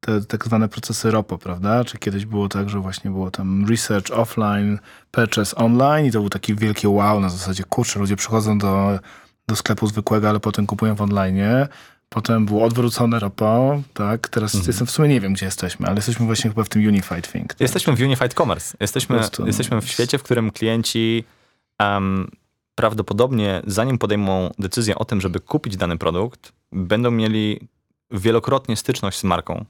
te 0.00 0.20
tak 0.24 0.44
zwane 0.44 0.68
procesy 0.68 1.10
ROPO, 1.10 1.38
prawda? 1.38 1.84
Czy 1.84 1.98
kiedyś 1.98 2.26
było 2.26 2.48
tak, 2.48 2.70
że 2.70 2.80
właśnie 2.80 3.10
było 3.10 3.30
tam 3.30 3.66
research 3.68 4.10
offline, 4.10 4.78
purchase 5.10 5.56
online 5.56 6.06
i 6.06 6.10
to 6.10 6.20
był 6.20 6.30
taki 6.30 6.54
wielki 6.54 6.88
wow 6.88 7.20
na 7.20 7.28
zasadzie, 7.28 7.64
kurczę, 7.64 7.98
ludzie 7.98 8.16
przychodzą 8.16 8.58
do, 8.58 8.98
do 9.46 9.56
sklepu 9.56 9.86
zwykłego, 9.86 10.28
ale 10.28 10.40
potem 10.40 10.66
kupują 10.66 10.94
w 10.94 11.02
online. 11.02 11.38
Potem 12.08 12.46
było 12.46 12.64
odwrócone 12.64 13.18
ropo, 13.18 13.82
tak? 13.94 14.28
Teraz 14.28 14.54
Mhm. 14.54 14.68
jestem 14.68 14.86
w 14.86 14.90
sumie 14.90 15.08
nie 15.08 15.20
wiem, 15.20 15.32
gdzie 15.32 15.46
jesteśmy, 15.46 15.86
ale 15.86 15.96
jesteśmy 15.96 16.26
właśnie 16.26 16.50
chyba 16.50 16.64
w 16.64 16.68
tym 16.68 16.86
Unified 16.86 17.32
Thing. 17.32 17.48
Tak? 17.48 17.60
Jesteśmy 17.60 17.96
w 17.96 18.00
Unified 18.00 18.34
Commerce. 18.34 18.76
Jesteśmy, 18.80 19.16
prostu, 19.16 19.46
jesteśmy 19.46 19.80
w 19.80 19.88
świecie, 19.88 20.18
w 20.18 20.22
którym 20.22 20.50
klienci 20.50 21.24
em, 21.78 22.30
prawdopodobnie, 22.74 23.62
zanim 23.66 23.98
podejmą 23.98 24.50
decyzję 24.58 24.94
o 24.94 25.04
tym, 25.04 25.20
żeby 25.20 25.40
kupić 25.40 25.76
dany 25.76 25.98
produkt, 25.98 26.52
będą 26.72 27.10
mieli 27.10 27.60
wielokrotnie 28.10 28.76
styczność 28.76 29.18
z 29.18 29.24
marką, 29.24 29.64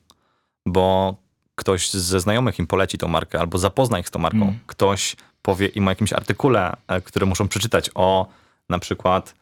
bo 0.66 1.16
ktoś 1.54 1.90
ze 1.90 2.20
znajomych 2.20 2.58
im 2.58 2.66
poleci 2.66 2.98
tą 2.98 3.08
markę 3.08 3.40
albo 3.40 3.58
zapozna 3.58 3.98
ich 3.98 4.08
z 4.08 4.10
tą 4.10 4.18
marką. 4.18 4.42
Mm. 4.42 4.58
Ktoś 4.66 5.16
powie 5.42 5.66
im 5.66 5.86
o 5.86 5.90
jakimś 5.90 6.12
artykule, 6.12 6.76
e, 6.88 7.00
który 7.00 7.26
muszą 7.26 7.48
przeczytać 7.48 7.90
o 7.94 8.26
na 8.68 8.78
przykład 8.78 9.34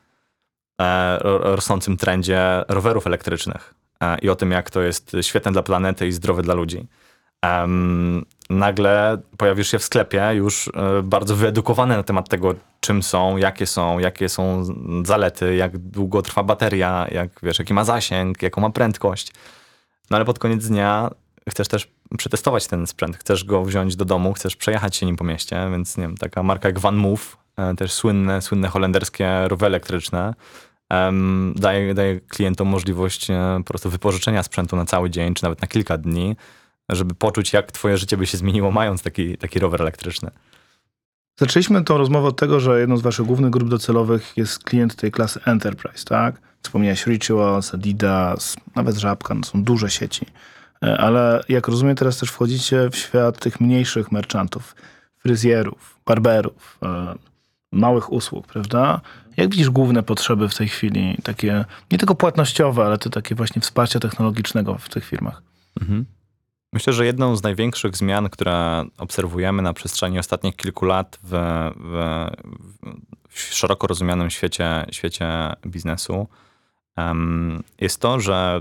rosnącym 1.23 1.97
trendzie 1.97 2.65
rowerów 2.69 3.07
elektrycznych 3.07 3.75
e, 4.01 4.19
i 4.19 4.29
o 4.29 4.37
tym, 4.37 4.51
jak 4.51 4.71
to 4.71 4.83
jest 4.83 5.17
świetne 5.23 5.53
dla 5.53 5.63
planety 5.63 6.07
i 6.07 6.13
zdrowe 6.13 6.43
dla 6.43 6.55
ludzi. 6.55 6.87
Nagle 8.51 9.19
pojawisz 9.37 9.71
się 9.71 9.79
w 9.79 9.85
sklepie 9.85 10.31
już 10.35 10.69
e, 10.69 11.03
bardzo 11.03 11.37
wyedukowany 11.37 11.97
na 11.97 12.03
temat 12.03 12.29
tego, 12.29 12.55
czym 12.81 13.03
są, 13.03 13.37
jakie 13.37 13.67
są, 13.67 13.99
jakie 13.99 14.29
są 14.29 14.65
zalety, 15.05 15.57
jak 15.57 15.79
długo 15.79 16.23
trwa 16.23 16.43
bateria, 16.43 17.07
jak 17.11 17.31
wiesz, 17.43 17.59
jaki 17.59 17.75
ma 17.75 17.85
zasięg, 17.85 18.43
jaką 18.43 18.61
ma 18.61 18.71
prędkość. 18.71 19.33
No 20.11 20.17
ale 20.17 20.25
pod 20.25 20.39
koniec 20.39 20.67
dnia 20.69 21.11
chcesz 21.51 21.69
też 21.69 21.89
przetestować 22.19 22.67
ten 22.67 22.87
sprzęt, 22.87 23.17
chcesz 23.17 23.45
go 23.45 23.65
wziąć 23.65 23.97
do 23.97 24.05
domu, 24.05 24.33
chcesz 24.33 24.57
przejechać 24.57 24.97
się 24.97 25.07
nim 25.07 25.17
po 25.17 25.25
mieście, 25.25 25.69
więc 25.71 25.97
nie 25.97 26.03
wiem, 26.03 26.17
taka 26.17 26.43
marka 26.43 26.69
jak 26.69 26.79
Van 26.79 26.97
Move, 26.97 27.37
e, 27.57 27.75
też 27.75 27.93
słynne, 27.93 28.43
słynne 28.43 28.69
holenderskie 28.69 29.49
rowery 29.49 29.67
elektryczne, 29.67 30.35
daje, 31.55 31.95
daje 31.95 32.21
klientom 32.21 32.69
możliwość 32.69 33.31
e, 33.31 33.55
po 33.59 33.65
prostu 33.65 33.91
wypożyczenia 33.91 34.43
sprzętu 34.43 34.77
na 34.77 34.85
cały 34.85 35.11
dzień, 35.11 35.35
czy 35.35 35.43
nawet 35.43 35.63
na 35.63 35.69
kilka 35.69 35.99
dni, 35.99 36.37
żeby 36.89 37.15
poczuć, 37.15 37.53
jak 37.53 37.73
twoje 37.73 37.99
życie 37.99 38.17
by 38.17 38.27
się 38.27 38.39
zmieniło, 38.39 38.71
mając 38.71 39.03
taki, 39.03 39.39
taki 39.39 39.59
rower 39.59 39.83
elektryczny. 39.83 40.31
Zaczęliśmy 41.39 41.85
tą 41.85 41.99
rozmowę 41.99 42.29
od 42.29 42.37
tego, 42.37 42.61
że 42.61 42.81
jedną 42.81 42.97
z 42.97 43.03
waszych 43.03 43.27
głównych 43.27 43.51
grup 43.51 43.69
docelowych 43.69 44.33
jest 44.37 44.65
klient 44.65 44.97
tej 44.97 45.13
klasy 45.13 45.41
Enterprise, 45.45 46.05
tak? 46.05 46.41
Wspomniałeś 46.63 47.07
Rituals, 47.07 47.75
Adidas, 47.75 48.57
nawet 48.77 48.97
Żabka, 48.97 49.35
no 49.35 49.45
są 49.45 49.65
duże 49.65 49.91
sieci. 49.91 50.27
E, 50.85 50.99
Ale 50.99 51.45
jak 51.49 51.69
rozumiem, 51.69 51.97
teraz 51.97 52.19
też 52.19 52.31
wchodzicie 52.31 52.91
w 52.91 52.97
świat 52.97 53.39
tych 53.39 53.61
mniejszych 53.61 54.13
merchantów, 54.13 54.75
fryzjerów, 55.19 55.97
barberów, 56.07 56.79
e, 56.83 57.15
małych 57.73 58.13
usług, 58.13 58.47
prawda? 58.47 59.01
Jak 59.37 59.51
widzisz 59.51 59.71
główne 59.71 60.03
potrzeby 60.03 60.49
w 60.49 60.55
tej 60.55 60.69
chwili, 60.69 61.17
takie 61.23 61.65
nie 61.91 61.99
tylko 61.99 62.15
płatnościowe, 62.15 62.85
ale 62.85 62.99
te 62.99 63.11
takie 63.11 63.35
właśnie 63.35 63.63
wsparcia 63.63 64.01
technologicznego 64.01 64.75
w 64.79 64.89
tych 64.89 65.05
firmach? 65.05 65.43
Mhm. 65.81 66.05
Myślę, 66.73 66.93
że 66.93 67.07
jedną 67.07 67.37
z 67.37 67.43
największych 67.43 67.97
zmian, 67.97 68.29
które 68.29 68.85
obserwujemy 68.99 69.63
na 69.63 69.73
przestrzeni 69.73 70.19
ostatnich 70.19 70.57
kilku 70.57 70.85
lat 70.85 71.19
w, 71.23 71.31
w, 71.77 72.27
w 73.29 73.41
szeroko 73.41 73.87
rozumianym 73.87 74.31
świecie, 74.31 74.87
świecie 74.91 75.29
biznesu, 75.67 76.29
em, 76.97 77.63
jest 77.81 78.01
to, 78.01 78.21
że 78.21 78.61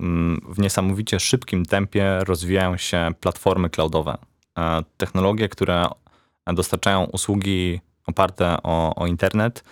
mm, 0.00 0.40
w 0.48 0.58
niesamowicie 0.58 1.20
szybkim 1.20 1.66
tempie 1.66 2.20
rozwijają 2.24 2.76
się 2.76 3.10
platformy 3.20 3.70
cloudowe. 3.70 4.18
E, 4.58 4.82
Technologie, 4.96 5.48
które 5.48 5.86
dostarczają 6.46 7.04
usługi 7.04 7.80
oparte 8.06 8.56
o, 8.62 8.94
o 8.94 9.06
internet 9.06 9.64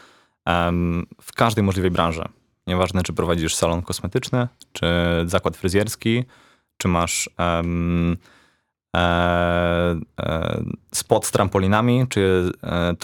w 1.23 1.33
każdej 1.35 1.65
możliwej 1.65 1.91
branży. 1.91 2.25
Nieważne, 2.67 3.03
czy 3.03 3.13
prowadzisz 3.13 3.55
salon 3.55 3.83
kosmetyczny, 3.83 4.49
czy 4.73 4.87
zakład 5.27 5.57
fryzjerski, 5.57 6.25
czy 6.77 6.89
masz 6.89 7.31
em, 7.39 8.17
e, 8.97 9.01
e, 10.21 10.65
spot 10.93 11.27
z 11.27 11.31
trampolinami, 11.31 12.07
czy 12.09 12.53
e, 12.63 12.95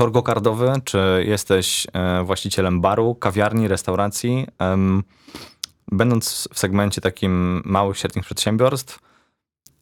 czy 0.84 1.24
jesteś 1.26 1.86
e, 1.92 2.22
właścicielem 2.24 2.80
baru, 2.80 3.14
kawiarni, 3.14 3.68
restauracji. 3.68 4.46
Em, 4.58 5.02
będąc 5.92 6.48
w 6.52 6.58
segmencie 6.58 7.00
takim 7.00 7.62
małych, 7.64 7.98
średnich 7.98 8.24
przedsiębiorstw, 8.24 8.98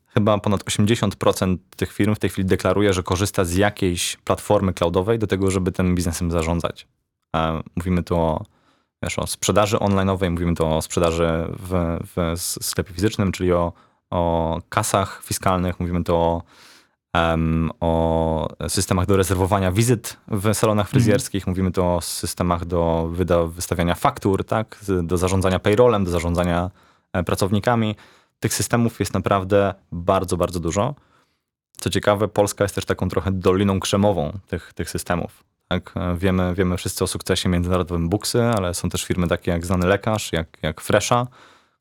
chyba 0.07 0.39
ponad 0.39 0.65
80% 0.65 1.57
tych 1.77 1.93
firm 1.93 2.15
w 2.15 2.19
tej 2.19 2.31
chwili 2.31 2.49
deklaruje, 2.49 2.93
że 2.93 3.03
korzysta 3.03 3.45
z 3.45 3.55
jakiejś 3.55 4.17
platformy 4.17 4.75
cloudowej 4.75 5.19
do 5.19 5.27
tego, 5.27 5.51
żeby 5.51 5.73
tym 5.73 5.95
biznesem 5.95 6.31
zarządzać. 6.31 6.87
E, 7.37 7.63
Mówimy 7.77 8.03
tu 8.03 8.17
o, 8.17 8.45
wiesz, 9.03 9.19
o 9.19 9.27
sprzedaży 9.27 9.77
online'owej, 9.77 10.31
mówimy 10.31 10.55
tu 10.55 10.67
o 10.67 10.83
sprzedaży 10.83 11.29
w, 11.49 11.99
w 12.17 12.41
sklepie 12.41 12.95
fizycznym, 12.95 13.33
czyli 13.33 13.53
o, 13.53 13.73
o 14.11 14.61
kasach 14.69 15.23
fiskalnych, 15.25 15.81
mówimy 15.81 16.05
tu 16.05 16.17
o, 16.17 16.43
em, 17.13 17.71
o 17.81 18.49
systemach 18.69 19.07
do 19.07 19.17
rezerwowania 19.17 19.73
wizyt 19.73 20.17
w 20.29 20.55
salonach 20.55 20.89
fryzjerskich, 20.89 21.47
mówimy 21.47 21.71
tu 21.73 21.85
o 21.87 22.01
systemach 22.01 22.65
do 22.65 23.09
wyda, 23.13 23.45
wystawiania 23.45 23.95
faktur, 23.95 24.45
tak, 24.45 24.79
do 25.03 25.17
zarządzania 25.17 25.59
payrollem, 25.59 26.05
do 26.05 26.11
zarządzania 26.11 26.71
e, 27.13 27.23
pracownikami. 27.23 27.97
Tych 28.41 28.55
systemów 28.55 29.01
jest 29.01 29.15
naprawdę 29.15 29.75
bardzo, 29.93 30.37
bardzo 30.37 30.61
dużo. 30.61 30.95
Co 31.81 31.91
ciekawe, 31.91 32.29
Polska 32.29 32.65
jest 32.65 32.75
też 32.75 32.85
taką 32.85 33.09
trochę 33.09 33.33
doliną 33.33 33.81
krzemową 33.81 34.39
tych, 34.47 34.73
tych 34.73 34.91
systemów. 34.91 35.45
Tak? 35.69 35.95
Wiemy, 36.17 36.55
wiemy 36.55 36.77
wszyscy 36.77 37.05
o 37.05 37.07
sukcesie 37.07 37.49
międzynarodowym 37.49 38.09
Buksy, 38.09 38.43
ale 38.43 38.75
są 38.75 38.89
też 38.89 39.05
firmy 39.05 39.29
takie 39.29 39.51
jak 39.51 39.67
Znany 39.67 39.87
Lekarz, 39.87 40.33
jak, 40.33 40.59
jak 40.63 40.81
Fresha, 40.81 41.27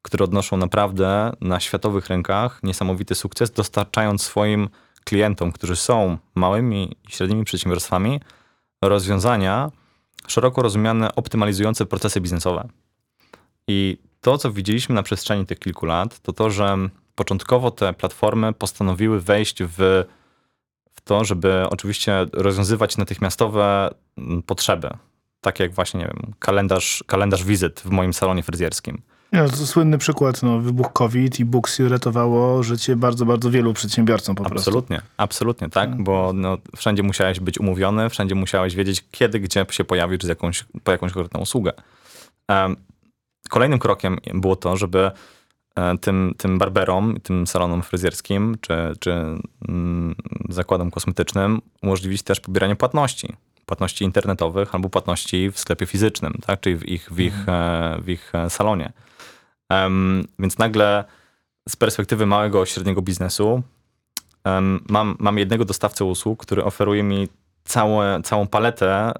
które 0.01 0.23
odnoszą 0.23 0.57
naprawdę 0.57 1.33
na 1.41 1.59
światowych 1.59 2.07
rynkach 2.07 2.59
niesamowity 2.63 3.15
sukces, 3.15 3.51
dostarczając 3.51 4.21
swoim 4.21 4.69
klientom, 5.03 5.51
którzy 5.51 5.75
są 5.75 6.17
małymi 6.35 6.95
i 7.07 7.11
średnimi 7.11 7.43
przedsiębiorstwami, 7.43 8.21
rozwiązania 8.81 9.71
szeroko 10.27 10.61
rozumiane 10.61 11.15
optymalizujące 11.15 11.85
procesy 11.85 12.21
biznesowe. 12.21 12.67
I 13.67 13.97
to, 14.21 14.37
co 14.37 14.51
widzieliśmy 14.51 14.95
na 14.95 15.03
przestrzeni 15.03 15.45
tych 15.45 15.59
kilku 15.59 15.85
lat, 15.85 16.19
to 16.19 16.33
to, 16.33 16.49
że 16.49 16.77
początkowo 17.15 17.71
te 17.71 17.93
platformy 17.93 18.53
postanowiły 18.53 19.21
wejść 19.21 19.57
w 19.63 20.03
to, 21.07 21.25
żeby 21.25 21.63
oczywiście 21.69 22.25
rozwiązywać 22.33 22.97
natychmiastowe 22.97 23.89
mm, 24.17 24.43
potrzeby. 24.43 24.89
Tak 25.41 25.59
jak 25.59 25.73
właśnie, 25.73 25.99
nie 25.99 26.05
wiem, 26.05 26.33
kalendarz, 26.39 27.03
kalendarz 27.07 27.43
wizyt 27.43 27.79
w 27.79 27.89
moim 27.89 28.13
salonie 28.13 28.43
fryzjerskim. 28.43 29.01
No, 29.31 29.49
to 29.49 29.55
słynny 29.55 29.97
przykład, 29.97 30.43
no, 30.43 30.59
wybuch 30.59 30.93
COVID 30.93 31.39
i 31.39 31.45
Booksy 31.45 31.85
uratowało 31.85 32.63
życie 32.63 32.95
bardzo, 32.95 33.25
bardzo 33.25 33.51
wielu 33.51 33.73
przedsiębiorcom 33.73 34.35
po 34.35 34.43
prostu. 34.43 34.69
Absolutnie, 34.69 35.01
absolutnie, 35.17 35.69
tak, 35.69 35.89
Tak. 35.89 36.03
bo 36.03 36.31
no, 36.33 36.57
wszędzie 36.75 37.03
musiałeś 37.03 37.39
być 37.39 37.59
umówiony, 37.59 38.09
wszędzie 38.09 38.35
musiałeś 38.35 38.75
wiedzieć, 38.75 39.05
kiedy, 39.11 39.39
gdzie 39.39 39.65
się 39.69 39.83
pojawić 39.83 40.23
z 40.23 40.27
jakąś, 40.27 40.65
po 40.83 40.91
jakąś 40.91 41.11
konkretną 41.11 41.41
usługę. 41.41 41.73
Em, 42.47 42.75
Kolejnym 43.49 43.79
krokiem 43.79 44.17
było 44.33 44.55
to, 44.55 44.77
żeby 44.77 45.11
tym, 46.01 46.33
tym 46.37 46.57
barberom, 46.57 47.19
tym 47.23 47.47
salonom 47.47 47.81
fryzjerskim 47.81 48.57
czy, 48.61 48.73
czy 48.99 49.11
mm, 49.67 50.15
zakładom 50.49 50.91
kosmetycznym 50.91 51.61
umożliwić 51.83 52.23
też 52.23 52.39
pobieranie 52.39 52.75
płatności. 52.75 53.35
Płatności 53.65 54.05
internetowych 54.05 54.75
albo 54.75 54.89
płatności 54.89 55.51
w 55.51 55.59
sklepie 55.59 55.85
fizycznym, 55.85 56.33
tak? 56.45 56.59
czyli 56.59 56.75
w 56.75 56.87
ich, 56.87 57.09
w 57.11 57.19
ich, 57.19 57.49
e, 57.49 57.97
w 58.01 58.09
ich 58.09 58.35
e, 58.35 58.49
salonie. 58.49 58.93
Em, 59.69 60.23
więc 60.39 60.57
nagle 60.57 61.03
z 61.69 61.75
perspektywy 61.75 62.25
małego, 62.25 62.65
średniego 62.65 63.01
biznesu 63.01 63.63
em, 64.43 64.79
mam, 64.89 65.15
mam 65.19 65.37
jednego 65.37 65.65
dostawcę 65.65 66.05
usług, 66.05 66.45
który 66.45 66.63
oferuje 66.63 67.03
mi 67.03 67.27
całe, 67.63 68.21
całą 68.23 68.47
paletę 68.47 68.87
e, 68.87 69.13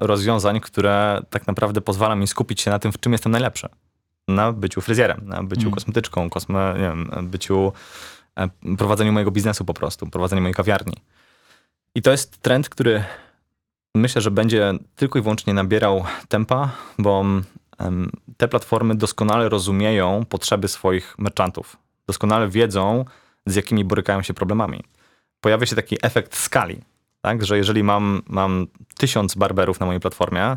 rozwiązań, 0.00 0.60
które 0.60 1.22
tak 1.30 1.46
naprawdę 1.46 1.80
pozwala 1.80 2.14
mi 2.14 2.26
skupić 2.26 2.60
się 2.60 2.70
na 2.70 2.78
tym, 2.78 2.92
w 2.92 3.00
czym 3.00 3.12
jestem 3.12 3.32
najlepszy. 3.32 3.68
Na 4.28 4.52
byciu 4.52 4.80
fryzjerem, 4.80 5.20
na 5.24 5.42
byciu 5.42 5.62
Mm. 5.62 5.74
kosmetyczką, 5.74 6.30
kosme, 6.30 6.74
nie 6.74 6.80
wiem, 6.80 7.10
byciu, 7.22 7.72
e, 8.38 8.48
prowadzeniu 8.76 9.12
mojego 9.12 9.30
biznesu 9.30 9.64
po 9.64 9.74
prostu, 9.74 10.06
prowadzeniu 10.06 10.42
mojej 10.42 10.54
kawiarni. 10.54 10.96
I 11.94 12.02
to 12.02 12.10
jest 12.10 12.42
trend, 12.42 12.68
który 12.68 13.04
myślę, 13.94 14.22
że 14.22 14.30
będzie 14.30 14.72
tylko 14.96 15.18
i 15.18 15.22
wyłącznie 15.22 15.54
nabierał 15.54 16.04
tempa, 16.28 16.70
bo 16.98 17.24
te 18.36 18.48
platformy 18.48 18.94
doskonale 18.94 19.48
rozumieją 19.48 20.24
potrzeby 20.28 20.68
swoich 20.68 21.14
merchantów. 21.18 21.76
Doskonale 22.06 22.48
wiedzą, 22.48 23.04
z 23.46 23.54
jakimi 23.54 23.84
borykają 23.84 24.22
się 24.22 24.34
problemami. 24.34 24.84
Pojawia 25.40 25.66
się 25.66 25.76
taki 25.76 25.96
efekt 26.02 26.36
skali, 26.36 26.80
tak? 27.20 27.44
że 27.44 27.56
jeżeli 27.56 27.82
mam, 27.82 28.22
mam 28.26 28.66
tysiąc 28.96 29.34
barberów 29.34 29.80
na 29.80 29.86
mojej 29.86 30.00
platformie, 30.00 30.56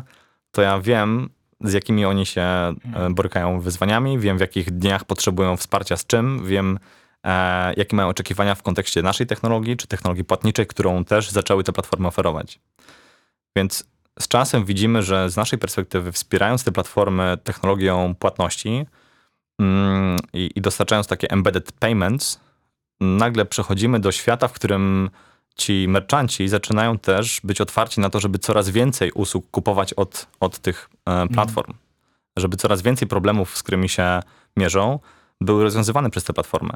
to 0.50 0.62
ja 0.62 0.80
wiem, 0.80 1.30
z 1.60 1.72
jakimi 1.72 2.04
oni 2.04 2.26
się 2.26 2.42
e, 2.42 2.74
borykają 3.10 3.60
wyzwaniami, 3.60 4.18
wiem, 4.18 4.38
w 4.38 4.40
jakich 4.40 4.70
dniach 4.70 5.04
potrzebują 5.04 5.56
wsparcia 5.56 5.96
z 5.96 6.06
czym, 6.06 6.46
wiem, 6.46 6.78
e, 7.24 7.74
jakie 7.74 7.96
mają 7.96 8.08
oczekiwania 8.08 8.54
w 8.54 8.62
kontekście 8.62 9.02
naszej 9.02 9.26
technologii, 9.26 9.76
czy 9.76 9.86
technologii 9.86 10.24
płatniczej, 10.24 10.66
którą 10.66 11.04
też 11.04 11.30
zaczęły 11.30 11.64
te 11.64 11.72
platformy 11.72 12.08
oferować. 12.08 12.60
Więc 13.56 13.84
z 14.20 14.28
czasem 14.28 14.64
widzimy, 14.64 15.02
że 15.02 15.30
z 15.30 15.36
naszej 15.36 15.58
perspektywy, 15.58 16.12
wspierając 16.12 16.64
te 16.64 16.72
platformy 16.72 17.38
technologią 17.44 18.14
płatności 18.14 18.86
mm, 19.60 20.18
i, 20.32 20.50
i 20.54 20.60
dostarczając 20.60 21.06
takie 21.06 21.30
embedded 21.30 21.72
payments, 21.72 22.40
nagle 23.00 23.44
przechodzimy 23.44 24.00
do 24.00 24.12
świata, 24.12 24.48
w 24.48 24.52
którym 24.52 25.10
ci 25.56 25.86
merchanci 25.88 26.48
zaczynają 26.48 26.98
też 26.98 27.40
być 27.44 27.60
otwarci 27.60 28.00
na 28.00 28.10
to, 28.10 28.20
żeby 28.20 28.38
coraz 28.38 28.70
więcej 28.70 29.12
usług 29.12 29.50
kupować 29.50 29.94
od, 29.94 30.26
od 30.40 30.58
tych 30.58 30.90
e, 31.06 31.28
platform. 31.28 31.72
Żeby 32.38 32.56
coraz 32.56 32.82
więcej 32.82 33.08
problemów, 33.08 33.56
z 33.56 33.62
którymi 33.62 33.88
się 33.88 34.20
mierzą, 34.56 34.98
były 35.40 35.62
rozwiązywane 35.62 36.10
przez 36.10 36.24
te 36.24 36.32
platformy. 36.32 36.72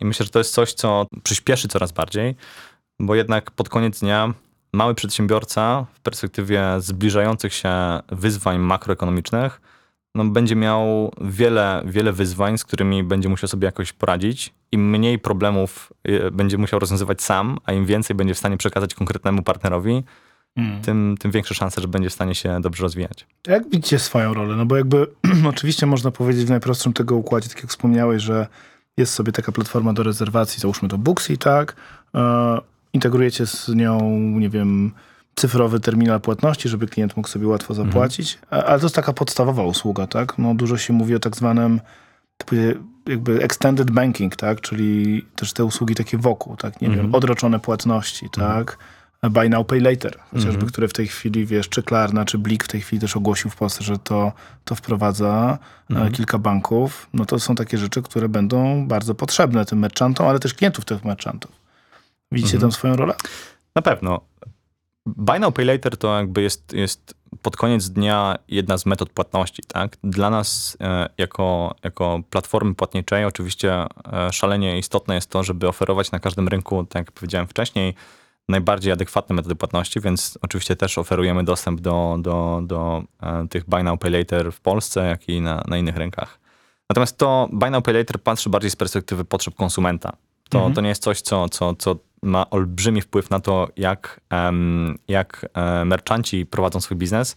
I 0.00 0.04
myślę, 0.04 0.26
że 0.26 0.32
to 0.32 0.38
jest 0.38 0.54
coś, 0.54 0.72
co 0.72 1.06
przyspieszy 1.22 1.68
coraz 1.68 1.92
bardziej, 1.92 2.36
bo 3.00 3.14
jednak 3.14 3.50
pod 3.50 3.68
koniec 3.68 4.00
dnia 4.00 4.34
mały 4.72 4.94
przedsiębiorca 4.94 5.86
w 5.92 6.00
perspektywie 6.00 6.64
zbliżających 6.78 7.54
się 7.54 8.00
wyzwań 8.08 8.58
makroekonomicznych 8.58 9.60
no, 10.14 10.24
będzie 10.24 10.56
miał 10.56 11.12
wiele, 11.20 11.82
wiele 11.86 12.12
wyzwań, 12.12 12.58
z 12.58 12.64
którymi 12.64 13.04
będzie 13.04 13.28
musiał 13.28 13.48
sobie 13.48 13.66
jakoś 13.66 13.92
poradzić. 13.92 14.54
Im 14.72 14.90
mniej 14.90 15.18
problemów 15.18 15.92
y, 16.08 16.30
będzie 16.30 16.58
musiał 16.58 16.80
rozwiązywać 16.80 17.22
sam, 17.22 17.58
a 17.64 17.72
im 17.72 17.86
więcej 17.86 18.16
będzie 18.16 18.34
w 18.34 18.38
stanie 18.38 18.56
przekazać 18.56 18.94
konkretnemu 18.94 19.42
partnerowi, 19.42 20.02
Mm. 20.56 20.82
tym, 20.82 21.16
tym 21.20 21.30
większe 21.30 21.54
szanse, 21.54 21.80
że 21.80 21.88
będzie 21.88 22.10
w 22.10 22.12
stanie 22.12 22.34
się 22.34 22.60
dobrze 22.60 22.82
rozwijać. 22.82 23.26
Jak 23.46 23.70
widzicie 23.70 23.98
swoją 23.98 24.34
rolę? 24.34 24.56
No 24.56 24.66
bo 24.66 24.76
jakby 24.76 25.06
oczywiście 25.48 25.86
można 25.86 26.10
powiedzieć 26.10 26.44
w 26.44 26.50
najprostszym 26.50 26.92
tego 26.92 27.16
układzie, 27.16 27.48
tak 27.48 27.58
jak 27.58 27.70
wspomniałeś, 27.70 28.22
że 28.22 28.46
jest 28.96 29.14
sobie 29.14 29.32
taka 29.32 29.52
platforma 29.52 29.92
do 29.92 30.02
rezerwacji, 30.02 30.60
załóżmy 30.60 30.88
to 30.88 30.98
Booksy, 30.98 31.36
tak? 31.36 31.76
E, 32.14 32.58
integrujecie 32.92 33.46
z 33.46 33.68
nią, 33.68 34.00
nie 34.18 34.48
wiem, 34.48 34.92
cyfrowy 35.34 35.80
terminal 35.80 36.20
płatności, 36.20 36.68
żeby 36.68 36.86
klient 36.86 37.16
mógł 37.16 37.28
sobie 37.28 37.46
łatwo 37.48 37.74
zapłacić, 37.74 38.38
A- 38.50 38.64
ale 38.64 38.78
to 38.78 38.84
jest 38.86 38.94
taka 38.94 39.12
podstawowa 39.12 39.62
usługa, 39.62 40.06
tak? 40.06 40.38
No 40.38 40.54
dużo 40.54 40.78
się 40.78 40.92
mówi 40.92 41.14
o 41.14 41.18
tak 41.18 41.36
zwanym 41.36 41.80
jakby 43.06 43.42
extended 43.42 43.90
banking, 43.90 44.36
tak? 44.36 44.60
Czyli 44.60 45.24
też 45.36 45.52
te 45.52 45.64
usługi 45.64 45.94
takie 45.94 46.18
wokół, 46.18 46.56
tak? 46.56 46.80
Nie 46.80 46.88
wiem, 46.90 47.14
odroczone 47.14 47.60
płatności, 47.60 48.30
tak? 48.30 48.78
Buy 49.30 49.48
now, 49.48 49.66
pay 49.66 49.80
later, 49.80 50.18
chociażby, 50.30 50.66
które 50.66 50.88
w 50.88 50.92
tej 50.92 51.06
chwili, 51.06 51.46
wiesz, 51.46 51.68
czy 51.68 51.82
Klarna, 51.82 52.24
czy 52.24 52.38
Blik 52.38 52.64
w 52.64 52.68
tej 52.68 52.80
chwili 52.80 53.00
też 53.00 53.16
ogłosił 53.16 53.50
w 53.50 53.56
Polsce, 53.56 53.84
że 53.84 53.98
to, 53.98 54.32
to 54.64 54.74
wprowadza 54.74 55.58
e, 55.90 56.10
kilka 56.10 56.38
banków. 56.38 57.08
No 57.14 57.24
to 57.24 57.40
są 57.40 57.54
takie 57.54 57.78
rzeczy, 57.78 58.02
które 58.02 58.28
będą 58.28 58.86
bardzo 58.88 59.14
potrzebne 59.14 59.64
tym 59.64 59.78
merchantom, 59.78 60.26
ale 60.26 60.38
też 60.38 60.54
klientów 60.54 60.84
tych 60.84 61.04
merchantów. 61.04 61.50
Widzicie 62.32 62.58
tam 62.58 62.72
swoją 62.72 62.96
rolę? 62.96 63.14
Na 63.74 63.82
pewno. 63.82 64.20
Buy 65.06 65.38
now, 65.38 65.54
pay 65.54 65.64
later 65.64 65.96
to 65.96 66.18
jakby 66.18 66.42
jest, 66.42 66.72
jest 66.72 67.14
pod 67.42 67.56
koniec 67.56 67.88
dnia 67.88 68.38
jedna 68.48 68.78
z 68.78 68.86
metod 68.86 69.10
płatności. 69.10 69.62
Tak? 69.68 69.96
Dla 70.04 70.30
nas 70.30 70.76
e, 70.80 71.08
jako, 71.18 71.74
jako 71.84 72.22
platformy 72.30 72.74
płatniczej 72.74 73.24
oczywiście 73.24 73.72
e, 74.12 74.32
szalenie 74.32 74.78
istotne 74.78 75.14
jest 75.14 75.30
to, 75.30 75.44
żeby 75.44 75.68
oferować 75.68 76.12
na 76.12 76.20
każdym 76.20 76.48
rynku, 76.48 76.84
tak 76.84 77.00
jak 77.00 77.12
powiedziałem 77.12 77.46
wcześniej, 77.46 77.94
najbardziej 78.48 78.92
adekwatne 78.92 79.36
metody 79.36 79.54
płatności, 79.54 80.00
więc 80.00 80.38
oczywiście 80.42 80.76
też 80.76 80.98
oferujemy 80.98 81.44
dostęp 81.44 81.80
do, 81.80 82.16
do, 82.20 82.60
do 82.64 83.02
e, 83.22 83.48
tych 83.48 83.68
buy 83.68 83.82
now, 83.82 84.00
pay 84.00 84.10
later 84.10 84.52
w 84.52 84.60
Polsce, 84.60 85.08
jak 85.08 85.28
i 85.28 85.40
na, 85.40 85.62
na 85.68 85.78
innych 85.78 85.96
rynkach. 85.96 86.38
Natomiast 86.90 87.18
to 87.18 87.48
buy 87.52 87.70
now, 87.70 87.84
pay 87.84 87.94
later 87.94 88.22
patrzy 88.22 88.50
bardziej 88.50 88.70
z 88.70 88.76
perspektywy 88.76 89.24
potrzeb 89.24 89.54
konsumenta. 89.54 90.12
To, 90.48 90.70
to 90.70 90.80
nie 90.80 90.88
jest 90.88 91.02
coś, 91.02 91.20
co, 91.20 91.48
co, 91.48 91.74
co 91.74 91.96
ma 92.22 92.50
olbrzymi 92.50 93.00
wpływ 93.00 93.30
na 93.30 93.40
to, 93.40 93.68
jak, 93.76 94.20
jak 95.08 95.46
e, 95.54 95.84
merchanci 95.84 96.46
prowadzą 96.46 96.80
swój 96.80 96.96
biznes, 96.96 97.36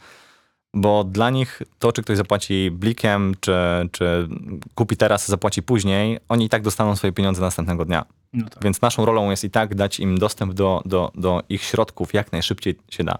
bo 0.75 1.03
dla 1.03 1.29
nich 1.29 1.61
to, 1.79 1.91
czy 1.91 2.03
ktoś 2.03 2.17
zapłaci 2.17 2.71
blikiem, 2.71 3.35
czy, 3.39 3.55
czy 3.91 4.27
kupi 4.75 4.97
teraz, 4.97 5.27
zapłaci 5.27 5.63
później, 5.63 6.19
oni 6.29 6.45
i 6.45 6.49
tak 6.49 6.61
dostaną 6.61 6.95
swoje 6.95 7.13
pieniądze 7.13 7.41
następnego 7.41 7.85
dnia. 7.85 8.05
No 8.33 8.49
tak. 8.49 8.63
Więc 8.63 8.81
naszą 8.81 9.05
rolą 9.05 9.29
jest 9.29 9.43
i 9.43 9.49
tak 9.49 9.75
dać 9.75 9.99
im 9.99 10.17
dostęp 10.17 10.53
do, 10.53 10.81
do, 10.85 11.11
do 11.15 11.43
ich 11.49 11.63
środków 11.63 12.13
jak 12.13 12.31
najszybciej 12.31 12.75
się 12.89 13.03
da. 13.03 13.17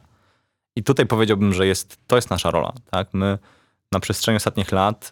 I 0.76 0.84
tutaj 0.84 1.06
powiedziałbym, 1.06 1.54
że 1.54 1.68
jest, 1.68 2.00
to 2.08 2.16
jest 2.16 2.30
nasza 2.30 2.52
rola. 2.52 2.74
Tak? 2.92 3.08
My 3.14 3.38
na 3.92 4.00
przestrzeni 4.00 4.36
ostatnich 4.36 4.72
lat, 4.72 5.12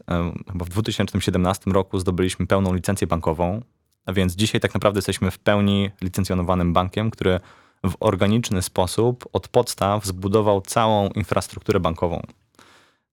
chyba 0.52 0.66
w 0.66 0.70
2017 0.70 1.72
roku 1.72 2.00
zdobyliśmy 2.00 2.48
pełną 2.48 2.74
licencję 2.74 3.08
bankową, 3.08 3.62
a 4.06 4.14
więc 4.14 4.36
dzisiaj 4.36 4.62
tak 4.62 4.74
naprawdę 4.74 4.98
jesteśmy 4.98 5.32
w 5.32 5.40
pełni 5.40 5.90
licencjonowanym 6.02 6.74
bankiem, 6.74 7.12
który 7.12 7.40
w 7.86 7.96
organiczny 8.00 8.62
sposób 8.62 9.26
od 9.34 9.48
podstaw 9.48 10.06
zbudował 10.06 10.62
całą 10.62 11.10
infrastrukturę 11.10 11.80
bankową. 11.80 12.22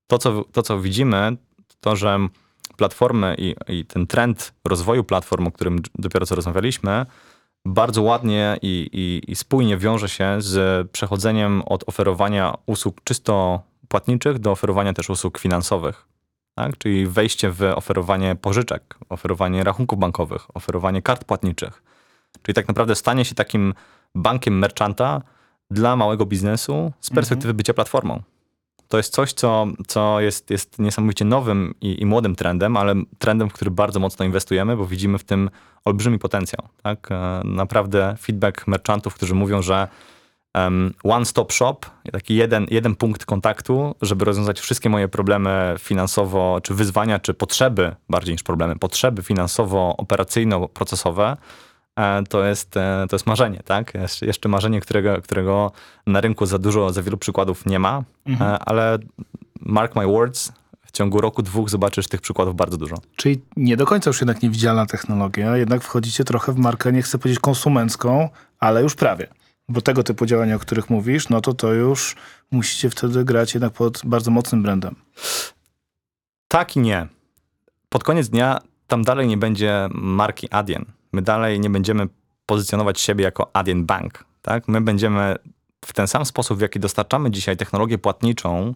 To, 0.06 0.18
co, 0.18 0.44
to, 0.52 0.62
co 0.62 0.80
widzimy, 0.80 1.36
to, 1.80 1.96
że 1.96 2.18
platformy 2.76 3.34
i, 3.38 3.54
i 3.68 3.84
ten 3.84 4.06
trend 4.06 4.52
rozwoju 4.64 5.04
platform, 5.04 5.46
o 5.46 5.52
którym 5.52 5.78
dopiero 5.94 6.26
co 6.26 6.34
rozmawialiśmy, 6.34 7.06
bardzo 7.64 8.02
ładnie 8.02 8.56
i, 8.62 8.88
i, 8.92 9.32
i 9.32 9.36
spójnie 9.36 9.76
wiąże 9.76 10.08
się 10.08 10.36
z 10.38 10.90
przechodzeniem 10.90 11.62
od 11.66 11.88
oferowania 11.88 12.54
usług 12.66 13.04
czysto 13.04 13.62
płatniczych 13.88 14.38
do 14.38 14.50
oferowania 14.50 14.92
też 14.92 15.10
usług 15.10 15.38
finansowych. 15.38 16.06
Tak? 16.54 16.78
Czyli 16.78 17.06
wejście 17.06 17.50
w 17.50 17.62
oferowanie 17.62 18.36
pożyczek, 18.36 18.98
oferowanie 19.08 19.64
rachunków 19.64 19.98
bankowych, 19.98 20.56
oferowanie 20.56 21.02
kart 21.02 21.24
płatniczych. 21.24 21.82
Czyli 22.42 22.54
tak 22.54 22.68
naprawdę 22.68 22.94
stanie 22.94 23.24
się 23.24 23.34
takim 23.34 23.74
bankiem 24.14 24.58
merchanta 24.58 25.22
dla 25.70 25.96
małego 25.96 26.26
biznesu 26.26 26.92
z 27.00 27.10
perspektywy 27.10 27.54
bycia 27.54 27.74
platformą. 27.74 28.22
To 28.88 28.96
jest 28.96 29.12
coś, 29.12 29.32
co, 29.32 29.66
co 29.86 30.20
jest, 30.20 30.50
jest 30.50 30.78
niesamowicie 30.78 31.24
nowym 31.24 31.74
i, 31.80 32.02
i 32.02 32.06
młodym 32.06 32.36
trendem, 32.36 32.76
ale 32.76 32.94
trendem, 33.18 33.50
w 33.50 33.52
który 33.52 33.70
bardzo 33.70 34.00
mocno 34.00 34.24
inwestujemy, 34.24 34.76
bo 34.76 34.86
widzimy 34.86 35.18
w 35.18 35.24
tym 35.24 35.50
olbrzymi 35.84 36.18
potencjał. 36.18 36.68
Tak? 36.82 37.12
E, 37.12 37.40
Naprawdę 37.44 38.16
feedback 38.20 38.66
merchantów, 38.66 39.14
którzy 39.14 39.34
mówią, 39.34 39.62
że 39.62 39.88
um, 40.54 40.94
one-stop 41.04 41.52
shop, 41.52 41.76
taki 42.12 42.34
jeden, 42.34 42.66
jeden 42.70 42.96
punkt 42.96 43.24
kontaktu, 43.24 43.94
żeby 44.02 44.24
rozwiązać 44.24 44.60
wszystkie 44.60 44.90
moje 44.90 45.08
problemy 45.08 45.74
finansowo, 45.78 46.60
czy 46.62 46.74
wyzwania, 46.74 47.18
czy 47.18 47.34
potrzeby, 47.34 47.94
bardziej 48.08 48.34
niż 48.34 48.42
problemy, 48.42 48.76
potrzeby 48.76 49.22
finansowo-operacyjno-procesowe, 49.22 51.36
to 52.28 52.44
jest, 52.44 52.76
e, 52.76 53.06
to 53.10 53.16
jest 53.16 53.26
marzenie, 53.26 53.60
tak? 53.64 53.94
Jeszcze- 53.94 54.26
Jeszcze 54.26 54.48
marzenie, 54.48 54.80
którego, 54.80 55.22
którego 55.22 55.72
na 56.06 56.20
rynku 56.20 56.46
za 56.46 56.58
dużo, 56.58 56.92
za 56.92 57.02
wielu 57.02 57.16
przykładów 57.18 57.66
nie 57.66 57.78
ma, 57.78 58.02
e, 58.40 58.58
ale 58.58 58.98
mark 59.60 59.96
my 59.96 60.06
words, 60.06 60.52
w 60.86 60.92
ciągu 60.92 61.20
roku, 61.20 61.42
dwóch 61.42 61.70
zobaczysz 61.70 62.08
tych 62.08 62.20
przykładów 62.20 62.56
bardzo 62.56 62.76
dużo. 62.76 62.96
Czyli 63.16 63.40
nie 63.56 63.76
do 63.76 63.86
końca 63.86 64.10
już 64.10 64.20
jednak 64.20 64.42
niewidzialna 64.42 64.86
technologia, 64.86 65.56
jednak 65.56 65.82
wchodzicie 65.82 66.24
trochę 66.24 66.52
w 66.52 66.56
markę, 66.56 66.92
nie 66.92 67.02
chcę 67.02 67.18
powiedzieć 67.18 67.40
konsumencką, 67.40 68.28
ale 68.58 68.82
już 68.82 68.94
prawie. 68.94 69.26
Bo 69.68 69.80
tego 69.80 70.02
typu 70.02 70.26
działania, 70.26 70.56
o 70.56 70.58
których 70.58 70.90
mówisz, 70.90 71.28
no 71.28 71.40
to 71.40 71.54
to 71.54 71.72
już 71.72 72.16
musicie 72.50 72.90
wtedy 72.90 73.24
grać 73.24 73.54
jednak 73.54 73.72
pod 73.72 74.00
bardzo 74.04 74.30
mocnym 74.30 74.62
brandem. 74.62 74.94
Tak 76.48 76.76
i 76.76 76.80
nie. 76.80 77.06
Pod 77.88 78.04
koniec 78.04 78.28
dnia 78.28 78.58
tam 78.86 79.02
dalej 79.02 79.26
nie 79.28 79.36
będzie 79.36 79.88
marki 79.92 80.48
Adyen. 80.50 80.84
My 81.12 81.22
dalej 81.22 81.60
nie 81.60 81.70
będziemy 81.70 82.08
pozycjonować 82.46 83.00
siebie 83.00 83.24
jako 83.24 83.50
Adyen 83.52 83.86
Bank. 83.86 84.24
Tak? 84.42 84.68
My 84.68 84.80
będziemy 84.80 85.36
w 85.84 85.92
ten 85.92 86.08
sam 86.08 86.24
sposób, 86.24 86.58
w 86.58 86.60
jaki 86.60 86.80
dostarczamy 86.80 87.30
dzisiaj 87.30 87.56
technologię 87.56 87.98
płatniczą 87.98 88.74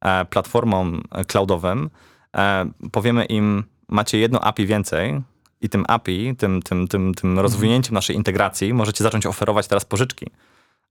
e, 0.00 0.24
platformom 0.24 1.02
e, 1.12 1.24
cloudowym, 1.24 1.90
e, 2.36 2.70
powiemy 2.92 3.24
im, 3.24 3.64
macie 3.88 4.18
jedno 4.18 4.40
API 4.40 4.66
więcej 4.66 5.22
i 5.60 5.68
tym 5.68 5.84
API, 5.88 6.36
tym, 6.36 6.62
tym, 6.62 6.88
tym, 6.88 7.14
tym 7.14 7.38
rozwinięciem 7.38 7.94
naszej 7.94 8.16
integracji 8.16 8.74
możecie 8.74 9.04
zacząć 9.04 9.26
oferować 9.26 9.66
teraz 9.66 9.84
pożyczki. 9.84 10.26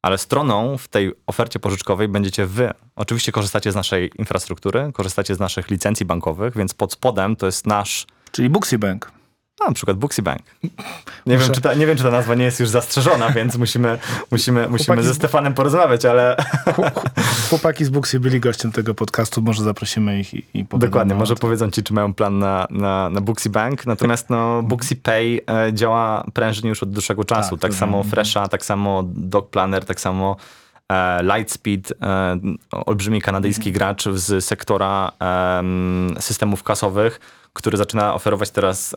Ale 0.01 0.17
stroną 0.17 0.77
w 0.77 0.87
tej 0.87 1.11
ofercie 1.27 1.59
pożyczkowej 1.59 2.07
będziecie 2.07 2.45
wy. 2.45 2.71
Oczywiście 2.95 3.31
korzystacie 3.31 3.71
z 3.71 3.75
naszej 3.75 4.11
infrastruktury, 4.19 4.91
korzystacie 4.93 5.35
z 5.35 5.39
naszych 5.39 5.69
licencji 5.69 6.05
bankowych, 6.05 6.57
więc 6.57 6.73
pod 6.73 6.93
spodem 6.93 7.35
to 7.35 7.45
jest 7.45 7.67
nasz, 7.67 8.07
Czyli 8.31 8.49
Booksy 8.49 8.79
Bank. 8.79 9.11
No, 9.59 9.67
na 9.67 9.73
przykład 9.73 9.97
Booksy 9.97 10.21
Bank. 10.21 10.41
Nie, 10.63 10.69
Muszę- 11.25 11.45
wiem, 11.45 11.55
czy 11.55 11.61
ta, 11.61 11.73
nie 11.73 11.85
wiem, 11.87 11.97
czy 11.97 12.03
ta 12.03 12.11
nazwa 12.11 12.35
nie 12.35 12.43
jest 12.43 12.59
już 12.59 12.69
zastrzeżona, 12.69 13.29
więc 13.29 13.57
musimy, 13.57 13.97
musimy, 14.31 14.67
musimy 14.69 14.85
Chłopaki 14.85 15.07
ze 15.07 15.13
Stefanem 15.13 15.53
porozmawiać, 15.53 16.05
ale 16.05 16.35
Chłopaki 17.49 17.85
z 17.85 17.89
Booksy 17.89 18.19
byli 18.19 18.39
gościem 18.39 18.71
tego 18.71 18.93
podcastu, 18.95 19.41
może 19.41 19.63
zaprosimy 19.63 20.19
ich 20.19 20.33
i, 20.33 20.45
i 20.53 20.65
dokładnie, 20.73 21.15
może 21.15 21.35
powiedzą 21.35 21.71
ci, 21.71 21.83
czy 21.83 21.93
mają 21.93 22.13
plan 22.13 22.39
na, 22.39 22.67
na, 22.69 23.09
na 23.09 23.21
Booksy 23.21 23.49
Bank. 23.49 23.85
Natomiast 23.85 24.29
no, 24.29 24.63
Booksy 24.63 24.95
Pay 24.95 25.39
e, 25.49 25.73
działa 25.73 26.25
prężnie 26.33 26.69
już 26.69 26.83
od 26.83 26.91
dłuższego 26.91 27.23
czasu. 27.23 27.57
Tak, 27.57 27.71
Tak, 27.71 27.79
samo. 27.79 28.03
Fresha, 28.03 28.47
tak 28.47 28.65
samo 28.65 29.03
Dog 29.07 29.49
Planner, 29.49 29.85
tak 29.85 29.99
samo 29.99 30.35
Lightspeed, 31.23 31.93
e, 32.01 32.39
olbrzymi 32.71 33.21
kanadyjski 33.21 33.71
gracz 33.71 34.03
z 34.09 34.45
sektora 34.45 35.11
em, 35.19 36.15
systemów 36.19 36.63
kasowych, 36.63 37.19
który 37.53 37.77
zaczyna 37.77 38.13
oferować 38.13 38.49
teraz 38.49 38.95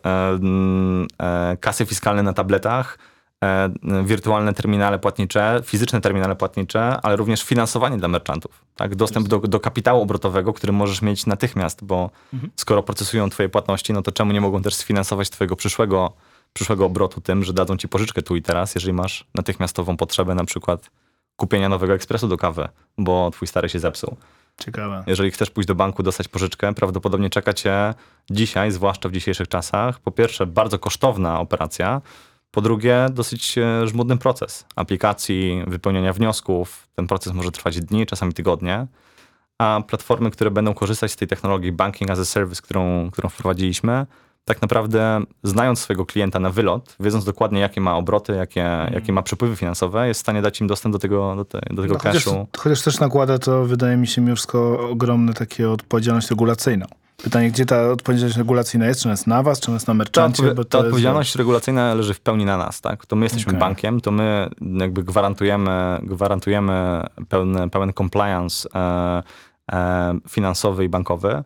e, 1.23 1.57
kasy 1.61 1.87
fiskalne 1.87 2.23
na 2.23 2.33
tabletach 2.33 2.99
e, 3.45 3.71
wirtualne 4.05 4.55
terminale 4.55 4.99
płatnicze, 4.99 5.61
fizyczne 5.65 6.01
terminale 6.01 6.37
płatnicze, 6.37 7.01
ale 7.03 7.17
również 7.17 7.43
finansowanie 7.43 7.97
dla 7.97 8.09
merchantów. 8.09 8.65
Tak? 8.77 8.95
Dostęp 8.97 9.29
do, 9.29 9.39
do 9.39 9.61
kapitału 9.61 10.03
obrotowego, 10.03 10.53
który 10.53 10.73
możesz 10.73 11.03
mieć 11.03 11.27
natychmiast, 11.27 11.85
bo 11.85 12.11
Mhm. 12.33 12.53
skoro 12.57 12.83
procesują 12.83 13.31
twoje 13.31 13.49
płatności, 13.49 13.93
no 13.93 14.03
to 14.03 14.13
czemu 14.13 14.33
nie 14.33 14.41
mogą 14.41 14.63
też 14.63 14.75
sfinansować 14.75 15.31
twojego 15.31 15.57
przyszłego, 15.57 16.13
przyszłego 16.53 16.85
obrotu 16.85 17.21
tym, 17.21 17.45
że 17.45 17.53
dadzą 17.53 17.77
ci 17.77 17.89
pożyczkę 17.89 18.23
tu 18.23 18.37
i 18.37 18.43
teraz, 18.43 18.75
jeżeli 18.75 18.93
masz 18.93 19.25
natychmiastową 19.35 19.97
potrzebę 19.97 20.35
na 20.35 20.45
przykład 20.45 20.91
kupienia 21.39 21.69
nowego 21.69 21.95
ekspresu 21.95 22.29
do 22.29 22.37
kawy, 22.37 22.69
bo 22.99 23.31
twój 23.31 23.49
stary 23.49 23.69
się 23.69 23.79
zepsuł. 23.79 24.17
Ciekawe. 24.59 25.05
Jeżeli 25.07 25.31
chcesz 25.31 25.51
pójść 25.51 25.67
do 25.67 25.75
banku, 25.75 26.03
dostać 26.03 26.29
pożyczkę, 26.29 26.75
prawdopodobnie 26.75 27.31
czeka 27.31 27.53
cię 27.53 27.95
dzisiaj, 28.31 28.71
zwłaszcza 28.71 29.09
w 29.09 29.13
dzisiejszych 29.13 29.49
czasach, 29.49 30.01
po 30.01 30.11
pierwsze 30.11 30.47
bardzo 30.47 30.79
kosztowna 30.79 31.41
operacja, 31.41 32.01
po 32.51 32.61
drugie 32.61 33.07
dosyć 33.11 33.59
e, 33.59 33.87
żmudny 33.87 34.17
proces 34.19 34.67
aplikacji, 34.77 35.65
wypełniania 35.67 36.13
wniosków. 36.13 36.89
Ten 36.95 37.07
proces 37.07 37.33
może 37.33 37.51
trwać 37.51 37.81
dni, 37.81 38.07
czasami 38.07 38.33
tygodnie. 38.33 38.87
A 39.59 39.83
platformy, 39.89 40.31
które 40.31 40.51
będą 40.51 40.75
korzystać 40.75 41.13
z 41.13 41.17
tej 41.17 41.29
technologii 41.29 41.73
Banking 41.73 42.11
as 42.11 42.19
a 42.19 42.25
Service, 42.25 42.63
którą, 42.63 43.11
którą 43.11 43.29
wprowadziliśmy, 43.29 44.07
tak 44.49 44.63
naprawdę 44.63 45.21
znając 45.43 45.79
swojego 45.81 46.07
klienta 46.07 46.41
na 46.41 46.51
wylot, 46.51 46.97
wiedząc 47.01 47.25
dokładnie 47.25 47.61
jakie 47.61 47.81
ma 47.81 47.97
obroty, 47.97 48.33
jakie, 48.33 48.69
jakie 48.95 49.13
ma 49.13 49.23
przepływy 49.23 49.57
finansowe, 49.57 50.09
jest 50.09 50.21
w 50.21 50.23
stanie 50.23 50.43
dać 50.43 50.61
im 50.61 50.67
dostęp 50.67 50.93
do 50.93 50.99
tego, 50.99 51.37
do, 51.37 51.45
te, 51.45 51.61
do 51.71 51.83
tego 51.83 51.95
No, 51.95 52.01
chociaż, 52.01 52.25
cashu. 52.25 52.47
chociaż 52.59 52.83
też 52.83 53.01
nakłada 53.01 53.39
to, 53.39 53.65
wydaje 53.65 53.97
mi 53.97 54.07
się, 54.07 54.27
wszystko 54.35 54.89
ogromne 54.91 55.35
takie 55.35 55.71
odpowiedzialność 55.71 56.31
regulacyjną. 56.31 56.87
Pytanie, 57.23 57.51
gdzie 57.51 57.67
ta 57.67 57.91
odpowiedzialność 57.91 58.39
regulacyjna 58.39 58.87
jest? 58.87 59.01
Czy 59.03 59.09
ona 59.09 59.13
jest 59.13 59.27
na 59.27 59.43
was, 59.43 59.61
czy 59.61 59.71
ona 59.71 59.77
jest 59.77 59.89
na 59.89 59.93
Ta, 59.95 59.99
merchancie? 59.99 60.43
Bo 60.43 60.49
ta 60.49 60.55
to 60.71 60.79
jest- 60.79 60.87
odpowiedzialność 60.87 61.35
regulacyjna 61.35 61.95
leży 61.95 62.15
w 62.15 62.21
pełni 62.21 62.45
na 62.45 62.57
nas, 62.57 62.81
tak? 62.81 63.07
To 63.07 63.17
my 63.17 63.25
jesteśmy 63.25 63.51
Okej. 63.51 63.61
bankiem, 63.61 64.01
to 64.01 64.11
my 64.11 64.49
jakby 64.81 65.03
gwarantujemy, 65.03 65.99
gwarantujemy 66.03 67.03
pełny, 67.29 67.71
pełen 67.71 67.93
compliance 67.93 68.69
e, 68.75 69.23
e, 69.73 70.19
finansowy 70.29 70.85
i 70.85 70.89
bankowy. 70.89 71.43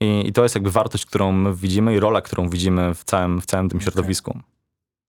I, 0.00 0.28
I 0.28 0.32
to 0.32 0.42
jest 0.42 0.54
jakby 0.54 0.70
wartość, 0.70 1.06
którą 1.06 1.32
my 1.32 1.54
widzimy 1.54 1.94
i 1.94 2.00
rola, 2.00 2.20
którą 2.20 2.48
widzimy 2.48 2.94
w 2.94 3.04
całym, 3.04 3.40
w 3.40 3.46
całym 3.46 3.68
tym 3.68 3.80
środowisku. 3.80 4.40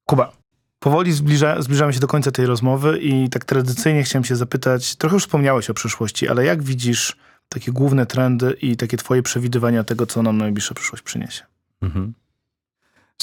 Kuba, 0.06 0.32
powoli 0.80 1.12
zbliża, 1.12 1.62
zbliżamy 1.62 1.94
się 1.94 2.00
do 2.00 2.08
końca 2.08 2.32
tej 2.32 2.46
rozmowy 2.46 3.00
i 3.00 3.30
tak 3.30 3.46
tradycyjnie 3.46 4.04
chciałem 4.04 4.24
się 4.24 4.36
zapytać, 4.36 4.96
trochę 4.96 5.16
już 5.16 5.24
wspomniałeś 5.24 5.70
o 5.70 5.74
przyszłości, 5.74 6.28
ale 6.28 6.46
jak 6.46 6.64
widzisz 6.64 7.18
takie 7.50 7.72
główne 7.72 8.06
trendy 8.06 8.58
i 8.62 8.78
takie 8.78 8.98
twoje 8.98 9.24
przewidywania 9.24 9.84
tego, 9.84 10.06
co 10.06 10.24
nam 10.24 10.38
najbliższa 10.38 10.74
przyszłość 10.76 11.04
przyniesie? 11.04 11.44
Mhm. 11.82 12.14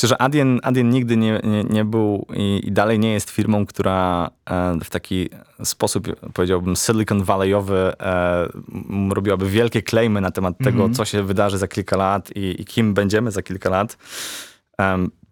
Że 0.03 0.22
Adyen, 0.22 0.61
Adyen 0.62 0.90
nigdy 0.90 1.16
nie, 1.16 1.40
nie, 1.44 1.64
nie 1.64 1.84
był 1.84 2.26
i, 2.34 2.61
i 2.64 2.72
dalej 2.72 2.99
nie 2.99 3.12
jest 3.12 3.30
firmą, 3.30 3.66
która 3.66 4.30
e, 4.51 4.78
w 4.84 4.90
taki 4.90 5.28
sposób, 5.64 6.09
powiedziałbym, 6.34 6.76
Silicon 6.76 7.22
Valeyowy 7.24 7.92
e, 8.01 8.49
robiłaby 9.11 9.51
wielkie 9.51 9.82
claimy 9.82 10.20
na 10.20 10.30
temat 10.30 10.59
tego, 10.59 10.76
Mhm. 10.78 10.94
co 10.94 11.05
się 11.05 11.22
wydarzy 11.22 11.59
za 11.59 11.68
kilka 11.68 11.97
lat 11.97 12.30
i, 12.36 12.62
i 12.62 12.64
kim 12.64 12.94
będziemy 12.94 13.30
za 13.30 13.42
kilka 13.42 13.70
lat. 13.70 13.97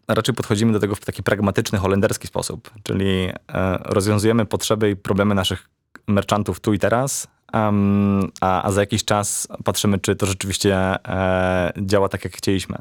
Raczej 0.08 0.34
podchodzimy 0.34 0.72
do 0.72 0.80
tego 0.80 0.94
w 0.94 1.00
taki 1.00 1.22
pragmatyczny, 1.22 1.78
holenderski 1.78 2.26
sposób, 2.26 2.70
czyli 2.82 3.28
e, 3.28 3.78
rozwiązujemy 3.84 4.46
potrzeby 4.46 4.90
i 4.90 4.96
problemy 4.96 5.34
naszych 5.34 5.68
merchantów 6.08 6.60
tu 6.60 6.72
i 6.72 6.78
teraz, 6.78 7.26
a, 7.52 8.62
a 8.62 8.70
za 8.72 8.80
jakiś 8.80 9.04
czas 9.04 9.48
patrzymy, 9.64 9.98
czy 9.98 10.16
to 10.16 10.26
rzeczywiście 10.26 10.76
e, 10.76 11.72
działa 11.80 12.08
tak, 12.08 12.24
jak 12.24 12.36
chcieliśmy. 12.36 12.76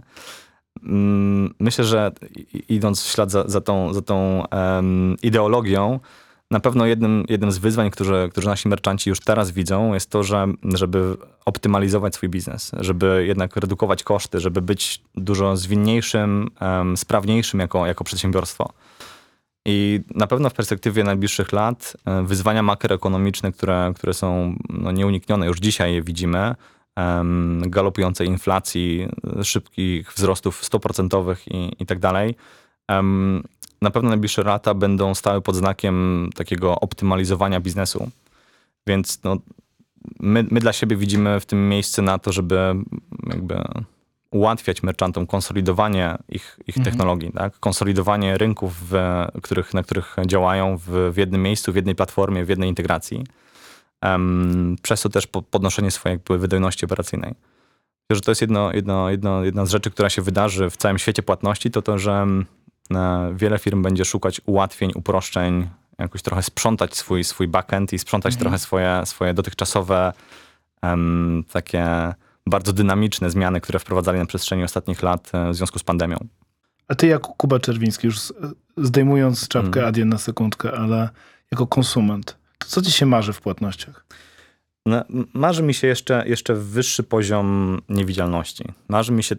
Mm, 0.83 1.53
Myślę, 1.59 1.85
że 1.85 2.11
idąc 2.69 3.01
w 3.01 3.11
ślad 3.11 3.31
za, 3.31 3.43
za 3.47 3.61
tą, 3.61 3.93
za 3.93 4.01
tą 4.01 4.47
em, 4.49 5.15
ideologią, 5.23 5.99
na 6.51 6.59
pewno 6.59 6.85
jednym, 6.85 7.25
jednym 7.29 7.51
z 7.51 7.57
wyzwań, 7.57 7.91
które, 7.91 8.29
które 8.29 8.47
nasi 8.47 8.69
merchanci 8.69 9.09
już 9.09 9.19
teraz 9.19 9.51
widzą, 9.51 9.93
jest 9.93 10.09
to, 10.09 10.23
że 10.23 10.47
żeby 10.73 11.17
optymalizować 11.45 12.15
swój 12.15 12.29
biznes, 12.29 12.71
żeby 12.79 13.25
jednak 13.27 13.55
redukować 13.55 14.03
koszty, 14.03 14.39
żeby 14.39 14.61
być 14.61 15.01
dużo 15.15 15.57
zwinniejszym, 15.57 16.49
em, 16.59 16.97
sprawniejszym 16.97 17.59
jako, 17.59 17.85
jako 17.85 18.03
przedsiębiorstwo. 18.03 18.73
I 19.65 20.01
na 20.15 20.27
pewno 20.27 20.49
w 20.49 20.53
perspektywie 20.53 21.03
najbliższych 21.03 21.51
lat 21.51 21.97
e, 22.05 22.23
wyzwania 22.23 22.63
makroekonomiczne, 22.63 23.51
które, 23.51 23.93
które 23.95 24.13
są 24.13 24.55
no, 24.69 24.91
nieuniknione, 24.91 25.47
już 25.47 25.59
dzisiaj 25.59 25.93
je 25.93 26.01
widzimy, 26.01 26.55
galopującej 27.61 28.27
inflacji, 28.27 29.07
szybkich 29.43 30.13
wzrostów 30.13 30.63
stóp 30.65 30.83
procentowych 30.83 31.47
i, 31.47 31.71
i 31.79 31.85
tak 31.85 31.99
dalej. 31.99 32.35
Na 33.81 33.91
pewno 33.91 34.09
najbliższe 34.09 34.43
lata 34.43 34.73
będą 34.73 35.15
stały 35.15 35.41
pod 35.41 35.55
znakiem 35.55 36.29
takiego 36.35 36.79
optymalizowania 36.79 37.59
biznesu. 37.59 38.09
Więc 38.87 39.23
no, 39.23 39.37
my, 40.19 40.45
my 40.51 40.59
dla 40.59 40.73
siebie 40.73 40.95
widzimy 40.95 41.39
w 41.39 41.45
tym 41.45 41.69
miejsce 41.69 42.01
na 42.01 42.19
to, 42.19 42.31
żeby 42.31 42.75
jakby 43.27 43.63
ułatwiać 44.31 44.83
merchantom 44.83 45.27
konsolidowanie 45.27 46.17
ich, 46.29 46.59
ich 46.67 46.77
Mhm. 46.77 46.85
technologii, 46.85 47.31
tak? 47.31 47.59
konsolidowanie 47.59 48.37
rynków, 48.37 48.89
w, 48.89 48.95
których, 49.43 49.73
na 49.73 49.83
których 49.83 50.15
działają 50.25 50.77
w, 50.77 51.11
w 51.13 51.17
jednym 51.17 51.41
miejscu, 51.41 51.71
w 51.71 51.75
jednej 51.75 51.95
platformie, 51.95 52.45
w 52.45 52.49
jednej 52.49 52.69
integracji. 52.69 53.23
Em, 54.03 54.75
przez 54.81 55.01
to 55.01 55.09
też 55.09 55.27
po, 55.27 55.41
podnoszenie 55.41 55.91
swojej 55.91 56.15
jakby 56.15 56.37
wydajności 56.37 56.85
operacyjnej. 56.85 57.33
Że 58.09 58.21
to 58.21 58.31
jest 58.31 58.41
jedno, 58.41 58.73
jedno, 58.73 59.09
jedno, 59.09 59.43
jedna 59.43 59.65
z 59.65 59.69
rzeczy, 59.69 59.91
która 59.91 60.09
się 60.09 60.21
wydarzy 60.21 60.69
w 60.69 60.77
całym 60.77 60.97
świecie 60.99 61.23
płatności, 61.23 61.71
to 61.71 61.81
to, 61.81 61.99
że 61.99 62.27
e, 62.91 63.33
wiele 63.35 63.59
firm 63.59 63.81
będzie 63.83 64.05
szukać 64.05 64.41
ułatwień, 64.45 64.91
uproszczeń, 64.95 65.69
jakoś 65.99 66.21
trochę 66.21 66.43
sprzątać 66.43 66.95
swój, 66.97 67.23
swój 67.23 67.47
backend 67.47 67.93
i 67.93 67.99
sprzątać 67.99 68.33
Mhm. 68.33 68.39
trochę 68.43 68.59
swoje, 68.59 69.01
swoje 69.05 69.33
dotychczasowe 69.33 70.13
em, 70.81 71.43
takie 71.51 72.13
bardzo 72.47 72.73
dynamiczne 72.73 73.29
zmiany, 73.31 73.61
które 73.61 73.79
wprowadzali 73.79 74.19
na 74.19 74.25
przestrzeni 74.25 74.63
ostatnich 74.63 75.03
lat 75.03 75.31
e, 75.33 75.49
w 75.51 75.55
związku 75.55 75.79
z 75.79 75.83
pandemią. 75.83 76.17
A 76.87 76.95
ty 76.95 77.07
jako 77.07 77.33
Kuba 77.37 77.59
Czerwiński, 77.59 78.07
już 78.07 78.19
z- 78.19 78.33
zdejmując 78.77 79.47
czapkę 79.47 79.67
Mhm. 79.67 79.85
Adyen 79.87 80.09
na 80.09 80.17
sekundkę, 80.17 80.71
ale 80.71 81.09
jako 81.51 81.67
konsument, 81.67 82.37
co 82.65 82.81
ci 82.81 82.91
się 82.91 83.05
marzy 83.05 83.33
w 83.33 83.41
płatnościach? 83.41 84.05
No, 84.85 85.03
marzy 85.33 85.63
mi 85.63 85.73
się 85.73 85.87
jeszcze, 85.87 86.23
jeszcze 86.27 86.55
wyższy 86.55 87.03
poziom 87.03 87.79
niewidzialności. 87.89 88.63
Marzy 88.87 89.11
mi 89.11 89.23
się 89.23 89.35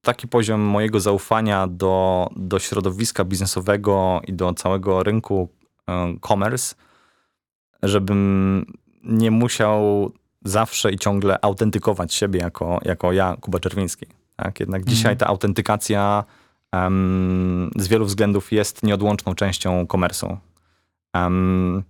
taki 0.00 0.28
poziom 0.28 0.60
mojego 0.60 1.00
zaufania 1.00 1.66
do, 1.66 2.28
do 2.36 2.58
środowiska 2.58 3.24
biznesowego 3.24 4.20
i 4.26 4.32
do 4.32 4.54
całego 4.54 5.02
rynku 5.02 5.48
e, 5.88 6.16
commerce, 6.28 6.74
żebym 7.82 8.66
nie 9.04 9.30
musiał 9.30 10.12
zawsze 10.44 10.92
i 10.92 10.98
ciągle 10.98 11.38
autentykować 11.44 12.14
siebie 12.14 12.40
jako, 12.40 12.80
jako 12.84 13.12
ja, 13.12 13.36
Kuba 13.40 13.60
Czerwiński. 13.60 14.06
Tak? 14.36 14.60
Jednak 14.60 14.84
dzisiaj 14.84 15.16
ta 15.16 15.26
autentykacja 15.26 16.24
em, 16.72 17.70
z 17.76 17.88
wielu 17.88 18.04
względów 18.04 18.52
jest 18.52 18.82
nieodłączną 18.82 19.34
częścią 19.34 19.86
komersu. 19.86 20.38
Em, 21.12 21.82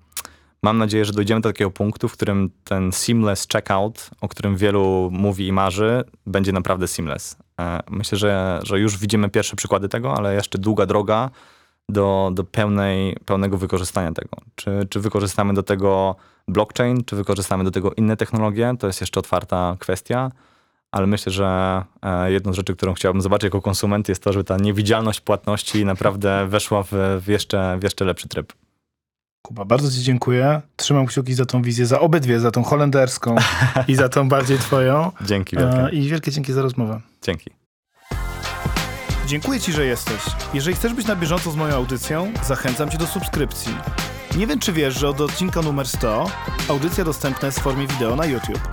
Mam 0.64 0.78
nadzieję, 0.78 1.04
że 1.04 1.12
dojdziemy 1.12 1.40
do 1.40 1.48
takiego 1.48 1.70
punktu, 1.70 2.08
w 2.08 2.12
którym 2.12 2.50
ten 2.64 2.92
seamless 2.92 3.46
checkout, 3.52 4.10
o 4.20 4.28
którym 4.28 4.56
wielu 4.56 5.08
mówi 5.12 5.46
i 5.46 5.52
marzy, 5.52 6.04
będzie 6.26 6.52
naprawdę 6.52 6.88
seamless. 6.88 7.36
E, 7.60 7.80
Myślę, 7.90 8.18
że, 8.18 8.60
że 8.62 8.80
już 8.80 8.98
widzimy 8.98 9.30
pierwsze 9.30 9.56
przykłady 9.56 9.88
tego, 9.88 10.14
ale 10.14 10.34
jeszcze 10.34 10.58
długa 10.58 10.86
droga 10.86 11.30
do, 11.88 12.30
do 12.34 12.44
pełnej, 12.44 13.16
pełnego 13.24 13.58
wykorzystania 13.58 14.12
tego. 14.12 14.36
Czy, 14.54 14.86
czy 14.90 15.00
wykorzystamy 15.00 15.54
do 15.54 15.62
tego 15.62 16.16
blockchain, 16.48 17.04
czy 17.04 17.16
wykorzystamy 17.16 17.64
do 17.64 17.70
tego 17.70 17.92
inne 17.92 18.16
technologie, 18.16 18.74
to 18.78 18.86
jest 18.86 19.00
jeszcze 19.00 19.20
otwarta 19.20 19.76
kwestia, 19.78 20.30
ale 20.90 21.06
myślę, 21.06 21.32
że 21.32 21.82
e, 22.02 22.32
jedną 22.32 22.52
z 22.52 22.56
rzeczy, 22.56 22.76
którą 22.76 22.94
chciałbym 22.94 23.22
zobaczyć 23.22 23.44
jako 23.44 23.62
konsument, 23.62 24.08
jest 24.08 24.22
to, 24.22 24.32
żeby 24.32 24.44
ta 24.44 24.56
niewidzialność 24.56 25.20
płatności 25.20 25.84
naprawdę 25.84 26.46
weszła 26.46 26.82
w, 26.82 27.22
jeszcze, 27.28 27.78
w 27.80 27.82
jeszcze 27.82 28.04
lepszy 28.04 28.28
tryb. 28.28 28.52
Kuba, 29.42 29.64
bardzo 29.64 29.90
ci 29.90 30.02
dziękuję. 30.02 30.60
Trzymam 30.76 31.06
kciuki 31.06 31.34
za 31.34 31.46
tą 31.46 31.62
wizję, 31.62 31.86
za 31.86 32.00
obydwie, 32.00 32.40
za 32.40 32.50
tą 32.50 32.62
holenderską 32.62 33.36
i 33.88 33.94
za 33.94 34.08
tą 34.08 34.28
bardziej 34.28 34.58
twoją. 34.58 35.10
Dzięki 35.20 35.56
wielkie. 35.56 35.78
E, 35.78 35.90
I 35.90 36.08
wielkie 36.08 36.30
dzięki 36.30 36.52
za 36.52 36.62
rozmowę. 36.62 37.00
Dzięki. 37.22 37.50
Dziękuję 39.26 39.60
Ci, 39.60 39.72
że 39.72 39.86
jesteś. 39.86 40.20
Jeżeli 40.54 40.76
chcesz 40.76 40.94
być 40.94 41.06
na 41.06 41.16
bieżąco 41.16 41.50
z 41.50 41.56
moją 41.56 41.74
audycją, 41.74 42.32
zachęcam 42.44 42.90
Cię 42.90 42.98
do 42.98 43.06
subskrypcji. 43.06 43.74
Nie 44.36 44.46
wiem, 44.46 44.58
czy 44.58 44.72
wiesz, 44.72 44.94
że 44.98 45.08
od 45.08 45.20
odcinka 45.20 45.62
numer 45.62 45.88
100 45.88 46.30
audycja 46.68 47.04
dostępna 47.04 47.46
jest 47.46 47.60
w 47.60 47.62
formie 47.62 47.86
wideo 47.86 48.16
na 48.16 48.26
YouTube. 48.26 48.68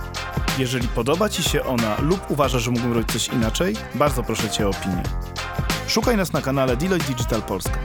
Jeżeli 0.58 0.88
podoba 0.88 1.28
Ci 1.28 1.42
się 1.42 1.64
ona 1.64 1.96
lub 2.00 2.30
uważasz, 2.30 2.62
że 2.62 2.70
mógłbym 2.70 2.92
robić 2.92 3.12
coś 3.12 3.28
inaczej, 3.28 3.76
bardzo 3.94 4.22
proszę 4.22 4.50
Cię 4.50 4.66
o 4.66 4.70
opinię. 4.70 5.02
Szukaj 5.86 6.16
nas 6.16 6.32
na 6.32 6.42
kanale 6.42 6.76
Deloitte 6.76 7.06
Digital 7.06 7.42
Polska. 7.42 7.78